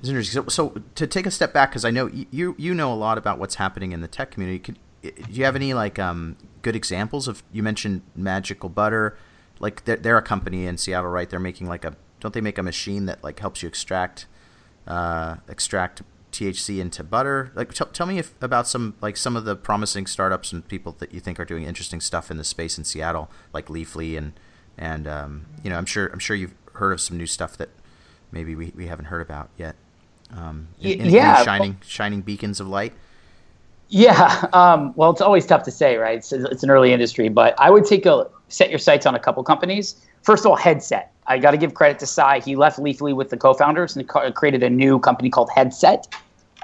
it's 0.00 0.08
interesting. 0.08 0.42
So, 0.42 0.48
so 0.48 0.82
to 0.94 1.06
take 1.06 1.26
a 1.26 1.30
step 1.30 1.52
back, 1.52 1.70
because 1.70 1.84
I 1.84 1.90
know 1.90 2.08
you 2.08 2.56
you 2.58 2.74
know 2.74 2.92
a 2.92 2.96
lot 2.96 3.18
about 3.18 3.38
what's 3.38 3.56
happening 3.56 3.92
in 3.92 4.00
the 4.00 4.08
tech 4.08 4.32
community. 4.32 4.58
Could, 4.58 4.78
do 5.02 5.12
you 5.30 5.44
have 5.44 5.54
any 5.54 5.74
like 5.74 5.98
um, 5.98 6.36
good 6.62 6.76
examples 6.76 7.28
of? 7.28 7.42
You 7.52 7.62
mentioned 7.62 8.02
Magical 8.14 8.68
Butter, 8.68 9.16
like 9.60 9.84
they're, 9.84 9.96
they're 9.96 10.18
a 10.18 10.22
company 10.22 10.66
in 10.66 10.78
Seattle, 10.78 11.10
right? 11.10 11.28
They're 11.28 11.40
making 11.40 11.68
like 11.68 11.84
a 11.84 11.96
don't 12.20 12.34
they 12.34 12.40
make 12.40 12.58
a 12.58 12.62
machine 12.62 13.06
that 13.06 13.22
like 13.22 13.38
helps 13.40 13.62
you 13.62 13.68
extract 13.68 14.26
uh, 14.86 15.36
extract 15.48 16.02
THC 16.32 16.78
into 16.80 17.02
butter. 17.02 17.52
Like, 17.54 17.72
t- 17.72 17.84
tell 17.92 18.06
me 18.06 18.18
if, 18.18 18.34
about 18.42 18.66
some 18.66 18.94
like 19.00 19.16
some 19.16 19.36
of 19.36 19.44
the 19.44 19.56
promising 19.56 20.06
startups 20.06 20.52
and 20.52 20.66
people 20.66 20.96
that 20.98 21.12
you 21.12 21.20
think 21.20 21.40
are 21.40 21.44
doing 21.44 21.64
interesting 21.64 22.00
stuff 22.00 22.30
in 22.30 22.36
the 22.36 22.44
space 22.44 22.78
in 22.78 22.84
Seattle, 22.84 23.30
like 23.52 23.66
Leafly 23.66 24.16
and 24.16 24.32
and 24.76 25.06
um, 25.06 25.46
you 25.62 25.70
know, 25.70 25.76
I'm 25.76 25.86
sure 25.86 26.06
I'm 26.08 26.18
sure 26.18 26.36
you've 26.36 26.54
heard 26.74 26.92
of 26.92 27.00
some 27.00 27.16
new 27.16 27.26
stuff 27.26 27.56
that 27.56 27.70
maybe 28.30 28.54
we, 28.54 28.72
we 28.76 28.86
haven't 28.86 29.06
heard 29.06 29.22
about 29.22 29.50
yet. 29.56 29.74
Um, 30.30 30.68
in, 30.80 31.00
in, 31.00 31.10
yeah, 31.10 31.42
shining 31.42 31.72
well, 31.72 31.80
shining 31.82 32.20
beacons 32.20 32.60
of 32.60 32.68
light. 32.68 32.92
Yeah, 33.88 34.46
um, 34.52 34.92
well, 34.96 35.10
it's 35.10 35.20
always 35.20 35.46
tough 35.46 35.62
to 35.64 35.70
say, 35.70 35.96
right? 35.96 36.18
It's, 36.18 36.32
it's 36.32 36.62
an 36.62 36.70
early 36.70 36.92
industry, 36.92 37.28
but 37.28 37.54
I 37.58 37.70
would 37.70 37.84
take 37.84 38.04
a 38.06 38.28
set 38.48 38.70
your 38.70 38.78
sights 38.78 39.06
on 39.06 39.14
a 39.14 39.18
couple 39.18 39.42
companies. 39.44 39.96
First 40.22 40.44
of 40.44 40.50
all, 40.50 40.56
Headset. 40.56 41.12
I 41.26 41.38
got 41.38 41.50
to 41.50 41.58
give 41.58 41.74
credit 41.74 41.98
to 42.00 42.06
Cy. 42.06 42.40
He 42.40 42.56
left 42.56 42.78
Leafly 42.78 43.14
with 43.14 43.28
the 43.28 43.36
co-founders 43.36 43.96
and 43.96 44.08
created 44.08 44.62
a 44.62 44.70
new 44.70 44.98
company 44.98 45.28
called 45.28 45.50
Headset, 45.54 46.08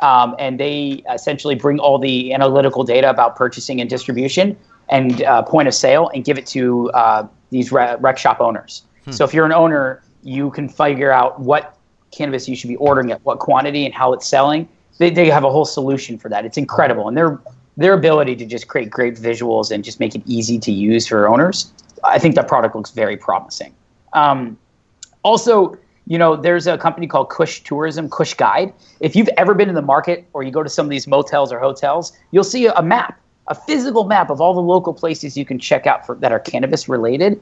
um, 0.00 0.34
and 0.38 0.58
they 0.58 1.02
essentially 1.12 1.54
bring 1.54 1.78
all 1.78 1.98
the 1.98 2.32
analytical 2.32 2.82
data 2.84 3.10
about 3.10 3.36
purchasing 3.36 3.80
and 3.80 3.88
distribution 3.88 4.56
and 4.88 5.22
uh, 5.22 5.42
point 5.42 5.68
of 5.68 5.74
sale 5.74 6.10
and 6.14 6.24
give 6.24 6.38
it 6.38 6.46
to 6.46 6.90
uh, 6.92 7.26
these 7.50 7.72
rec 7.72 8.18
shop 8.18 8.40
owners. 8.40 8.82
Hmm. 9.04 9.12
So 9.12 9.24
if 9.24 9.34
you're 9.34 9.46
an 9.46 9.52
owner, 9.52 10.02
you 10.22 10.50
can 10.50 10.68
figure 10.68 11.12
out 11.12 11.40
what 11.40 11.78
cannabis 12.10 12.48
you 12.48 12.56
should 12.56 12.68
be 12.68 12.76
ordering 12.76 13.12
at 13.12 13.24
what 13.24 13.38
quantity 13.38 13.84
and 13.84 13.94
how 13.94 14.12
it's 14.12 14.26
selling. 14.26 14.68
They, 14.98 15.10
they 15.10 15.28
have 15.30 15.44
a 15.44 15.50
whole 15.50 15.64
solution 15.64 16.18
for 16.18 16.28
that. 16.28 16.44
It's 16.44 16.56
incredible, 16.56 17.08
and 17.08 17.16
their 17.16 17.40
their 17.76 17.94
ability 17.94 18.36
to 18.36 18.46
just 18.46 18.68
create 18.68 18.90
great 18.90 19.16
visuals 19.16 19.70
and 19.70 19.82
just 19.82 19.98
make 19.98 20.14
it 20.14 20.22
easy 20.26 20.58
to 20.60 20.70
use 20.70 21.08
for 21.08 21.28
owners. 21.28 21.72
I 22.04 22.18
think 22.18 22.36
that 22.36 22.46
product 22.46 22.76
looks 22.76 22.90
very 22.90 23.16
promising. 23.16 23.74
Um, 24.12 24.56
also, 25.24 25.76
you 26.06 26.18
know, 26.18 26.36
there's 26.36 26.66
a 26.66 26.78
company 26.78 27.06
called 27.06 27.30
Kush 27.30 27.60
Tourism, 27.60 28.08
Kush 28.10 28.34
Guide. 28.34 28.72
If 29.00 29.16
you've 29.16 29.30
ever 29.36 29.54
been 29.54 29.68
in 29.68 29.74
the 29.74 29.82
market 29.82 30.26
or 30.34 30.42
you 30.42 30.52
go 30.52 30.62
to 30.62 30.68
some 30.68 30.86
of 30.86 30.90
these 30.90 31.06
motels 31.06 31.52
or 31.52 31.58
hotels, 31.58 32.12
you'll 32.30 32.44
see 32.44 32.66
a 32.66 32.82
map, 32.82 33.18
a 33.48 33.54
physical 33.54 34.04
map 34.04 34.30
of 34.30 34.40
all 34.40 34.54
the 34.54 34.60
local 34.60 34.92
places 34.92 35.36
you 35.36 35.44
can 35.44 35.58
check 35.58 35.86
out 35.86 36.06
for, 36.06 36.14
that 36.16 36.30
are 36.30 36.38
cannabis 36.38 36.88
related. 36.88 37.40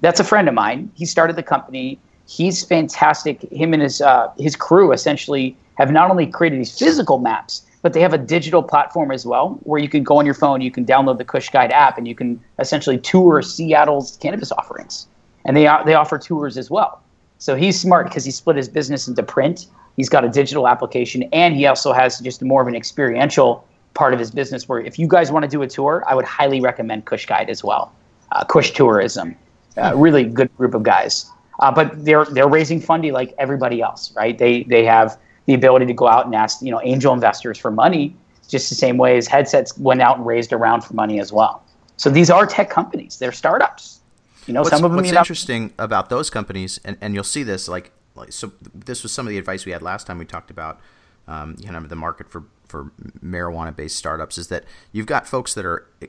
That's 0.00 0.18
a 0.18 0.24
friend 0.24 0.48
of 0.48 0.54
mine. 0.54 0.90
He 0.94 1.04
started 1.04 1.36
the 1.36 1.42
company. 1.42 1.98
He's 2.26 2.64
fantastic. 2.64 3.42
Him 3.52 3.74
and 3.74 3.82
his 3.82 4.00
uh, 4.00 4.32
his 4.38 4.56
crew 4.56 4.92
essentially 4.92 5.56
have 5.78 5.92
not 5.92 6.10
only 6.10 6.26
created 6.26 6.60
these 6.60 6.76
physical 6.76 7.18
maps, 7.18 7.62
but 7.82 7.92
they 7.92 8.00
have 8.00 8.12
a 8.12 8.18
digital 8.18 8.62
platform 8.62 9.12
as 9.12 9.24
well 9.24 9.58
where 9.62 9.80
you 9.80 9.88
can 9.88 10.02
go 10.02 10.18
on 10.18 10.26
your 10.26 10.34
phone, 10.34 10.60
you 10.60 10.70
can 10.70 10.84
download 10.84 11.18
the 11.18 11.24
Kush 11.24 11.48
Guide 11.50 11.70
app, 11.70 11.96
and 11.96 12.06
you 12.08 12.14
can 12.14 12.40
essentially 12.58 12.98
tour 12.98 13.40
Seattle's 13.40 14.16
cannabis 14.16 14.50
offerings. 14.52 15.06
And 15.44 15.56
they 15.56 15.68
they 15.86 15.94
offer 15.94 16.18
tours 16.18 16.58
as 16.58 16.70
well. 16.70 17.00
So 17.38 17.54
he's 17.54 17.80
smart 17.80 18.08
because 18.08 18.24
he 18.24 18.32
split 18.32 18.56
his 18.56 18.68
business 18.68 19.06
into 19.06 19.22
print. 19.22 19.66
He's 19.96 20.08
got 20.08 20.24
a 20.24 20.28
digital 20.28 20.66
application, 20.66 21.22
and 21.32 21.54
he 21.54 21.66
also 21.66 21.92
has 21.92 22.18
just 22.18 22.42
more 22.42 22.60
of 22.60 22.68
an 22.68 22.74
experiential 22.74 23.64
part 23.94 24.12
of 24.12 24.18
his 24.18 24.32
business. 24.32 24.68
Where 24.68 24.80
if 24.80 24.98
you 24.98 25.06
guys 25.06 25.30
want 25.30 25.44
to 25.44 25.48
do 25.48 25.62
a 25.62 25.68
tour, 25.68 26.02
I 26.08 26.16
would 26.16 26.24
highly 26.24 26.60
recommend 26.60 27.04
Kush 27.04 27.26
Guide 27.26 27.48
as 27.48 27.62
well. 27.62 27.92
Uh, 28.32 28.44
Kush 28.44 28.72
Tourism, 28.72 29.36
uh, 29.76 29.92
really 29.96 30.24
good 30.24 30.54
group 30.56 30.74
of 30.74 30.82
guys. 30.82 31.30
Uh, 31.60 31.70
but 31.72 32.04
they're 32.04 32.24
they're 32.26 32.48
raising 32.48 32.80
funding 32.80 33.12
like 33.12 33.32
everybody 33.38 33.80
else, 33.80 34.12
right? 34.16 34.36
They 34.36 34.64
they 34.64 34.84
have 34.84 35.16
the 35.48 35.54
ability 35.54 35.86
to 35.86 35.94
go 35.94 36.06
out 36.06 36.26
and 36.26 36.34
ask 36.34 36.60
you 36.60 36.70
know 36.70 36.80
angel 36.82 37.14
investors 37.14 37.56
for 37.56 37.70
money, 37.70 38.14
just 38.46 38.68
the 38.68 38.74
same 38.74 38.98
way 38.98 39.16
as 39.16 39.26
headsets 39.26 39.76
went 39.78 40.02
out 40.02 40.18
and 40.18 40.26
raised 40.26 40.52
a 40.52 40.58
round 40.58 40.84
for 40.84 40.92
money 40.92 41.18
as 41.18 41.32
well. 41.32 41.64
So 41.96 42.10
these 42.10 42.30
are 42.30 42.46
tech 42.46 42.68
companies. 42.68 43.18
They're 43.18 43.32
startups. 43.32 44.00
You 44.46 44.52
know, 44.52 44.60
what's, 44.60 44.70
some 44.70 44.84
of 44.84 44.92
them. 44.92 44.98
What's 44.98 45.10
interesting 45.10 45.72
about 45.78 46.10
those 46.10 46.28
companies, 46.28 46.78
and, 46.84 46.98
and 47.00 47.14
you'll 47.14 47.24
see 47.24 47.42
this, 47.42 47.66
like, 47.66 47.92
like, 48.14 48.32
so 48.32 48.52
this 48.74 49.02
was 49.02 49.10
some 49.10 49.26
of 49.26 49.30
the 49.30 49.38
advice 49.38 49.64
we 49.64 49.72
had 49.72 49.82
last 49.82 50.06
time 50.06 50.18
we 50.18 50.26
talked 50.26 50.50
about, 50.50 50.80
um, 51.26 51.56
you 51.58 51.72
know, 51.72 51.80
the 51.80 51.96
market 51.96 52.30
for 52.30 52.44
for 52.68 52.92
marijuana-based 53.24 53.96
startups 53.96 54.36
is 54.36 54.48
that 54.48 54.64
you've 54.92 55.06
got 55.06 55.26
folks 55.26 55.54
that 55.54 55.64
are 55.64 55.86
uh, 56.02 56.06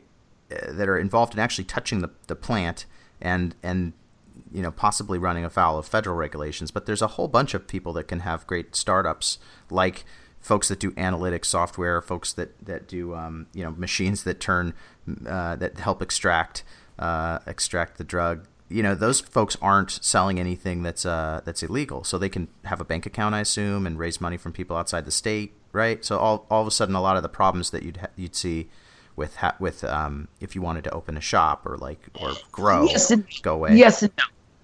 that 0.50 0.90
are 0.90 0.98
involved 0.98 1.34
in 1.34 1.40
actually 1.40 1.64
touching 1.64 2.00
the, 2.00 2.10
the 2.28 2.36
plant 2.36 2.86
and 3.22 3.56
and 3.64 3.94
you 4.52 4.62
know 4.62 4.72
possibly 4.72 5.18
running 5.18 5.46
afoul 5.46 5.78
of 5.78 5.86
federal 5.86 6.16
regulations 6.16 6.72
but 6.72 6.86
there's 6.86 7.02
a 7.02 7.08
whole 7.08 7.28
bunch 7.28 7.54
of 7.54 7.68
people 7.68 7.94
that 7.94 8.08
can 8.08 8.22
have 8.22 8.48
great 8.48 8.76
startups 8.76 9.38
like 9.70 10.06
folks 10.40 10.68
that 10.70 10.80
do 10.80 10.92
analytics 10.92 11.46
software, 11.46 12.02
folks 12.02 12.34
that 12.34 12.66
that 12.66 12.88
do 12.88 13.16
um, 13.16 13.48
you 13.54 13.64
know 13.64 13.72
machines 13.72 14.24
that 14.24 14.40
turn 14.40 14.74
uh, 15.28 15.56
that 15.56 15.78
help 15.78 16.02
extract 16.02 16.64
uh, 16.98 17.40
extract 17.46 17.98
the 17.98 18.04
drug. 18.04 18.46
You 18.70 18.84
know, 18.84 18.94
those 18.94 19.20
folks 19.20 19.58
aren't 19.62 19.92
selling 20.04 20.40
anything 20.40 20.84
that's 20.84 21.06
uh, 21.06 21.42
that's 21.44 21.64
illegal, 21.64 22.04
so 22.04 22.18
they 22.18 22.30
can 22.30 22.48
have 22.66 22.80
a 22.80 22.86
bank 22.86 23.06
account, 23.06 23.36
I 23.36 23.42
assume, 23.42 23.86
and 23.88 23.98
raise 23.98 24.22
money 24.22 24.38
from 24.38 24.54
people 24.54 24.78
outside 24.78 25.06
the 25.06 25.12
state, 25.12 25.54
right? 25.72 26.04
So 26.06 26.20
all, 26.20 26.46
all 26.52 26.62
of 26.62 26.68
a 26.68 26.72
sudden, 26.72 26.94
a 26.96 27.02
lot 27.02 27.18
of 27.18 27.24
the 27.24 27.30
problems 27.30 27.72
that 27.72 27.84
you'd 27.84 27.98
ha- 27.98 28.08
you'd 28.16 28.36
see 28.36 28.70
with 29.16 29.38
ha- 29.38 29.56
with 29.60 29.84
um, 29.84 30.28
if 30.40 30.56
you 30.56 30.62
wanted 30.62 30.84
to 30.84 30.92
open 30.92 31.18
a 31.18 31.22
shop 31.22 31.66
or 31.66 31.78
like 31.78 32.00
or 32.22 32.34
grow 32.52 32.86
yes 32.86 33.10
and, 33.10 33.26
go 33.42 33.56
away. 33.56 33.76
Yes 33.76 34.04
and 34.04 34.14
no, 34.18 34.24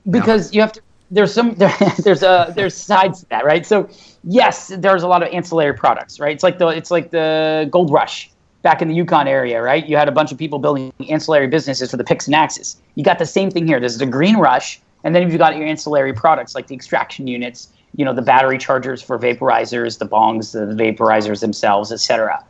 because 0.10 0.54
you 0.54 0.62
have 0.62 0.74
to. 0.74 0.82
There's 1.12 1.34
some 1.34 1.56
there, 1.56 1.74
there's 2.04 2.24
a 2.24 2.52
there's 2.56 2.76
sides 2.76 3.22
to 3.22 3.30
that, 3.30 3.46
right? 3.46 3.66
So 3.66 3.90
yes, 4.24 4.72
there's 4.78 5.04
a 5.04 5.08
lot 5.08 5.24
of 5.24 5.30
ancillary 5.34 5.74
products, 5.74 6.20
right? 6.20 6.34
It's 6.34 6.44
like 6.44 6.58
the 6.58 6.68
it's 6.68 6.92
like 6.92 7.12
the 7.12 7.68
gold 7.72 7.92
rush 7.92 8.32
back 8.62 8.82
in 8.82 8.88
the 8.88 8.96
Yukon 8.96 9.28
area, 9.28 9.62
right? 9.62 9.86
You 9.86 9.96
had 9.96 10.08
a 10.08 10.12
bunch 10.12 10.32
of 10.32 10.40
people 10.40 10.58
building 10.58 10.92
ancillary 11.08 11.48
businesses 11.48 11.92
for 11.92 11.98
the 11.98 12.04
picks 12.04 12.26
and 12.26 12.36
axes. 12.36 12.78
You 12.96 13.04
got 13.04 13.20
the 13.20 13.26
same 13.26 13.52
thing 13.52 13.68
here. 13.68 13.80
There's 13.80 14.00
the 14.00 14.08
green 14.08 14.38
rush, 14.38 14.82
and 15.04 15.14
then 15.14 15.30
you've 15.30 15.38
got 15.38 15.56
your 15.56 15.68
ancillary 15.68 16.14
products 16.14 16.56
like 16.56 16.68
the 16.68 16.74
extraction 16.74 17.28
units, 17.28 17.70
you 17.96 18.04
know, 18.04 18.14
the 18.14 18.24
battery 18.24 18.58
chargers 18.58 19.04
for 19.04 19.20
vaporizers, 19.20 20.00
the 20.00 20.08
bongs, 20.08 20.52
the 20.54 20.84
vaporizers 20.84 21.42
themselves, 21.42 21.92
etc. 21.92 22.44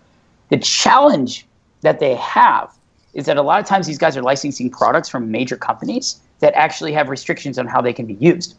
The 0.50 0.58
challenge 0.58 1.46
that 1.82 2.00
they 2.00 2.16
have 2.16 2.72
is 3.16 3.26
that 3.26 3.38
a 3.38 3.42
lot 3.42 3.60
of 3.60 3.66
times 3.66 3.88
these 3.88 3.98
guys 3.98 4.16
are 4.16 4.22
licensing 4.22 4.70
products 4.70 5.10
from 5.10 5.32
major 5.32 5.58
companies 5.58 6.20
that 6.40 6.54
actually 6.54 6.92
have 6.92 7.10
restrictions 7.10 7.58
on 7.58 7.66
how 7.66 7.82
they 7.82 7.94
can 7.94 8.06
be 8.06 8.16
used. 8.16 8.56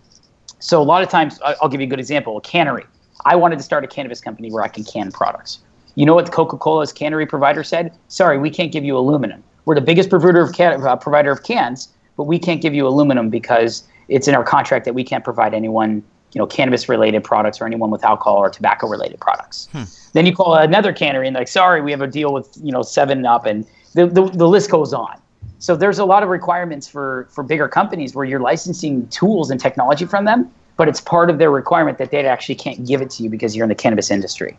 So 0.59 0.83
a 0.83 0.85
lot 0.85 1.03
of 1.03 1.09
times, 1.09 1.39
I'll 1.45 1.69
give 1.69 1.81
you 1.81 1.87
a 1.87 1.91
good 1.91 2.01
example: 2.01 2.37
a 2.39 2.41
cannery. 2.41 2.87
I 3.25 3.37
wanted 3.37 3.57
to 3.57 3.63
start 3.63 3.85
a 3.85 3.87
cannabis 3.87 4.21
company 4.21 4.51
where 4.51 4.65
I 4.65 4.69
can 4.69 4.85
can 4.85 5.13
products. 5.13 5.61
You 5.95 6.05
know 6.05 6.15
what 6.15 6.31
Coca-Cola's 6.33 6.93
cannery 6.93 7.27
provider 7.27 7.63
said? 7.63 7.93
Sorry, 8.09 8.39
we 8.39 8.51
can't 8.51 8.73
give 8.73 8.85
you 8.85 8.97
aluminum. 8.97 9.43
We're 9.65 9.75
the 9.75 9.81
biggest 9.81 10.11
provider 10.11 10.41
of 10.41 10.53
can, 10.53 10.83
uh, 10.83 10.97
provider 10.97 11.31
of 11.33 11.43
cans, 11.43 11.89
but 12.17 12.25
we 12.25 12.39
can't 12.39 12.61
give 12.61 12.75
you 12.75 12.87
aluminum 12.87 13.31
because 13.31 13.85
it's 14.09 14.29
in 14.29 14.35
our 14.35 14.45
contract 14.45 14.85
that 14.85 14.95
we 14.95 15.03
can't 15.03 15.25
provide 15.25 15.55
anyone, 15.55 16.03
you 16.33 16.39
know, 16.39 16.47
cannabis-related 16.47 17.25
products 17.25 17.61
or 17.61 17.67
anyone 17.67 17.91
with 17.91 18.05
alcohol 18.05 18.37
or 18.37 18.51
tobacco-related 18.51 19.19
products. 19.21 19.69
Hmm. 19.73 19.85
Then 20.13 20.27
you 20.27 20.35
call 20.35 20.55
another 20.55 20.93
cannery 20.93 21.27
and 21.27 21.35
like, 21.35 21.49
sorry, 21.49 21.81
we 21.81 21.91
have 21.91 22.03
a 22.03 22.07
deal 22.07 22.33
with 22.33 22.57
you 22.63 22.73
know 22.73 22.83
Seven 22.83 23.27
Up, 23.27 23.47
and 23.47 23.67
the, 23.97 24.07
the 24.07 24.25
the 24.27 24.47
list 24.47 24.71
goes 24.71 24.93
on. 24.93 25.21
So 25.59 25.75
there's 25.75 25.99
a 25.99 26.05
lot 26.05 26.23
of 26.23 26.29
requirements 26.29 26.87
for 26.87 27.27
for 27.31 27.43
bigger 27.43 27.67
companies 27.67 28.15
where 28.15 28.25
you're 28.25 28.41
licensing 28.41 29.09
tools 29.09 29.51
and 29.51 29.59
technology 29.59 30.05
from 30.05 30.27
them, 30.27 30.53
but 30.77 30.87
it's 30.87 31.01
part 31.01 31.31
of 31.31 31.39
their 31.39 31.51
requirement 31.51 31.99
that 31.99 32.11
they 32.11 32.25
actually 32.27 32.57
can't 32.57 32.87
give 32.87 33.01
it 33.01 33.11
to 33.11 33.23
you 33.23 33.31
because 33.31 33.57
you're 33.57 33.65
in 33.65 33.71
the 33.71 33.75
cannabis 33.75 34.11
industry. 34.11 34.57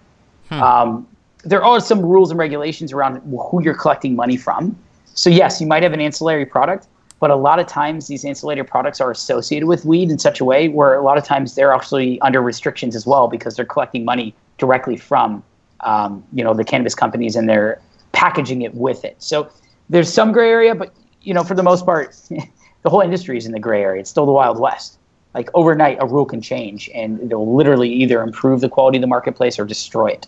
Hmm. 0.50 0.62
Um, 0.62 1.08
there 1.44 1.64
are 1.64 1.80
some 1.80 2.02
rules 2.02 2.32
and 2.32 2.40
regulations 2.40 2.92
around 2.92 3.22
who 3.52 3.64
you're 3.64 3.76
collecting 3.76 4.16
money 4.16 4.38
from. 4.38 4.76
So 5.14 5.30
yes, 5.30 5.62
you 5.62 5.68
might 5.68 5.84
have 5.84 5.94
an 5.94 6.02
ancillary 6.02 6.46
product, 6.46 6.88
but 7.20 7.30
a 7.30 7.36
lot 7.36 7.60
of 7.60 7.68
times 7.68 8.08
these 8.08 8.26
ancillary 8.26 8.64
products 8.64 9.00
are 9.00 9.12
associated 9.12 9.68
with 9.68 9.86
weed 9.86 10.10
in 10.10 10.18
such 10.18 10.40
a 10.40 10.46
way 10.46 10.68
where 10.68 10.96
a 10.96 11.04
lot 11.04 11.18
of 11.18 11.24
times 11.24 11.54
they're 11.54 11.74
actually 11.74 12.20
under 12.22 12.42
restrictions 12.42 12.96
as 12.96 13.06
well 13.06 13.28
because 13.28 13.56
they're 13.56 13.66
collecting 13.66 14.04
money 14.04 14.34
directly 14.58 14.98
from 14.98 15.44
um, 15.82 16.24
you 16.34 16.44
know 16.44 16.56
the 16.56 16.64
cannabis 16.64 16.96
companies 16.96 17.36
and 17.36 17.48
they're 17.48 17.80
packaging 18.12 18.62
it 18.62 18.74
with 18.74 19.06
it. 19.06 19.16
So 19.20 19.50
there's 19.90 20.12
some 20.12 20.32
gray 20.32 20.50
area, 20.50 20.76
but 20.76 20.94
you 21.22 21.34
know 21.34 21.44
for 21.44 21.56
the 21.56 21.64
most 21.64 21.86
part, 21.86 22.16
the 22.84 22.90
whole 22.90 23.02
industry 23.02 23.38
is 23.38 23.46
in 23.46 23.52
the 23.52 23.60
gray 23.60 23.82
area. 23.82 24.02
It's 24.02 24.10
still 24.10 24.26
the 24.26 24.32
wild 24.32 24.60
west. 24.60 24.98
Like 25.34 25.50
overnight, 25.54 25.98
a 26.00 26.06
rule 26.06 26.26
can 26.26 26.42
change, 26.42 26.90
and 26.96 27.22
it'll 27.22 27.56
literally 27.56 27.92
either 27.92 28.22
improve 28.22 28.62
the 28.62 28.70
quality 28.70 28.98
of 28.98 29.02
the 29.02 29.08
marketplace 29.08 29.60
or 29.60 29.66
destroy 29.66 30.08
it. 30.08 30.26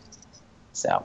So 0.74 1.04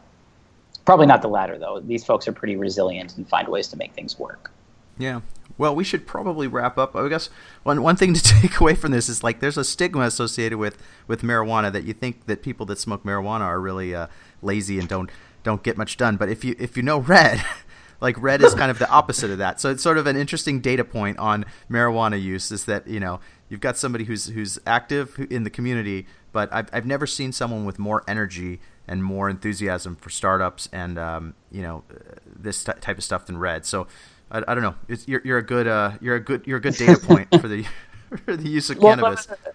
probably 0.84 1.06
not 1.06 1.22
the 1.22 1.28
latter, 1.28 1.58
though. 1.58 1.80
These 1.80 2.04
folks 2.04 2.28
are 2.28 2.32
pretty 2.32 2.56
resilient 2.56 3.16
and 3.16 3.26
find 3.28 3.48
ways 3.48 3.68
to 3.68 3.76
make 3.76 3.92
things 3.94 4.18
work. 4.18 4.50
Yeah. 4.98 5.22
Well, 5.56 5.74
we 5.74 5.84
should 5.84 6.06
probably 6.06 6.48
wrap 6.48 6.78
up. 6.78 6.96
I 6.96 7.08
guess 7.08 7.30
one 7.62 7.82
one 7.82 7.96
thing 7.96 8.14
to 8.14 8.22
take 8.40 8.60
away 8.60 8.74
from 8.74 8.92
this 8.92 9.08
is 9.08 9.22
like 9.22 9.40
there's 9.40 9.56
a 9.56 9.64
stigma 9.64 10.02
associated 10.02 10.58
with 10.58 10.78
with 11.06 11.22
marijuana 11.22 11.72
that 11.72 11.84
you 11.84 11.92
think 11.92 12.26
that 12.26 12.42
people 12.42 12.66
that 12.66 12.78
smoke 12.78 13.04
marijuana 13.04 13.42
are 13.42 13.60
really 13.60 13.94
uh, 13.94 14.08
lazy 14.42 14.78
and 14.78 14.88
don't 14.88 15.10
don't 15.44 15.62
get 15.62 15.76
much 15.76 15.96
done. 15.96 16.16
But 16.16 16.28
if 16.28 16.44
you 16.44 16.56
if 16.58 16.76
you 16.76 16.82
know 16.82 16.98
red, 16.98 17.44
like 18.00 18.20
red 18.20 18.42
is 18.42 18.54
kind 18.54 18.70
of 18.70 18.80
the 18.80 18.90
opposite 18.90 19.30
of 19.30 19.38
that. 19.38 19.60
So 19.60 19.70
it's 19.70 19.82
sort 19.82 19.98
of 19.98 20.08
an 20.08 20.16
interesting 20.16 20.60
data 20.60 20.84
point 20.84 21.18
on 21.18 21.44
marijuana 21.70 22.20
use 22.20 22.50
is 22.50 22.64
that 22.64 22.88
you 22.88 22.98
know 22.98 23.20
you've 23.48 23.60
got 23.60 23.76
somebody 23.76 24.04
who's 24.04 24.26
who's 24.26 24.58
active 24.66 25.16
in 25.30 25.44
the 25.44 25.50
community, 25.50 26.06
but 26.32 26.52
I've 26.52 26.68
I've 26.72 26.86
never 26.86 27.06
seen 27.06 27.30
someone 27.30 27.64
with 27.64 27.78
more 27.78 28.02
energy 28.08 28.60
and 28.88 29.04
more 29.04 29.30
enthusiasm 29.30 29.96
for 29.96 30.10
startups 30.10 30.68
and 30.72 30.98
um, 30.98 31.34
you 31.52 31.62
know 31.62 31.84
this 32.26 32.64
t- 32.64 32.72
type 32.80 32.98
of 32.98 33.04
stuff 33.04 33.26
than 33.26 33.38
red. 33.38 33.64
So 33.64 33.86
I, 34.30 34.38
I 34.48 34.54
don't 34.54 34.62
know. 34.62 34.74
It's, 34.88 35.06
you're, 35.06 35.22
you're 35.24 35.38
a 35.38 35.42
good 35.42 35.66
uh, 35.68 35.92
you're 36.00 36.16
a 36.16 36.20
good 36.20 36.46
you're 36.46 36.58
a 36.58 36.60
good 36.60 36.74
data 36.74 36.98
point 37.02 37.28
for 37.40 37.48
the 37.48 37.64
for 38.24 38.36
the 38.36 38.48
use 38.48 38.70
of 38.70 38.78
well, 38.78 38.96
cannabis. 38.96 39.28
Let, 39.28 39.54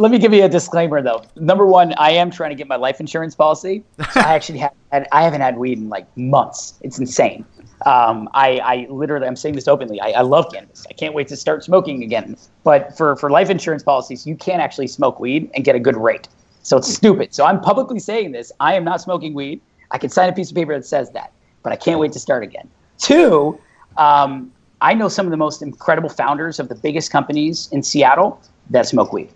let 0.00 0.10
me 0.10 0.18
give 0.18 0.32
you 0.32 0.42
a 0.44 0.48
disclaimer 0.48 1.02
though. 1.02 1.22
Number 1.36 1.66
one, 1.66 1.92
I 1.98 2.12
am 2.12 2.30
trying 2.30 2.50
to 2.50 2.56
get 2.56 2.66
my 2.66 2.76
life 2.76 3.00
insurance 3.00 3.34
policy. 3.34 3.84
So 4.12 4.20
I 4.20 4.34
actually 4.34 4.58
have 4.60 4.72
had, 4.90 5.06
I 5.12 5.22
haven't 5.22 5.42
had 5.42 5.58
weed 5.58 5.76
in 5.76 5.90
like 5.90 6.06
months. 6.16 6.74
It's 6.80 6.98
insane. 6.98 7.44
Um, 7.84 8.26
I, 8.32 8.58
I 8.60 8.86
literally 8.88 9.26
I'm 9.26 9.36
saying 9.36 9.56
this 9.56 9.68
openly. 9.68 10.00
I, 10.00 10.12
I 10.12 10.20
love 10.22 10.50
cannabis. 10.50 10.86
I 10.88 10.94
can't 10.94 11.12
wait 11.12 11.28
to 11.28 11.36
start 11.36 11.62
smoking 11.64 12.02
again. 12.02 12.38
But 12.64 12.96
for 12.96 13.14
for 13.16 13.28
life 13.28 13.50
insurance 13.50 13.82
policies, 13.82 14.26
you 14.26 14.36
can't 14.36 14.62
actually 14.62 14.86
smoke 14.86 15.20
weed 15.20 15.50
and 15.54 15.64
get 15.64 15.74
a 15.74 15.78
good 15.80 15.96
rate. 15.96 16.28
So 16.62 16.78
it's 16.78 16.92
stupid. 16.92 17.34
So 17.34 17.44
I'm 17.44 17.60
publicly 17.60 17.98
saying 17.98 18.32
this. 18.32 18.52
I 18.58 18.74
am 18.74 18.84
not 18.84 19.02
smoking 19.02 19.34
weed. 19.34 19.60
I 19.90 19.98
can 19.98 20.08
sign 20.08 20.30
a 20.30 20.32
piece 20.32 20.48
of 20.50 20.56
paper 20.56 20.74
that 20.74 20.86
says 20.86 21.10
that, 21.10 21.30
but 21.62 21.74
I 21.74 21.76
can't 21.76 22.00
wait 22.00 22.12
to 22.12 22.18
start 22.18 22.42
again. 22.42 22.70
Two, 22.96 23.60
um, 23.98 24.50
I 24.80 24.94
know 24.94 25.08
some 25.08 25.26
of 25.26 25.30
the 25.30 25.36
most 25.36 25.60
incredible 25.60 26.08
founders 26.08 26.58
of 26.58 26.70
the 26.70 26.74
biggest 26.74 27.10
companies 27.12 27.68
in 27.70 27.82
Seattle 27.82 28.40
that 28.70 28.86
smoke 28.86 29.12
weed. 29.12 29.30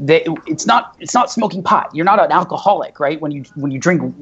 They, 0.00 0.24
it's 0.46 0.64
not 0.64 0.96
it's 1.00 1.14
not 1.14 1.30
smoking 1.30 1.62
pot. 1.62 1.90
You're 1.92 2.04
not 2.04 2.24
an 2.24 2.30
alcoholic, 2.30 3.00
right? 3.00 3.20
When 3.20 3.32
you 3.32 3.44
when 3.56 3.70
you 3.72 3.78
drink, 3.78 4.14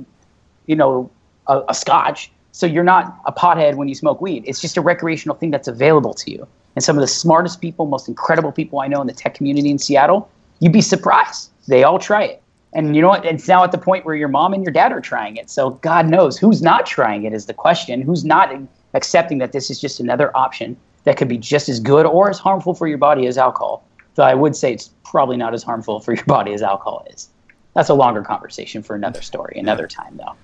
you 0.67 0.77
know, 0.77 1.11
a, 1.47 1.63
a 1.69 1.75
scotch. 1.75 2.31
So 2.53 2.67
you're 2.67 2.85
not 2.85 3.21
a 3.27 3.33
pothead 3.33 3.75
when 3.75 3.87
you 3.87 3.95
smoke 3.95 4.23
weed. 4.23 4.45
It's 4.47 4.61
just 4.61 4.79
a 4.79 4.81
recreational 4.81 5.37
thing 5.37 5.51
that's 5.51 5.69
available 5.69 6.15
to 6.15 6.31
you. 6.31 6.49
And 6.75 6.83
some 6.83 6.97
of 6.97 7.03
the 7.03 7.09
smartest 7.09 7.61
people, 7.61 7.85
most 7.85 8.09
incredible 8.09 8.53
people 8.53 8.81
I 8.81 8.89
know 8.89 9.01
in 9.03 9.07
the 9.07 9.13
tech 9.13 9.35
community 9.35 9.71
in 9.71 9.79
Seattle, 9.79 10.31
you'd 10.61 10.73
be 10.73 10.81
surprised. 10.81 11.51
They 11.69 11.85
all 11.85 11.99
try 11.99 12.25
it. 12.25 12.43
And 12.73 12.97
you 12.97 13.03
know 13.03 13.09
what? 13.09 13.25
It's 13.25 13.49
now 13.49 13.65
at 13.65 13.73
the 13.73 13.79
point 13.79 14.05
where 14.05 14.15
your 14.15 14.29
mom 14.29 14.55
and 14.55 14.63
your 14.63 14.73
dad 14.73 14.93
are 14.93 15.01
trying 15.01 15.37
it. 15.37 15.51
So 15.51 15.71
God 15.71 16.09
knows 16.09 16.39
who's 16.39 16.63
not 16.63 16.87
trying 16.87 17.25
it 17.25 17.33
is 17.33 17.47
the 17.47 17.55
question. 17.55 18.01
Who's 18.01 18.25
not 18.25 18.55
accepting 18.95 19.39
that 19.39 19.53
this 19.53 19.71
is 19.71 19.81
just 19.81 20.01
another 20.01 20.35
option 20.37 20.77
that 21.05 21.17
could 21.17 21.29
be 21.29 21.39
just 21.39 21.69
as 21.69 21.79
good 21.79 22.05
or 22.05 22.29
as 22.29 22.39
harmful 22.39 22.75
for 22.75 22.89
your 22.89 22.99
body 22.99 23.27
as 23.27 23.39
alcohol. 23.39 23.86
Though 24.17 24.25
I 24.25 24.35
would 24.35 24.57
say 24.57 24.73
it's 24.73 24.91
probably 25.05 25.37
not 25.37 25.55
as 25.55 25.63
harmful 25.63 26.01
for 26.01 26.15
your 26.15 26.25
body 26.27 26.53
as 26.53 26.63
alcohol 26.63 27.07
is. 27.11 27.29
That's 27.75 27.91
a 27.91 27.95
longer 27.95 28.23
conversation 28.23 28.83
for 28.83 28.97
another 28.97 29.23
story, 29.23 29.59
another 29.59 29.87
time, 29.87 30.17
though. 30.17 30.35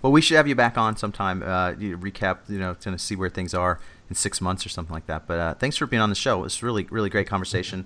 Well, 0.00 0.12
we 0.12 0.20
should 0.20 0.36
have 0.36 0.48
you 0.48 0.54
back 0.54 0.78
on 0.78 0.96
sometime. 0.96 1.42
Uh, 1.42 1.72
you 1.78 1.98
recap, 1.98 2.38
you 2.48 2.58
know, 2.58 2.74
to 2.74 2.98
see 2.98 3.16
where 3.16 3.28
things 3.28 3.52
are 3.52 3.80
in 4.08 4.14
six 4.14 4.40
months 4.40 4.64
or 4.64 4.68
something 4.68 4.94
like 4.94 5.06
that. 5.06 5.26
But 5.26 5.38
uh, 5.38 5.54
thanks 5.54 5.76
for 5.76 5.86
being 5.86 6.00
on 6.00 6.08
the 6.08 6.14
show. 6.14 6.40
It 6.40 6.44
was 6.44 6.62
really, 6.62 6.84
really 6.90 7.10
great 7.10 7.26
conversation. 7.26 7.84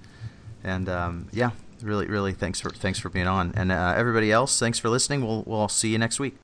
And 0.63 0.89
um, 0.89 1.29
yeah, 1.33 1.51
really, 1.83 2.07
really 2.07 2.33
thanks 2.33 2.61
for 2.61 2.71
thanks 2.71 2.99
for 2.99 3.09
being 3.09 3.27
on, 3.27 3.53
and 3.57 3.73
uh, 3.73 3.95
everybody 3.97 4.31
else, 4.31 4.59
thanks 4.59 4.79
for 4.79 4.89
listening. 4.89 5.27
We'll 5.27 5.43
we'll 5.47 5.69
see 5.69 5.89
you 5.89 5.99
next 5.99 6.21
week. 6.21 6.37